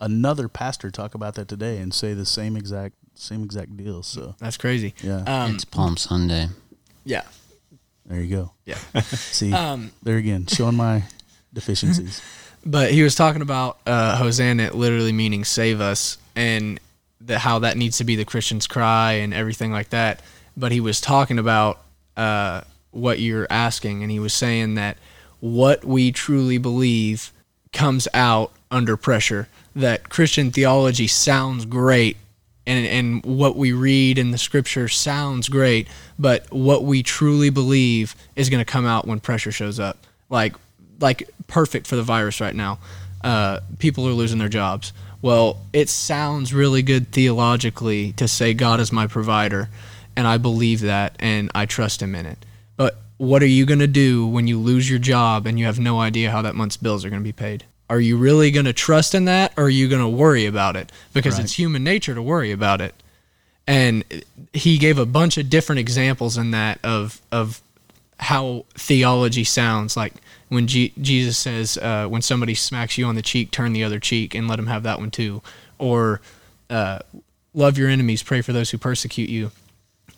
another 0.00 0.48
pastor 0.48 0.90
talk 0.90 1.14
about 1.14 1.34
that 1.36 1.48
today 1.48 1.78
and 1.78 1.92
say 1.92 2.12
the 2.14 2.26
same 2.26 2.56
exact 2.56 2.94
same 3.14 3.42
exact 3.42 3.76
deal. 3.76 4.02
So 4.02 4.34
that's 4.38 4.56
crazy. 4.56 4.94
yeah, 5.02 5.22
Um, 5.26 5.54
it's 5.54 5.64
Palm 5.64 5.96
Sunday. 5.96 6.48
yeah. 7.04 7.22
there 8.04 8.20
you 8.20 8.36
go. 8.36 8.52
Yeah. 8.66 8.76
See, 9.04 9.52
Um, 9.52 9.92
there 10.02 10.16
again, 10.18 10.46
showing 10.46 10.76
my 10.76 11.04
deficiencies. 11.54 12.20
but 12.66 12.90
he 12.92 13.02
was 13.02 13.14
talking 13.14 13.40
about 13.42 13.78
uh, 13.86 14.16
Hosanna 14.16 14.70
literally 14.74 15.12
meaning 15.12 15.44
save 15.44 15.80
us 15.80 16.18
and 16.34 16.78
the, 17.20 17.38
how 17.38 17.60
that 17.60 17.76
needs 17.78 17.96
to 17.98 18.04
be 18.04 18.16
the 18.16 18.24
Christian's 18.26 18.66
cry 18.66 19.12
and 19.12 19.32
everything 19.32 19.72
like 19.72 19.88
that. 19.90 20.20
But 20.58 20.72
he 20.72 20.80
was 20.80 21.00
talking 21.00 21.38
about 21.38 21.80
uh, 22.18 22.60
what 22.90 23.18
you're 23.18 23.46
asking, 23.50 24.02
and 24.02 24.10
he 24.10 24.18
was 24.18 24.32
saying 24.34 24.74
that 24.74 24.98
what 25.40 25.84
we 25.84 26.12
truly 26.12 26.58
believe 26.58 27.32
comes 27.72 28.08
out 28.14 28.52
under 28.70 28.96
pressure. 28.96 29.48
That 29.74 30.08
Christian 30.08 30.50
theology 30.50 31.06
sounds 31.06 31.66
great, 31.66 32.16
and 32.66 32.86
and 32.86 33.24
what 33.24 33.56
we 33.56 33.72
read 33.72 34.18
in 34.18 34.30
the 34.30 34.38
scripture 34.38 34.88
sounds 34.88 35.48
great, 35.48 35.86
but 36.18 36.50
what 36.50 36.84
we 36.84 37.02
truly 37.02 37.50
believe 37.50 38.14
is 38.36 38.48
going 38.48 38.64
to 38.64 38.70
come 38.70 38.86
out 38.86 39.06
when 39.06 39.20
pressure 39.20 39.52
shows 39.52 39.78
up. 39.78 39.98
Like 40.30 40.54
like 41.00 41.28
perfect 41.46 41.86
for 41.86 41.96
the 41.96 42.02
virus 42.02 42.40
right 42.40 42.54
now. 42.54 42.78
Uh, 43.22 43.60
people 43.78 44.06
are 44.08 44.12
losing 44.12 44.38
their 44.38 44.48
jobs. 44.48 44.92
Well, 45.20 45.58
it 45.72 45.88
sounds 45.88 46.54
really 46.54 46.82
good 46.82 47.12
theologically 47.12 48.12
to 48.12 48.28
say 48.28 48.54
God 48.54 48.80
is 48.80 48.92
my 48.92 49.06
provider, 49.06 49.68
and 50.14 50.26
I 50.26 50.38
believe 50.38 50.80
that, 50.82 51.16
and 51.18 51.50
I 51.54 51.66
trust 51.66 52.00
Him 52.00 52.14
in 52.14 52.26
it. 52.26 52.45
What 53.18 53.42
are 53.42 53.46
you 53.46 53.64
going 53.66 53.78
to 53.78 53.86
do 53.86 54.26
when 54.26 54.46
you 54.46 54.58
lose 54.58 54.88
your 54.90 54.98
job 54.98 55.46
and 55.46 55.58
you 55.58 55.64
have 55.66 55.78
no 55.78 56.00
idea 56.00 56.30
how 56.30 56.42
that 56.42 56.54
month's 56.54 56.76
bills 56.76 57.04
are 57.04 57.10
going 57.10 57.22
to 57.22 57.24
be 57.24 57.32
paid? 57.32 57.64
Are 57.88 58.00
you 58.00 58.16
really 58.16 58.50
going 58.50 58.66
to 58.66 58.72
trust 58.72 59.14
in 59.14 59.26
that, 59.26 59.52
or 59.56 59.64
are 59.64 59.70
you 59.70 59.88
going 59.88 60.02
to 60.02 60.08
worry 60.08 60.44
about 60.44 60.76
it? 60.76 60.90
Because 61.14 61.34
Right. 61.34 61.44
it's 61.44 61.54
human 61.58 61.84
nature 61.84 62.14
to 62.14 62.20
worry 62.22 62.50
about 62.52 62.80
it. 62.80 62.94
And 63.66 64.04
he 64.52 64.76
gave 64.78 64.98
a 64.98 65.06
bunch 65.06 65.38
of 65.38 65.48
different 65.50 65.78
examples 65.80 66.36
in 66.36 66.50
that 66.52 66.78
of 66.84 67.20
of 67.32 67.60
how 68.18 68.64
theology 68.74 69.44
sounds 69.44 69.96
like 69.96 70.14
when 70.48 70.66
G- 70.66 70.92
Jesus 71.00 71.36
says, 71.36 71.76
uh, 71.78 72.06
when 72.06 72.22
somebody 72.22 72.54
smacks 72.54 72.96
you 72.96 73.04
on 73.06 73.14
the 73.14 73.22
cheek, 73.22 73.50
turn 73.50 73.72
the 73.72 73.82
other 73.84 73.98
cheek 74.00 74.34
and 74.34 74.46
let 74.48 74.56
them 74.56 74.68
have 74.68 74.84
that 74.84 74.98
one 74.98 75.10
too. 75.10 75.42
Or 75.78 76.20
uh, 76.70 77.00
love 77.54 77.76
your 77.76 77.88
enemies, 77.88 78.22
pray 78.22 78.40
for 78.42 78.52
those 78.52 78.70
who 78.70 78.78
persecute 78.78 79.28
you. 79.28 79.50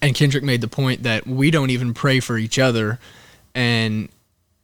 And 0.01 0.15
Kendrick 0.15 0.45
made 0.45 0.61
the 0.61 0.69
point 0.69 1.03
that 1.03 1.27
we 1.27 1.51
don't 1.51 1.71
even 1.71 1.93
pray 1.93 2.21
for 2.21 2.39
each 2.39 2.59
other, 2.59 2.99
and 3.55 4.09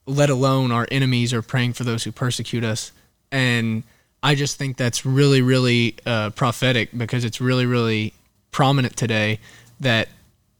let 0.06 0.30
alone 0.30 0.70
our 0.70 0.86
enemies 0.90 1.32
are 1.32 1.42
praying 1.42 1.72
for 1.72 1.84
those 1.84 2.04
who 2.04 2.12
persecute 2.12 2.62
us. 2.62 2.92
And 3.32 3.82
I 4.22 4.34
just 4.34 4.56
think 4.56 4.76
that's 4.76 5.04
really, 5.04 5.42
really 5.42 5.96
uh, 6.06 6.30
prophetic 6.30 6.90
because 6.96 7.24
it's 7.24 7.40
really, 7.40 7.66
really 7.66 8.14
prominent 8.52 8.96
today 8.96 9.40
that 9.80 10.08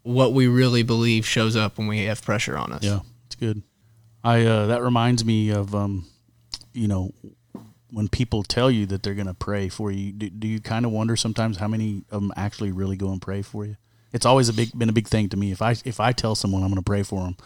what 0.02 0.32
we 0.32 0.48
really 0.48 0.82
believe 0.82 1.24
shows 1.24 1.56
up 1.56 1.78
when 1.78 1.86
we 1.86 2.04
have 2.04 2.22
pressure 2.22 2.58
on 2.58 2.72
us. 2.72 2.82
Yeah, 2.82 3.00
it's 3.26 3.36
good. 3.36 3.62
I 4.22 4.44
uh, 4.44 4.66
that 4.66 4.82
reminds 4.82 5.24
me 5.24 5.50
of 5.50 5.74
um, 5.74 6.06
you 6.72 6.88
know, 6.88 7.12
when 7.90 8.08
people 8.08 8.42
tell 8.42 8.70
you 8.70 8.84
that 8.86 9.02
they're 9.02 9.14
going 9.14 9.28
to 9.28 9.34
pray 9.34 9.68
for 9.68 9.90
you. 9.90 10.12
Do, 10.12 10.28
do 10.28 10.48
you 10.48 10.60
kind 10.60 10.84
of 10.84 10.90
wonder 10.90 11.16
sometimes 11.16 11.56
how 11.56 11.68
many 11.68 12.04
of 12.10 12.20
them 12.20 12.32
actually 12.36 12.72
really 12.72 12.96
go 12.96 13.10
and 13.10 13.22
pray 13.22 13.40
for 13.40 13.64
you? 13.64 13.76
It's 14.14 14.24
always 14.24 14.48
a 14.48 14.52
big 14.52 14.70
been 14.78 14.88
a 14.88 14.92
big 14.92 15.08
thing 15.08 15.28
to 15.28 15.36
me. 15.36 15.50
If 15.50 15.60
I 15.60 15.72
if 15.84 16.00
I 16.00 16.12
tell 16.12 16.34
someone 16.34 16.62
I'm 16.62 16.68
going 16.70 16.80
to 16.80 16.82
pray 16.82 17.02
for 17.02 17.24
them, 17.24 17.36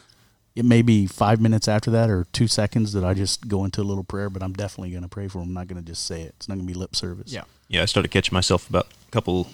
it 0.55 0.65
may 0.65 0.83
be 0.83 1.07
five 1.07 1.41
minutes 1.41 1.67
after 1.67 1.91
that 1.93 2.11
or 2.11 2.27
two 2.33 2.47
seconds 2.47 2.93
that 2.93 3.05
I 3.05 3.15
just 3.15 3.49
go 3.49 3.65
into 3.65 3.81
a 3.81 3.85
little 3.85 4.05
prayer, 4.05 4.29
but 4.29 4.43
I'm 4.43 4.53
definitely 4.53 4.91
going 4.91 5.03
to 5.03 5.09
pray 5.09 5.29
for 5.29 5.39
them. 5.39 5.49
I'm 5.49 5.55
not 5.55 5.67
going 5.67 5.83
to 5.83 5.89
just 5.89 6.05
say 6.05 6.23
it. 6.23 6.35
It's 6.37 6.49
not 6.49 6.57
going 6.57 6.67
to 6.67 6.73
be 6.73 6.79
lip 6.79 6.95
service. 6.95 7.33
Yeah. 7.33 7.45
Yeah, 7.69 7.83
I 7.83 7.85
started 7.87 8.11
catching 8.11 8.35
myself 8.35 8.69
about 8.69 8.87
a 8.87 9.11
couple. 9.11 9.49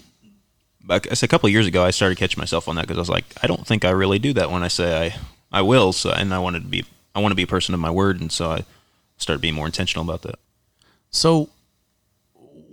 Back, 0.83 1.11
I 1.11 1.15
said 1.15 1.29
a 1.29 1.31
couple 1.31 1.47
of 1.47 1.53
years 1.53 1.67
ago, 1.67 1.85
I 1.85 1.91
started 1.91 2.19
catching 2.19 2.41
myself 2.41 2.69
on 2.69 2.77
that 2.77 2.83
because 2.83 2.97
I 2.97 3.01
was 3.01 3.09
like, 3.11 3.27
I 3.43 3.47
don't 3.47 3.67
think 3.67 3.85
I 3.85 3.91
really 3.91 4.19
do 4.19 4.33
that 4.35 4.51
when 4.51 4.63
I 4.63 4.69
say 4.69 5.07
I, 5.07 5.59
I 5.59 5.63
will. 5.63 5.93
So, 5.93 6.11
and 6.11 6.33
I 6.35 6.39
wanted 6.39 6.63
to 6.63 6.69
be, 6.69 6.85
I 7.15 7.21
want 7.21 7.33
to 7.33 7.37
be 7.37 7.45
a 7.45 7.47
person 7.47 7.75
of 7.75 7.81
my 7.81 7.91
word, 7.91 8.21
and 8.21 8.33
so 8.33 8.51
I 8.51 8.65
started 9.19 9.41
being 9.41 9.55
more 9.55 9.67
intentional 9.67 10.05
about 10.05 10.23
that. 10.23 10.39
So, 11.11 11.49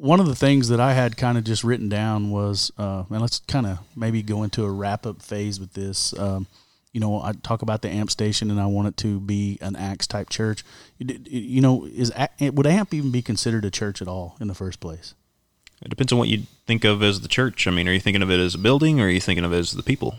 one 0.02 0.20
of 0.20 0.26
the 0.26 0.36
things 0.36 0.70
that 0.70 0.80
I 0.80 0.93
had 0.93 1.16
kind 1.16 1.38
of 1.38 1.43
just 1.43 1.64
written 1.64 1.88
down 1.88 2.32
was, 2.32 2.72
uh, 2.80 3.04
and 3.08 3.22
let's 3.22 3.39
kind 3.41 3.68
of 3.68 3.78
maybe 3.95 4.24
go 4.24 4.41
into 4.41 4.66
a 4.66 4.72
wrap 4.72 5.06
up 5.06 5.22
phase 5.22 5.60
with 5.60 5.74
this. 5.74 6.18
Um, 6.18 6.47
you 6.91 6.99
know, 6.99 7.22
I 7.22 7.34
talk 7.34 7.62
about 7.62 7.84
the 7.84 7.89
AMP 7.89 8.10
station, 8.10 8.49
and 8.49 8.60
I 8.60 8.66
want 8.66 8.88
it 8.88 8.97
to 8.97 9.20
be 9.20 9.60
an 9.62 9.76
Acts 9.76 10.08
type 10.08 10.30
church. 10.30 10.66
You, 10.97 11.62
know, 11.62 11.86
is 11.86 12.12
would 12.41 12.66
AMP 12.66 12.93
even 12.95 13.12
be 13.12 13.22
considered 13.22 13.64
a 13.64 13.70
church 13.70 14.02
at 14.02 14.08
all 14.08 14.36
in 14.41 14.47
the 14.47 14.56
first 14.56 14.80
place? 14.80 15.14
It 15.84 15.89
depends 15.89 16.12
on 16.12 16.18
what 16.18 16.30
you 16.30 16.43
think 16.66 16.84
of 16.84 17.04
as 17.04 17.22
the 17.22 17.28
church. 17.28 17.68
I 17.68 17.72
mean, 17.72 17.88
are 17.88 17.93
you 17.93 17.99
thinking 17.99 18.24
of 18.24 18.32
it 18.32 18.39
as 18.39 18.56
a 18.56 18.60
building, 18.60 18.99
or 18.99 19.06
are 19.06 19.10
you 19.10 19.22
thinking 19.22 19.45
of 19.45 19.54
it 19.54 19.60
as 19.60 19.72
the 19.72 19.84
people? 19.84 20.16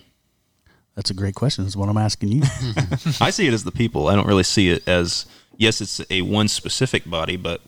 That's 0.94 1.10
a 1.10 1.14
great 1.14 1.34
question. 1.34 1.64
That's 1.64 1.76
what 1.76 1.88
I'm 1.88 1.98
asking 1.98 2.28
you. 2.28 2.42
I 3.20 3.30
see 3.30 3.48
it 3.48 3.52
as 3.52 3.64
the 3.64 3.72
people. 3.72 4.06
I 4.06 4.14
don't 4.14 4.28
really 4.28 4.44
see 4.44 4.70
it 4.70 4.86
as 4.86 5.26
yes, 5.56 5.80
it's 5.80 6.00
a 6.08 6.22
one 6.22 6.46
specific 6.46 7.08
body, 7.08 7.36
but 7.36 7.60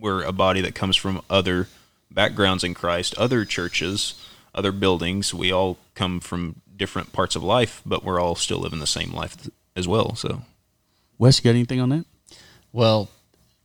we're 0.00 0.22
a 0.22 0.32
body 0.32 0.60
that 0.62 0.74
comes 0.74 0.96
from 0.96 1.22
other 1.28 1.68
backgrounds 2.10 2.64
in 2.64 2.74
Christ, 2.74 3.14
other 3.16 3.44
churches, 3.44 4.14
other 4.54 4.72
buildings. 4.72 5.32
We 5.32 5.52
all 5.52 5.78
come 5.94 6.20
from 6.20 6.60
different 6.76 7.12
parts 7.12 7.36
of 7.36 7.42
life, 7.42 7.82
but 7.84 8.04
we're 8.04 8.20
all 8.20 8.34
still 8.34 8.58
living 8.58 8.80
the 8.80 8.86
same 8.86 9.12
life 9.12 9.36
as 9.76 9.86
well. 9.86 10.14
So 10.14 10.42
Wes, 11.18 11.38
you 11.38 11.44
got 11.44 11.50
anything 11.50 11.80
on 11.80 11.90
that? 11.90 12.04
Well, 12.72 13.10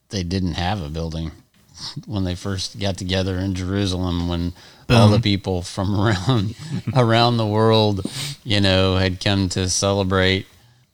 they 0.10 0.24
didn't 0.24 0.54
have 0.54 0.82
a 0.82 0.90
building 0.90 1.32
when 2.06 2.24
they 2.24 2.36
first 2.36 2.80
got 2.80 2.98
together 2.98 3.38
in 3.38 3.56
Jerusalem 3.56 4.28
when 4.28 4.54
Boom. 4.88 4.98
all 4.98 5.08
the 5.10 5.20
people 5.20 5.62
from 5.62 5.96
around 6.00 6.56
around 6.94 7.38
the 7.38 7.48
world, 7.48 8.06
you 8.44 8.62
know, 8.62 8.98
had 8.98 9.24
come 9.24 9.50
to 9.50 9.70
celebrate 9.70 10.48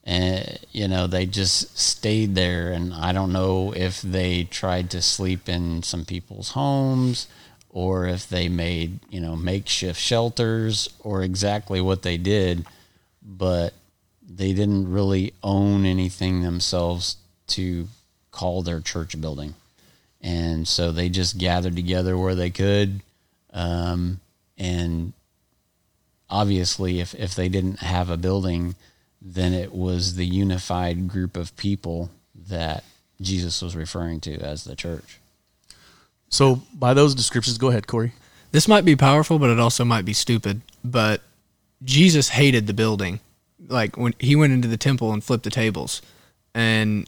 and 0.03 0.59
you 0.71 0.87
know 0.87 1.07
they 1.07 1.25
just 1.25 1.77
stayed 1.77 2.35
there 2.35 2.71
and 2.71 2.93
I 2.93 3.11
don't 3.11 3.31
know 3.31 3.73
if 3.75 4.01
they 4.01 4.45
tried 4.45 4.89
to 4.91 5.01
sleep 5.01 5.47
in 5.47 5.83
some 5.83 6.05
people's 6.05 6.51
homes 6.51 7.27
or 7.73 8.05
if 8.05 8.27
they 8.27 8.49
made, 8.49 8.99
you 9.09 9.21
know, 9.21 9.35
makeshift 9.35 9.99
shelters 9.99 10.89
or 10.99 11.23
exactly 11.23 11.79
what 11.79 12.01
they 12.01 12.17
did, 12.17 12.65
but 13.23 13.73
they 14.29 14.53
didn't 14.53 14.91
really 14.91 15.33
own 15.41 15.85
anything 15.85 16.41
themselves 16.41 17.15
to 17.47 17.87
call 18.31 18.61
their 18.61 18.81
church 18.81 19.19
building. 19.19 19.55
And 20.19 20.67
so 20.67 20.91
they 20.91 21.09
just 21.09 21.37
gathered 21.37 21.75
together 21.75 22.17
where 22.17 22.35
they 22.35 22.49
could. 22.49 23.01
Um, 23.53 24.19
and 24.57 25.13
obviously, 26.29 26.99
if, 26.99 27.15
if 27.15 27.35
they 27.35 27.47
didn't 27.47 27.79
have 27.79 28.09
a 28.09 28.17
building, 28.17 28.75
then 29.21 29.53
it 29.53 29.73
was 29.73 30.15
the 30.15 30.25
unified 30.25 31.07
group 31.07 31.37
of 31.37 31.55
people 31.55 32.09
that 32.49 32.83
Jesus 33.21 33.61
was 33.61 33.75
referring 33.75 34.19
to 34.21 34.39
as 34.39 34.63
the 34.63 34.75
church. 34.75 35.19
So, 36.29 36.61
by 36.73 36.93
those 36.93 37.13
descriptions, 37.13 37.57
go 37.57 37.69
ahead, 37.69 37.87
Corey. 37.87 38.13
This 38.51 38.67
might 38.67 38.85
be 38.85 38.95
powerful, 38.95 39.37
but 39.37 39.49
it 39.49 39.59
also 39.59 39.85
might 39.85 40.05
be 40.05 40.13
stupid. 40.13 40.61
But 40.83 41.21
Jesus 41.83 42.29
hated 42.29 42.67
the 42.67 42.73
building. 42.73 43.19
Like 43.67 43.95
when 43.95 44.13
he 44.19 44.35
went 44.35 44.53
into 44.53 44.67
the 44.67 44.77
temple 44.77 45.13
and 45.13 45.23
flipped 45.23 45.43
the 45.43 45.49
tables, 45.49 46.01
and 46.55 47.07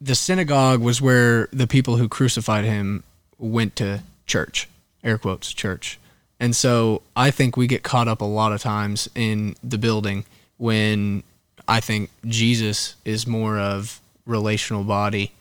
the 0.00 0.14
synagogue 0.14 0.80
was 0.80 1.00
where 1.00 1.48
the 1.52 1.66
people 1.66 1.96
who 1.96 2.08
crucified 2.08 2.64
him 2.64 3.02
went 3.38 3.74
to 3.76 4.02
church, 4.26 4.68
air 5.02 5.18
quotes, 5.18 5.52
church. 5.52 5.98
And 6.38 6.54
so 6.54 7.02
I 7.16 7.30
think 7.30 7.56
we 7.56 7.66
get 7.66 7.82
caught 7.82 8.08
up 8.08 8.20
a 8.20 8.26
lot 8.26 8.52
of 8.52 8.60
times 8.60 9.08
in 9.14 9.56
the 9.62 9.78
building 9.78 10.24
when 10.58 11.22
I 11.66 11.80
think 11.80 12.10
Jesus 12.26 12.96
is 13.04 13.26
more 13.26 13.58
of 13.58 14.00
relational 14.26 14.84
body. 14.84 15.32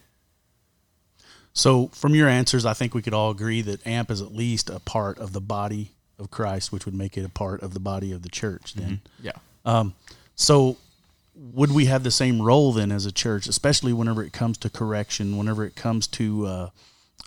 So 1.54 1.88
from 1.90 2.16
your 2.16 2.28
answers, 2.28 2.66
I 2.66 2.74
think 2.74 2.94
we 2.94 3.02
could 3.02 3.14
all 3.14 3.32
agree 3.32 3.62
that 3.62 3.86
AMP 3.86 4.10
is 4.10 4.22
at 4.22 4.34
least 4.34 4.70
a 4.70 4.80
part 4.80 5.18
of 5.20 5.34
the 5.34 5.42
body 5.42 5.92
of 6.18 6.32
Christ, 6.32 6.72
which 6.72 6.86
would 6.86 6.96
make 6.96 7.18
it 7.18 7.26
a 7.26 7.30
part 7.30 7.62
of 7.62 7.74
the 7.74 7.80
body 7.80 8.12
of 8.12 8.24
the 8.24 8.30
church. 8.30 8.74
Then, 8.74 9.02
mm-hmm. 9.20 9.26
yeah. 9.26 9.32
Um, 9.66 9.94
so 10.36 10.78
would 11.36 11.72
we 11.72 11.86
have 11.86 12.04
the 12.04 12.12
same 12.12 12.42
role 12.42 12.72
then 12.72 12.92
as 12.92 13.06
a 13.06 13.12
church, 13.12 13.48
especially 13.48 13.94
whenever 13.94 14.24
it 14.24 14.34
comes 14.34 14.58
to 14.60 14.70
correction, 14.70 15.38
whenever 15.38 15.66
it 15.66 15.76
comes 15.76 16.08
to 16.08 16.46
uh, 16.46 16.70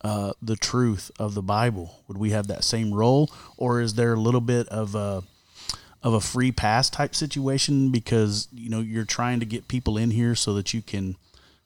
uh, 0.02 0.32
the 0.40 0.56
truth 0.56 1.10
of 1.18 1.34
the 1.34 1.42
Bible? 1.42 2.02
Would 2.08 2.18
we 2.18 2.30
have 2.30 2.46
that 2.48 2.64
same 2.64 2.92
role, 2.92 3.30
or 3.56 3.80
is 3.80 3.94
there 3.94 4.14
a 4.14 4.20
little 4.20 4.40
bit 4.40 4.68
of 4.68 4.94
a 4.94 5.22
of 6.06 6.14
a 6.14 6.20
free 6.20 6.52
pass 6.52 6.88
type 6.88 7.16
situation 7.16 7.90
because 7.90 8.46
you 8.54 8.70
know 8.70 8.78
you're 8.78 9.04
trying 9.04 9.40
to 9.40 9.46
get 9.46 9.66
people 9.66 9.98
in 9.98 10.12
here 10.12 10.36
so 10.36 10.54
that 10.54 10.72
you 10.72 10.80
can 10.80 11.16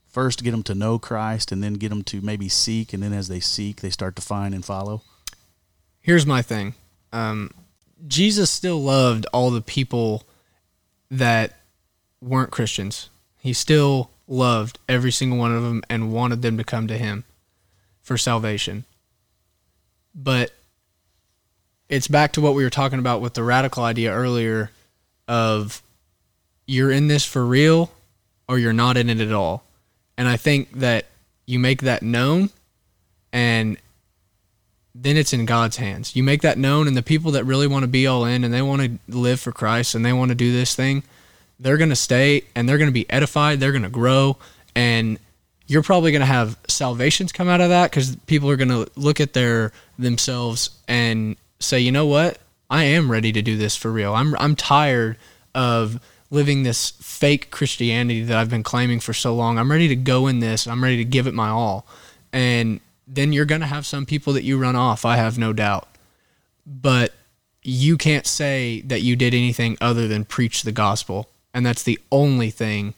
first 0.08 0.42
get 0.42 0.52
them 0.52 0.62
to 0.62 0.74
know 0.74 0.98
Christ 0.98 1.52
and 1.52 1.62
then 1.62 1.74
get 1.74 1.90
them 1.90 2.02
to 2.04 2.22
maybe 2.22 2.48
seek, 2.48 2.94
and 2.94 3.02
then 3.02 3.12
as 3.12 3.28
they 3.28 3.38
seek, 3.38 3.82
they 3.82 3.90
start 3.90 4.16
to 4.16 4.22
find 4.22 4.54
and 4.54 4.64
follow? 4.64 5.02
Here's 6.00 6.24
my 6.24 6.40
thing. 6.40 6.72
Um, 7.12 7.50
Jesus 8.08 8.50
still 8.50 8.82
loved 8.82 9.26
all 9.30 9.50
the 9.50 9.60
people 9.60 10.24
that 11.10 11.58
weren't 12.22 12.50
Christians. 12.50 13.10
He 13.40 13.52
still 13.52 14.10
loved 14.26 14.78
every 14.88 15.12
single 15.12 15.38
one 15.38 15.54
of 15.54 15.62
them 15.62 15.82
and 15.90 16.14
wanted 16.14 16.40
them 16.40 16.56
to 16.56 16.64
come 16.64 16.86
to 16.86 16.96
him 16.96 17.24
for 18.00 18.16
salvation. 18.16 18.84
But 20.14 20.52
it's 21.90 22.08
back 22.08 22.32
to 22.32 22.40
what 22.40 22.54
we 22.54 22.62
were 22.62 22.70
talking 22.70 23.00
about 23.00 23.20
with 23.20 23.34
the 23.34 23.42
radical 23.42 23.82
idea 23.82 24.12
earlier 24.12 24.70
of 25.26 25.82
you're 26.66 26.90
in 26.90 27.08
this 27.08 27.24
for 27.24 27.44
real 27.44 27.90
or 28.48 28.58
you're 28.58 28.72
not 28.72 28.96
in 28.96 29.10
it 29.10 29.20
at 29.20 29.32
all. 29.32 29.64
And 30.16 30.28
I 30.28 30.36
think 30.36 30.70
that 30.78 31.06
you 31.46 31.58
make 31.58 31.82
that 31.82 32.02
known 32.02 32.50
and 33.32 33.76
then 34.94 35.16
it's 35.16 35.32
in 35.32 35.46
God's 35.46 35.78
hands. 35.78 36.14
You 36.14 36.22
make 36.22 36.42
that 36.42 36.58
known 36.58 36.86
and 36.86 36.96
the 36.96 37.02
people 37.02 37.32
that 37.32 37.44
really 37.44 37.66
want 37.66 37.82
to 37.82 37.88
be 37.88 38.06
all 38.06 38.24
in 38.24 38.44
and 38.44 38.54
they 38.54 38.62
want 38.62 38.82
to 38.82 38.98
live 39.08 39.40
for 39.40 39.50
Christ 39.50 39.96
and 39.96 40.04
they 40.04 40.12
want 40.12 40.30
to 40.30 40.36
do 40.36 40.52
this 40.52 40.76
thing, 40.76 41.02
they're 41.58 41.76
going 41.76 41.90
to 41.90 41.96
stay 41.96 42.44
and 42.54 42.68
they're 42.68 42.78
going 42.78 42.88
to 42.88 42.94
be 42.94 43.10
edified, 43.10 43.58
they're 43.58 43.72
going 43.72 43.82
to 43.82 43.88
grow, 43.88 44.36
and 44.76 45.18
you're 45.66 45.82
probably 45.82 46.12
going 46.12 46.20
to 46.20 46.26
have 46.26 46.56
salvations 46.68 47.32
come 47.32 47.48
out 47.48 47.60
of 47.60 47.68
that 47.68 47.90
because 47.90 48.14
people 48.26 48.48
are 48.48 48.56
going 48.56 48.68
to 48.68 48.88
look 48.96 49.20
at 49.20 49.32
their 49.32 49.72
themselves 49.98 50.70
and 50.86 51.36
say, 51.60 51.80
you 51.80 51.92
know 51.92 52.06
what, 52.06 52.38
I 52.68 52.84
am 52.84 53.10
ready 53.10 53.32
to 53.32 53.42
do 53.42 53.56
this 53.56 53.76
for 53.76 53.90
real. 53.90 54.14
I'm 54.14 54.34
I'm 54.36 54.56
tired 54.56 55.16
of 55.54 56.00
living 56.30 56.62
this 56.62 56.90
fake 57.00 57.50
Christianity 57.50 58.22
that 58.24 58.36
I've 58.36 58.50
been 58.50 58.62
claiming 58.62 59.00
for 59.00 59.12
so 59.12 59.34
long. 59.34 59.58
I'm 59.58 59.70
ready 59.70 59.88
to 59.88 59.96
go 59.96 60.26
in 60.26 60.40
this. 60.40 60.66
I'm 60.66 60.82
ready 60.82 60.96
to 60.98 61.04
give 61.04 61.26
it 61.26 61.34
my 61.34 61.48
all, 61.48 61.86
and 62.32 62.80
then 63.06 63.32
you're 63.32 63.44
going 63.44 63.60
to 63.60 63.66
have 63.66 63.86
some 63.86 64.06
people 64.06 64.32
that 64.34 64.44
you 64.44 64.58
run 64.58 64.76
off. 64.76 65.04
I 65.04 65.16
have 65.16 65.38
no 65.38 65.52
doubt, 65.52 65.88
but 66.66 67.12
you 67.62 67.98
can't 67.98 68.26
say 68.26 68.80
that 68.82 69.02
you 69.02 69.16
did 69.16 69.34
anything 69.34 69.76
other 69.80 70.08
than 70.08 70.24
preach 70.24 70.62
the 70.62 70.72
gospel 70.72 71.28
and 71.52 71.64
that's 71.64 71.82
the 71.82 71.98
only 72.10 72.50
thing 72.50 72.94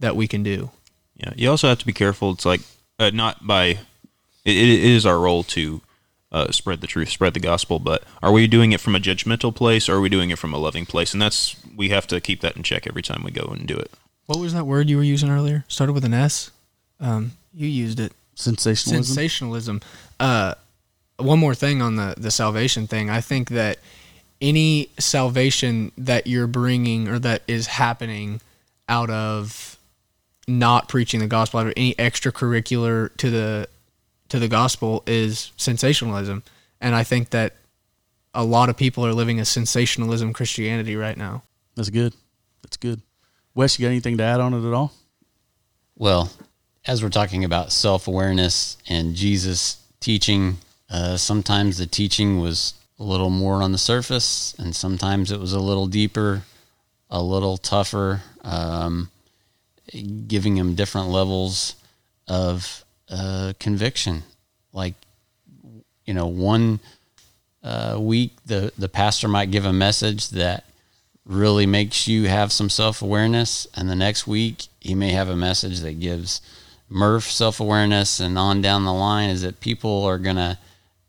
that 0.00 0.16
we 0.16 0.26
can 0.26 0.42
do. 0.42 0.70
Yeah, 1.16 1.32
you 1.36 1.50
also 1.50 1.68
have 1.68 1.78
to 1.78 1.86
be 1.86 1.92
careful. 1.92 2.32
It's 2.32 2.44
like 2.44 2.60
uh, 2.98 3.10
not 3.12 3.46
by 3.46 3.64
it, 3.66 3.78
it 4.44 4.84
is 4.84 5.06
our 5.06 5.18
role 5.18 5.44
to 5.44 5.80
uh, 6.34 6.50
spread 6.50 6.80
the 6.80 6.88
truth, 6.88 7.08
spread 7.08 7.32
the 7.32 7.40
gospel, 7.40 7.78
but 7.78 8.02
are 8.20 8.32
we 8.32 8.48
doing 8.48 8.72
it 8.72 8.80
from 8.80 8.96
a 8.96 8.98
judgmental 8.98 9.54
place 9.54 9.88
or 9.88 9.94
are 9.94 10.00
we 10.00 10.08
doing 10.08 10.30
it 10.30 10.38
from 10.38 10.52
a 10.52 10.58
loving 10.58 10.84
place? 10.84 11.12
And 11.12 11.22
that's 11.22 11.56
we 11.76 11.90
have 11.90 12.08
to 12.08 12.20
keep 12.20 12.40
that 12.40 12.56
in 12.56 12.64
check 12.64 12.88
every 12.88 13.02
time 13.02 13.22
we 13.22 13.30
go 13.30 13.44
and 13.44 13.66
do 13.68 13.76
it. 13.76 13.92
What 14.26 14.40
was 14.40 14.52
that 14.52 14.66
word 14.66 14.90
you 14.90 14.96
were 14.96 15.04
using 15.04 15.30
earlier? 15.30 15.64
Started 15.68 15.92
with 15.92 16.04
an 16.04 16.12
S. 16.12 16.50
Um, 16.98 17.32
you 17.54 17.68
used 17.68 18.00
it. 18.00 18.12
Sensationalism. 18.34 19.04
Sensationalism. 19.04 19.80
Uh, 20.18 20.54
one 21.18 21.38
more 21.38 21.54
thing 21.54 21.80
on 21.80 21.94
the 21.94 22.14
the 22.18 22.32
salvation 22.32 22.88
thing. 22.88 23.10
I 23.10 23.20
think 23.20 23.50
that 23.50 23.78
any 24.40 24.88
salvation 24.98 25.92
that 25.96 26.26
you're 26.26 26.48
bringing 26.48 27.06
or 27.06 27.20
that 27.20 27.42
is 27.46 27.68
happening 27.68 28.40
out 28.88 29.08
of 29.08 29.78
not 30.48 30.88
preaching 30.88 31.20
the 31.20 31.28
gospel 31.28 31.60
out 31.60 31.68
of 31.68 31.74
any 31.76 31.94
extracurricular 31.94 33.16
to 33.18 33.30
the 33.30 33.68
to 34.28 34.38
the 34.38 34.48
gospel 34.48 35.02
is 35.06 35.52
sensationalism. 35.56 36.42
And 36.80 36.94
i 36.94 37.04
think 37.04 37.30
that 37.30 37.56
a 38.34 38.44
lot 38.44 38.68
of 38.68 38.76
people 38.76 39.06
are 39.06 39.12
living 39.12 39.40
a 39.40 39.44
sensationalism 39.44 40.32
christianity 40.32 40.96
right 40.96 41.16
now. 41.16 41.42
That's 41.76 41.90
good. 41.90 42.14
That's 42.62 42.76
good. 42.76 43.00
Wes 43.54 43.78
you 43.78 43.86
got 43.86 43.90
anything 43.90 44.18
to 44.18 44.24
add 44.24 44.40
on 44.40 44.54
it 44.54 44.66
at 44.66 44.74
all? 44.74 44.92
Well 45.96 46.30
as 46.86 47.02
we're 47.02 47.08
talking 47.08 47.44
about 47.44 47.72
self-awareness 47.72 48.76
and 48.88 49.14
jesus 49.14 49.78
teaching 50.00 50.58
uh, 50.90 51.16
sometimes 51.16 51.78
the 51.78 51.86
teaching 51.86 52.40
was 52.40 52.74
a 52.98 53.02
little 53.02 53.30
more 53.30 53.62
on 53.62 53.72
the 53.72 53.78
surface, 53.78 54.54
and 54.58 54.74
sometimes 54.74 55.32
it 55.32 55.40
was 55.40 55.52
a 55.52 55.58
little 55.58 55.86
deeper, 55.86 56.42
a 57.10 57.22
little 57.22 57.56
tougher, 57.56 58.22
um, 58.42 59.10
giving 60.26 60.56
him 60.56 60.74
different 60.74 61.08
levels 61.08 61.74
of 62.28 62.83
uh, 63.10 63.52
conviction. 63.58 64.22
Like, 64.72 64.94
you 66.04 66.14
know, 66.14 66.26
one 66.26 66.80
uh, 67.62 67.96
week 68.00 68.32
the 68.44 68.72
the 68.76 68.88
pastor 68.88 69.28
might 69.28 69.50
give 69.50 69.64
a 69.64 69.72
message 69.72 70.30
that 70.30 70.64
really 71.24 71.66
makes 71.66 72.06
you 72.06 72.28
have 72.28 72.52
some 72.52 72.68
self 72.68 73.02
awareness, 73.02 73.66
and 73.74 73.88
the 73.88 73.96
next 73.96 74.26
week 74.26 74.66
he 74.80 74.94
may 74.94 75.10
have 75.10 75.28
a 75.28 75.36
message 75.36 75.80
that 75.80 76.00
gives 76.00 76.40
Murph 76.88 77.30
self 77.30 77.60
awareness, 77.60 78.20
and 78.20 78.38
on 78.38 78.60
down 78.60 78.84
the 78.84 78.92
line 78.92 79.30
is 79.30 79.42
that 79.42 79.60
people 79.60 80.04
are 80.04 80.18
gonna 80.18 80.58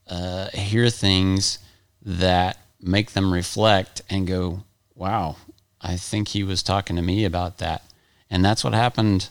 uh, 0.08 0.50
hear 0.54 0.89
things 0.89 1.60
that 2.02 2.58
make 2.82 3.12
them 3.12 3.34
reflect 3.34 4.02
and 4.10 4.28
go, 4.28 4.64
wow, 4.93 5.36
I 5.82 5.98
think 5.98 6.30
he 6.30 6.43
was 6.43 6.64
talking 6.64 6.96
to 6.96 7.02
me 7.02 7.26
about 7.26 7.58
that. 7.58 7.84
And 8.30 8.43
that's 8.43 8.64
what 8.64 8.74
happened, 8.74 9.30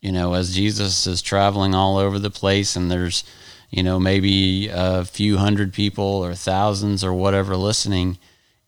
you 0.00 0.12
know, 0.12 0.34
as 0.34 0.54
Jesus 0.54 1.06
is 1.06 1.22
traveling 1.22 1.74
all 1.74 1.96
over 1.96 2.18
the 2.18 2.30
place 2.30 2.76
and 2.76 2.90
there's, 2.90 3.24
you 3.70 3.82
know, 3.82 3.98
maybe 3.98 4.68
a 4.68 5.04
few 5.04 5.38
hundred 5.38 5.72
people 5.72 6.04
or 6.04 6.34
thousands 6.34 7.02
or 7.02 7.12
whatever 7.12 7.56
listening. 7.56 8.18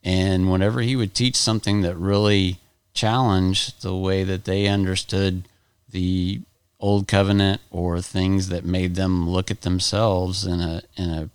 And 0.03 0.51
whenever 0.51 0.81
he 0.81 0.97
would 0.97 1.15
teach 1.15 1.37
something 1.37 1.83
that 1.83 1.97
really 1.97 2.59
challenged 2.95 3.83
the 3.83 3.95
way 3.95 4.25
that 4.25 4.45
they 4.45 4.67
understood 4.67 5.49
the 5.91 6.41
old 6.81 7.09
covenant 7.09 7.61
or 7.71 8.01
things 8.01 8.49
that 8.49 8.65
made 8.65 8.95
them 8.95 9.29
look 9.29 9.51
at 9.51 9.63
themselves 9.63 10.47
in 10.47 10.61
a 10.61 10.83
in 10.97 11.11
a 11.11 11.31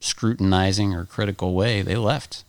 scrutinizing 0.00 0.94
or 0.94 1.04
critical 1.04 1.54
way, 1.54 1.82
they 1.82 1.96
left. 1.96 2.44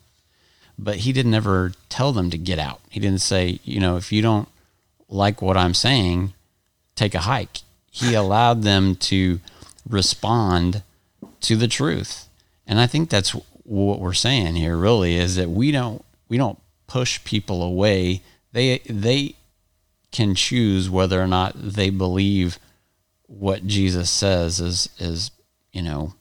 But 0.78 0.98
he 0.98 1.14
didn't 1.14 1.36
ever 1.36 1.72
tell 1.90 2.12
them 2.12 2.30
to 2.32 2.38
get 2.38 2.58
out. 2.58 2.82
He 2.90 3.00
didn't 3.00 3.22
say, 3.22 3.60
you 3.64 3.80
know, 3.80 3.96
if 3.96 4.12
you 4.12 4.22
don't 4.22 4.50
like 5.08 5.42
what 5.42 5.56
I'm 5.56 5.76
saying, 5.76 6.34
take 6.96 7.16
a 7.16 7.20
hike. 7.20 7.60
He 7.92 8.14
allowed 8.14 8.64
them 8.64 8.96
to 8.96 9.40
respond 9.88 10.84
to 11.42 11.56
the 11.56 11.68
truth. 11.68 12.28
And 12.66 12.80
I 12.80 12.88
think 12.88 13.10
that's 13.10 13.36
what 13.64 14.00
we're 14.00 14.14
saying 14.14 14.56
here 14.56 14.78
really 14.78 15.16
is 15.16 15.36
that 15.36 15.50
we 15.50 15.72
don't 15.72 16.04
we 16.28 16.38
don't 16.38 16.60
push 16.88 17.24
people 17.24 17.62
away. 17.62 18.22
They 18.52 18.80
they 18.90 19.36
can 20.12 20.36
choose 20.36 20.90
whether 20.90 21.22
or 21.22 21.28
not 21.28 21.54
they 21.56 21.90
believe 21.90 22.60
what 23.28 23.68
Jesus 23.68 24.10
says 24.10 24.60
is 24.60 24.90
is, 25.00 25.32
you 25.72 25.82
know, 25.82 26.14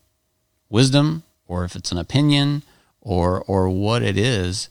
wisdom 0.68 1.22
or 1.46 1.64
if 1.64 1.76
it's 1.76 1.92
an 1.92 1.98
opinion 1.98 2.62
or 3.00 3.42
or 3.46 3.68
what 3.68 4.02
it 4.02 4.16
is. 4.16 4.68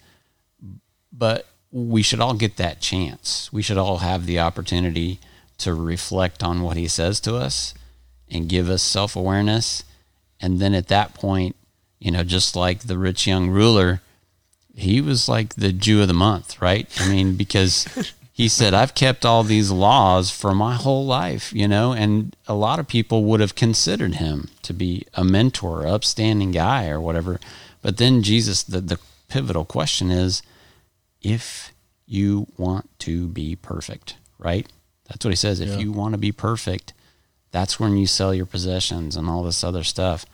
But 1.12 1.48
we 1.72 2.02
should 2.02 2.20
all 2.20 2.34
get 2.34 2.58
that 2.58 2.82
chance. 2.82 3.52
We 3.54 3.62
should 3.62 3.78
all 3.78 4.00
have 4.00 4.26
the 4.26 4.40
opportunity 4.40 5.20
to 5.62 5.74
reflect 5.74 6.44
on 6.44 6.62
what 6.62 6.78
he 6.78 6.88
says 6.88 7.20
to 7.22 7.36
us 7.36 7.74
and 8.30 8.50
give 8.50 8.70
us 8.70 8.82
self 8.82 9.16
awareness. 9.16 9.84
And 10.40 10.60
then 10.60 10.74
at 10.74 10.88
that 10.88 11.14
point, 11.14 11.56
you 12.00 12.12
know, 12.12 12.24
just 12.24 12.56
like 12.56 12.82
the 12.82 12.98
rich 12.98 13.28
young 13.28 13.50
ruler, 13.50 14.02
he 14.76 15.02
was 15.02 15.30
like 15.30 15.56
the 15.56 15.72
Jew 15.72 16.02
of 16.02 16.08
the 16.08 16.14
month, 16.14 16.62
right? 16.62 16.88
I 17.00 17.10
mean, 17.10 17.36
because 17.38 17.88
he 18.32 18.48
said, 18.48 18.74
I've 18.74 18.96
kept 18.96 19.26
all 19.26 19.44
these 19.44 19.70
laws 19.70 20.32
for 20.32 20.56
my 20.56 20.76
whole 20.76 21.06
life, 21.06 21.54
you 21.54 21.68
know, 21.68 21.94
and 21.94 22.36
a 22.48 22.56
lot 22.56 22.80
of 22.80 22.88
people 22.88 23.24
would 23.26 23.40
have 23.40 23.56
considered 23.56 24.16
him 24.16 24.50
to 24.64 24.74
be 24.74 25.06
a 25.14 25.24
mentor, 25.24 25.86
upstanding 25.86 26.52
guy 26.52 26.90
or 26.90 27.00
whatever. 27.00 27.40
But 27.82 27.98
then 27.98 28.24
Jesus, 28.24 28.64
the, 28.64 28.82
the 28.82 29.00
pivotal 29.28 29.66
question 29.66 30.10
is 30.10 30.42
if 31.22 31.72
you 32.08 32.48
want 32.58 32.90
to 33.00 33.28
be 33.28 33.56
perfect, 33.56 34.16
right? 34.40 34.68
That's 35.12 35.26
what 35.26 35.32
he 35.32 35.36
says. 35.36 35.60
If 35.60 35.70
Yeah. 35.70 35.78
you 35.80 35.92
want 35.92 36.14
to 36.14 36.18
be 36.18 36.32
perfect, 36.32 36.94
that's 37.52 37.80
when 37.80 37.98
you 37.98 38.08
sell 38.08 38.34
your 38.34 38.46
possessions 38.46 39.16
and 39.18 39.30
all 39.30 39.44
this 39.44 39.64
other 39.64 39.84
stuff. 39.84 40.26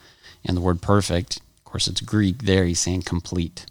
And 0.44 0.56
the 0.56 0.60
word 0.60 0.80
perfect, 0.80 1.38
of 1.38 1.64
course, 1.64 1.88
it's 1.88 2.00
Greek 2.00 2.44
there. 2.44 2.64
He's 2.64 2.78
saying 2.78 3.02
complete. 3.02 3.66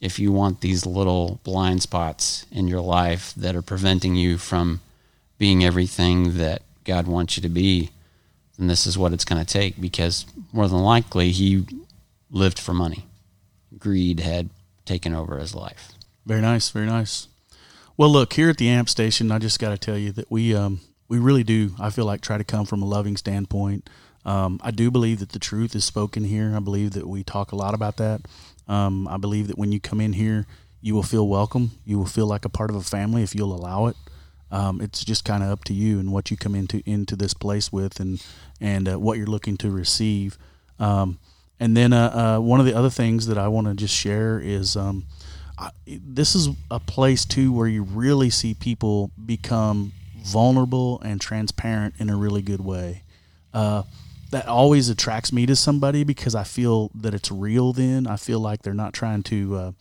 If 0.00 0.18
you 0.18 0.32
want 0.32 0.60
these 0.60 0.86
little 0.86 1.40
blind 1.44 1.82
spots 1.82 2.46
in 2.50 2.66
your 2.68 2.80
life 2.80 3.34
that 3.36 3.54
are 3.54 3.62
preventing 3.62 4.14
you 4.16 4.38
from 4.38 4.80
being 5.38 5.62
everything 5.62 6.38
that 6.38 6.62
God 6.84 7.06
wants 7.06 7.36
you 7.36 7.42
to 7.42 7.48
be, 7.48 7.90
then 8.56 8.66
this 8.66 8.86
is 8.86 8.96
what 8.96 9.12
it's 9.12 9.24
going 9.26 9.44
to 9.44 9.50
take 9.52 9.78
because 9.80 10.24
more 10.52 10.68
than 10.68 10.78
likely 10.78 11.32
he 11.32 11.66
lived 12.30 12.58
for 12.58 12.72
money. 12.72 13.04
Greed 13.78 14.20
had 14.20 14.48
taken 14.86 15.14
over 15.14 15.38
his 15.38 15.54
life. 15.54 15.92
Very 16.24 16.40
nice, 16.40 16.70
very 16.70 16.86
nice. 16.86 17.28
Well, 17.96 18.10
look 18.10 18.32
here 18.32 18.50
at 18.50 18.56
the 18.56 18.68
amp 18.68 18.88
station. 18.88 19.30
I 19.30 19.38
just 19.38 19.60
got 19.60 19.70
to 19.70 19.78
tell 19.78 19.96
you 19.96 20.10
that 20.12 20.28
we 20.28 20.52
um, 20.52 20.80
we 21.08 21.18
really 21.18 21.44
do. 21.44 21.74
I 21.78 21.90
feel 21.90 22.04
like 22.04 22.22
try 22.22 22.36
to 22.36 22.42
come 22.42 22.66
from 22.66 22.82
a 22.82 22.86
loving 22.86 23.16
standpoint. 23.16 23.88
Um, 24.24 24.58
I 24.64 24.72
do 24.72 24.90
believe 24.90 25.20
that 25.20 25.28
the 25.28 25.38
truth 25.38 25.76
is 25.76 25.84
spoken 25.84 26.24
here. 26.24 26.54
I 26.56 26.58
believe 26.58 26.90
that 26.92 27.06
we 27.06 27.22
talk 27.22 27.52
a 27.52 27.56
lot 27.56 27.72
about 27.72 27.98
that. 27.98 28.22
Um, 28.66 29.06
I 29.06 29.16
believe 29.16 29.46
that 29.46 29.58
when 29.58 29.70
you 29.70 29.78
come 29.78 30.00
in 30.00 30.14
here, 30.14 30.46
you 30.80 30.92
will 30.92 31.04
feel 31.04 31.28
welcome. 31.28 31.70
You 31.84 31.98
will 31.98 32.06
feel 32.06 32.26
like 32.26 32.44
a 32.44 32.48
part 32.48 32.70
of 32.70 32.74
a 32.74 32.82
family 32.82 33.22
if 33.22 33.32
you'll 33.32 33.54
allow 33.54 33.86
it. 33.86 33.96
Um, 34.50 34.80
it's 34.80 35.04
just 35.04 35.24
kind 35.24 35.44
of 35.44 35.50
up 35.50 35.62
to 35.64 35.72
you 35.72 36.00
and 36.00 36.10
what 36.10 36.32
you 36.32 36.36
come 36.36 36.56
into 36.56 36.82
into 36.84 37.14
this 37.14 37.32
place 37.32 37.70
with, 37.70 38.00
and 38.00 38.20
and 38.60 38.88
uh, 38.88 38.98
what 38.98 39.18
you're 39.18 39.28
looking 39.28 39.56
to 39.58 39.70
receive. 39.70 40.36
Um, 40.80 41.20
and 41.60 41.76
then 41.76 41.92
uh, 41.92 42.38
uh, 42.38 42.40
one 42.40 42.58
of 42.58 42.66
the 42.66 42.74
other 42.74 42.90
things 42.90 43.28
that 43.28 43.38
I 43.38 43.46
want 43.46 43.68
to 43.68 43.74
just 43.74 43.94
share 43.94 44.40
is 44.40 44.76
um, 44.76 45.04
This 45.86 46.34
is 46.34 46.48
a 46.70 46.80
place 46.80 47.24
too 47.24 47.52
where 47.52 47.68
you 47.68 47.82
really 47.82 48.30
see 48.30 48.54
people 48.54 49.10
become 49.24 49.92
vulnerable 50.24 51.00
and 51.02 51.20
transparent 51.20 51.94
in 51.98 52.10
a 52.10 52.16
really 52.16 52.42
good 52.42 52.60
way. 52.60 53.02
Uh, 53.52 53.84
that 54.30 54.48
always 54.48 54.88
attracts 54.88 55.32
me 55.32 55.46
to 55.46 55.54
somebody 55.54 56.02
because 56.02 56.34
I 56.34 56.42
feel 56.42 56.90
that 56.94 57.14
it's 57.14 57.30
real. 57.30 57.72
Then 57.72 58.06
I 58.06 58.16
feel 58.16 58.40
like 58.40 58.62
they're 58.62 58.74
not 58.74 58.92
trying 58.92 59.22
to 59.24 59.56
uh, 59.56 59.72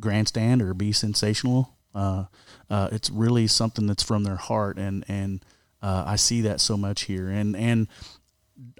grandstand 0.00 0.60
or 0.60 0.74
be 0.74 0.92
sensational. 0.92 1.74
Uh, 1.94 2.24
uh, 2.68 2.88
it's 2.92 3.08
really 3.08 3.46
something 3.46 3.86
that's 3.86 4.02
from 4.02 4.24
their 4.24 4.36
heart, 4.36 4.76
and 4.76 5.04
and 5.08 5.42
uh, 5.82 6.04
I 6.06 6.16
see 6.16 6.42
that 6.42 6.60
so 6.60 6.76
much 6.76 7.02
here. 7.02 7.28
And 7.28 7.56
and 7.56 7.88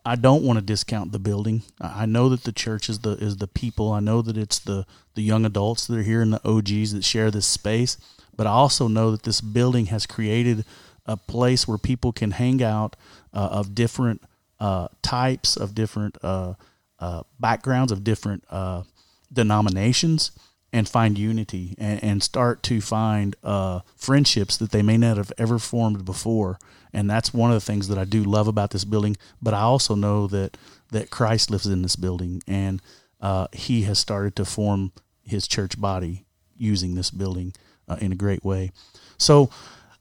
I 0.05 0.17
don't 0.17 0.43
want 0.43 0.59
to 0.59 0.65
discount 0.65 1.13
the 1.13 1.19
building. 1.19 1.63
I 1.81 2.07
know 2.07 2.29
that 2.29 2.45
the 2.45 2.53
church 2.53 2.89
is 2.89 3.01
the 3.01 3.13
is 3.13 3.37
the 3.37 3.47
people. 3.47 3.93
I 3.93 4.01
know 4.01 4.23
that 4.23 4.37
it's 4.37 4.59
the 4.59 4.87
the 5.15 5.23
young 5.23 5.45
adults 5.45 5.87
that 5.87 5.99
are 5.99 6.03
here 6.03 6.23
and 6.23 6.33
the 6.33 6.49
OGs 6.49 6.93
that 6.93 7.05
share 7.05 7.31
this 7.31 7.47
space. 7.47 7.97
But 8.37 8.47
I 8.47 8.51
also 8.51 8.89
know 8.89 9.11
that 9.11 9.25
this 9.25 9.41
building 9.41 9.87
has 9.87 10.07
created 10.07 10.65
a 11.07 11.17
place 11.17 11.69
where 11.69 11.79
people 11.79 12.13
can 12.13 12.33
hang 12.33 12.63
out 12.63 12.97
uh, 13.33 13.49
of 13.53 13.75
different 13.75 14.23
uh, 14.61 14.89
types, 15.03 15.57
of 15.57 15.75
different 15.75 16.17
uh, 16.23 16.55
uh, 16.99 17.23
backgrounds, 17.41 17.93
of 17.93 18.05
different 18.05 18.45
uh, 18.51 18.85
denominations, 19.33 20.31
and 20.73 20.89
find 20.89 21.19
unity 21.19 21.75
and, 21.79 22.03
and 22.03 22.23
start 22.23 22.63
to 22.63 22.81
find 22.81 23.37
uh, 23.43 23.81
friendships 23.97 24.57
that 24.57 24.71
they 24.71 24.83
may 24.83 24.97
not 24.97 25.17
have 25.17 25.33
ever 25.37 25.59
formed 25.59 26.05
before. 26.05 26.59
And 26.93 27.09
that's 27.09 27.33
one 27.33 27.51
of 27.51 27.55
the 27.55 27.65
things 27.65 27.89
that 27.89 27.99
I 27.99 28.05
do 28.05 28.23
love 28.23 28.49
about 28.49 28.71
this 28.71 28.85
building. 28.85 29.17
But 29.41 29.55
I 29.55 29.61
also 29.61 29.95
know 29.95 30.27
that 30.29 30.57
that 30.91 31.11
Christ 31.11 31.51
lives 31.51 31.67
in 31.67 31.83
this 31.83 31.97
building, 31.97 32.43
and 32.47 32.83
uh, 33.21 33.47
He 33.53 33.83
has 33.83 33.99
started 33.99 34.37
to 34.37 34.45
form 34.45 34.93
His 35.25 35.49
church 35.49 35.81
body 35.81 36.25
using 36.57 36.95
this 36.95 37.11
building 37.11 37.55
uh, 37.89 37.97
in 38.01 38.13
a 38.13 38.17
great 38.17 38.45
way. 38.45 38.73
So 39.17 39.51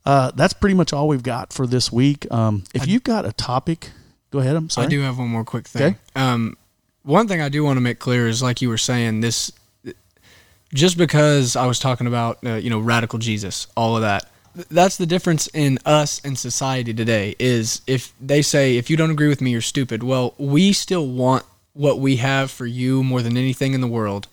uh, 0.06 0.32
that's 0.36 0.54
pretty 0.54 0.76
much 0.76 0.92
all 0.94 1.08
we've 1.08 1.24
got 1.24 1.54
for 1.54 1.66
this 1.66 1.92
week. 1.92 2.30
Um, 2.32 2.64
if 2.74 2.88
you've 2.88 3.04
got 3.04 3.26
a 3.26 3.32
topic, 3.32 3.92
go 4.32 4.39
ahead. 4.39 4.56
I'm 4.56 4.70
sorry. 4.70 4.88
I 4.88 4.89
do 4.89 5.02
have 5.02 5.18
one 5.18 5.30
more 5.30 5.46
quick 5.46 5.68
thing. 5.68 5.84
Okay. 5.84 5.98
Um, 6.16 6.58
one 7.04 7.28
thing 7.28 7.42
I 7.42 7.50
do 7.50 7.64
want 7.64 7.78
to 7.78 7.82
make 7.82 8.00
clear 8.00 8.28
is, 8.28 8.44
like 8.44 8.62
you 8.62 8.70
were 8.70 8.78
saying, 8.78 9.22
this 9.22 9.52
just 10.74 10.98
because 10.98 11.56
I 11.56 11.66
was 11.66 11.80
talking 11.80 12.08
about, 12.08 12.39
uh, 12.46 12.56
you 12.56 12.70
know, 12.70 12.80
radical 12.80 13.20
Jesus, 13.20 13.68
all 13.76 13.96
of 13.96 14.04
that. 14.04 14.31
Th- 14.56 14.68
That's 14.70 14.97
the 14.97 15.06
difference 15.06 15.47
in 15.54 15.80
us 15.86 16.22
and 16.24 16.38
society 16.38 16.93
today. 16.93 17.36
Is 17.39 17.82
if 17.88 18.14
they 18.22 18.41
say 18.41 18.78
if 18.78 18.89
you 18.89 18.97
don't 18.97 19.12
agree 19.12 19.28
with 19.30 19.41
me, 19.41 19.52
you're 19.52 19.62
stupid. 19.62 20.04
Well, 20.04 20.34
we 20.38 20.74
still 20.74 21.08
want 21.08 21.45
what 21.74 21.99
we 21.99 22.18
have 22.18 22.52
for 22.52 22.66
you 22.66 23.04
more 23.04 23.22
than 23.22 23.38
anything 23.38 23.74
in 23.74 23.82
the 23.82 23.88
world, 23.88 24.28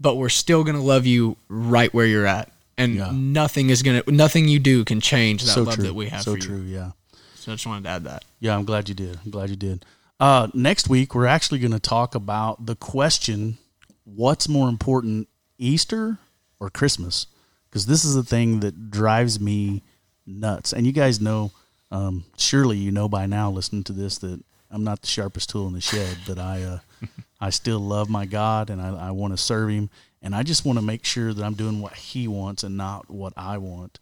but 0.00 0.16
we're 0.16 0.28
still 0.28 0.64
gonna 0.64 0.82
love 0.82 1.06
you 1.06 1.36
right 1.48 1.92
where 1.92 2.06
you're 2.06 2.26
at, 2.26 2.50
and 2.78 2.94
Yeah. 2.94 3.10
nothing 3.12 3.68
is 3.70 3.82
gonna, 3.82 4.02
nothing 4.06 4.48
you 4.48 4.58
do 4.58 4.84
can 4.84 5.00
change 5.00 5.42
that 5.44 5.50
so 5.52 5.62
love 5.64 5.74
true. 5.74 5.84
that 5.84 5.94
we 5.94 6.08
have 6.08 6.22
so 6.22 6.34
for 6.34 6.40
true. 6.40 6.56
you. 6.62 6.74
Yeah. 6.74 6.90
So 7.34 7.52
I 7.52 7.54
just 7.56 7.66
wanted 7.66 7.84
to 7.84 7.90
add 7.90 8.04
that. 8.04 8.24
Yeah, 8.40 8.56
I'm 8.56 8.64
glad 8.64 8.88
you 8.88 8.94
did. 8.94 9.18
I'm 9.24 9.30
glad 9.30 9.50
you 9.50 9.56
did. 9.56 9.84
Uh, 10.20 10.46
next 10.54 10.88
week, 10.88 11.12
we're 11.14 11.26
actually 11.26 11.58
going 11.58 11.72
to 11.72 11.80
talk 11.80 12.14
about 12.14 12.66
the 12.66 12.76
question 12.76 13.58
what's 14.04 14.48
more 14.48 14.68
important, 14.68 15.26
Easter 15.58 16.18
or 16.60 16.70
Christmas? 16.70 17.26
Because 17.72 17.86
this 17.86 18.04
is 18.04 18.14
the 18.14 18.22
thing 18.22 18.60
that 18.60 18.90
drives 18.90 19.40
me 19.40 19.82
nuts. 20.26 20.74
And 20.74 20.84
you 20.84 20.92
guys 20.92 21.22
know, 21.22 21.52
um, 21.90 22.24
surely 22.36 22.76
you 22.76 22.92
know 22.92 23.08
by 23.08 23.24
now, 23.24 23.50
listening 23.50 23.82
to 23.84 23.94
this, 23.94 24.18
that 24.18 24.44
I'm 24.70 24.84
not 24.84 25.00
the 25.00 25.06
sharpest 25.06 25.48
tool 25.48 25.68
in 25.68 25.72
the 25.72 25.80
shed, 25.80 26.18
but 26.26 26.38
I, 26.38 26.62
uh, 26.62 26.78
I 27.40 27.48
still 27.48 27.80
love 27.80 28.10
my 28.10 28.26
God 28.26 28.68
and 28.68 28.78
I, 28.82 29.08
I 29.08 29.10
want 29.12 29.32
to 29.32 29.38
serve 29.38 29.70
Him. 29.70 29.88
And 30.20 30.34
I 30.34 30.42
just 30.42 30.66
want 30.66 30.78
to 30.80 30.84
make 30.84 31.06
sure 31.06 31.32
that 31.32 31.42
I'm 31.42 31.54
doing 31.54 31.80
what 31.80 31.94
He 31.94 32.28
wants 32.28 32.62
and 32.62 32.76
not 32.76 33.10
what 33.10 33.32
I 33.38 33.56
want. 33.56 33.98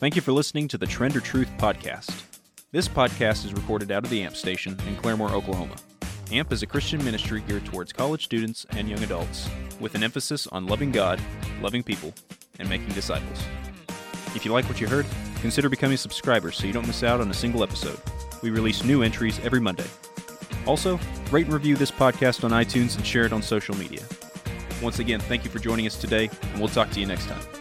Thank 0.00 0.16
you 0.16 0.22
for 0.22 0.32
listening 0.32 0.66
to 0.68 0.78
the 0.78 0.88
Trend 0.88 1.14
or 1.14 1.20
Truth 1.20 1.48
podcast. 1.58 2.24
This 2.72 2.88
podcast 2.88 3.44
is 3.44 3.54
recorded 3.54 3.92
out 3.92 4.02
of 4.02 4.10
the 4.10 4.22
AMP 4.22 4.34
station 4.34 4.76
in 4.88 4.96
Claremore, 4.96 5.30
Oklahoma. 5.30 5.76
AMP 6.32 6.52
is 6.52 6.62
a 6.62 6.66
Christian 6.66 7.04
ministry 7.04 7.42
geared 7.48 7.64
towards 7.64 7.92
college 7.92 8.22
students 8.22 8.64
and 8.70 8.88
young 8.88 9.02
adults, 9.02 9.48
with 9.80 9.96
an 9.96 10.04
emphasis 10.04 10.46
on 10.46 10.64
loving 10.64 10.92
God, 10.92 11.20
loving 11.60 11.82
people, 11.82 12.14
and 12.60 12.68
making 12.68 12.90
disciples. 12.90 13.42
If 14.36 14.44
you 14.44 14.52
like 14.52 14.64
what 14.66 14.80
you 14.80 14.86
heard, 14.86 15.06
consider 15.40 15.68
becoming 15.68 15.96
a 15.96 15.98
subscriber 15.98 16.52
so 16.52 16.68
you 16.68 16.72
don't 16.72 16.86
miss 16.86 17.02
out 17.02 17.20
on 17.20 17.28
a 17.32 17.34
single 17.34 17.64
episode. 17.64 17.98
We 18.42 18.50
release 18.50 18.84
new 18.84 19.02
entries 19.02 19.40
every 19.40 19.60
Monday. 19.60 19.86
Also, 20.66 21.00
rate 21.32 21.46
and 21.46 21.54
review 21.54 21.74
this 21.74 21.90
podcast 21.90 22.44
on 22.44 22.52
iTunes 22.52 22.96
and 22.96 23.04
share 23.04 23.24
it 23.24 23.32
on 23.32 23.42
social 23.42 23.76
media. 23.76 24.02
Once 24.80 25.00
again, 25.00 25.18
thank 25.18 25.44
you 25.44 25.50
for 25.50 25.58
joining 25.58 25.88
us 25.88 26.00
today, 26.00 26.30
and 26.42 26.60
we'll 26.60 26.68
talk 26.68 26.90
to 26.90 27.00
you 27.00 27.06
next 27.06 27.26
time. 27.26 27.59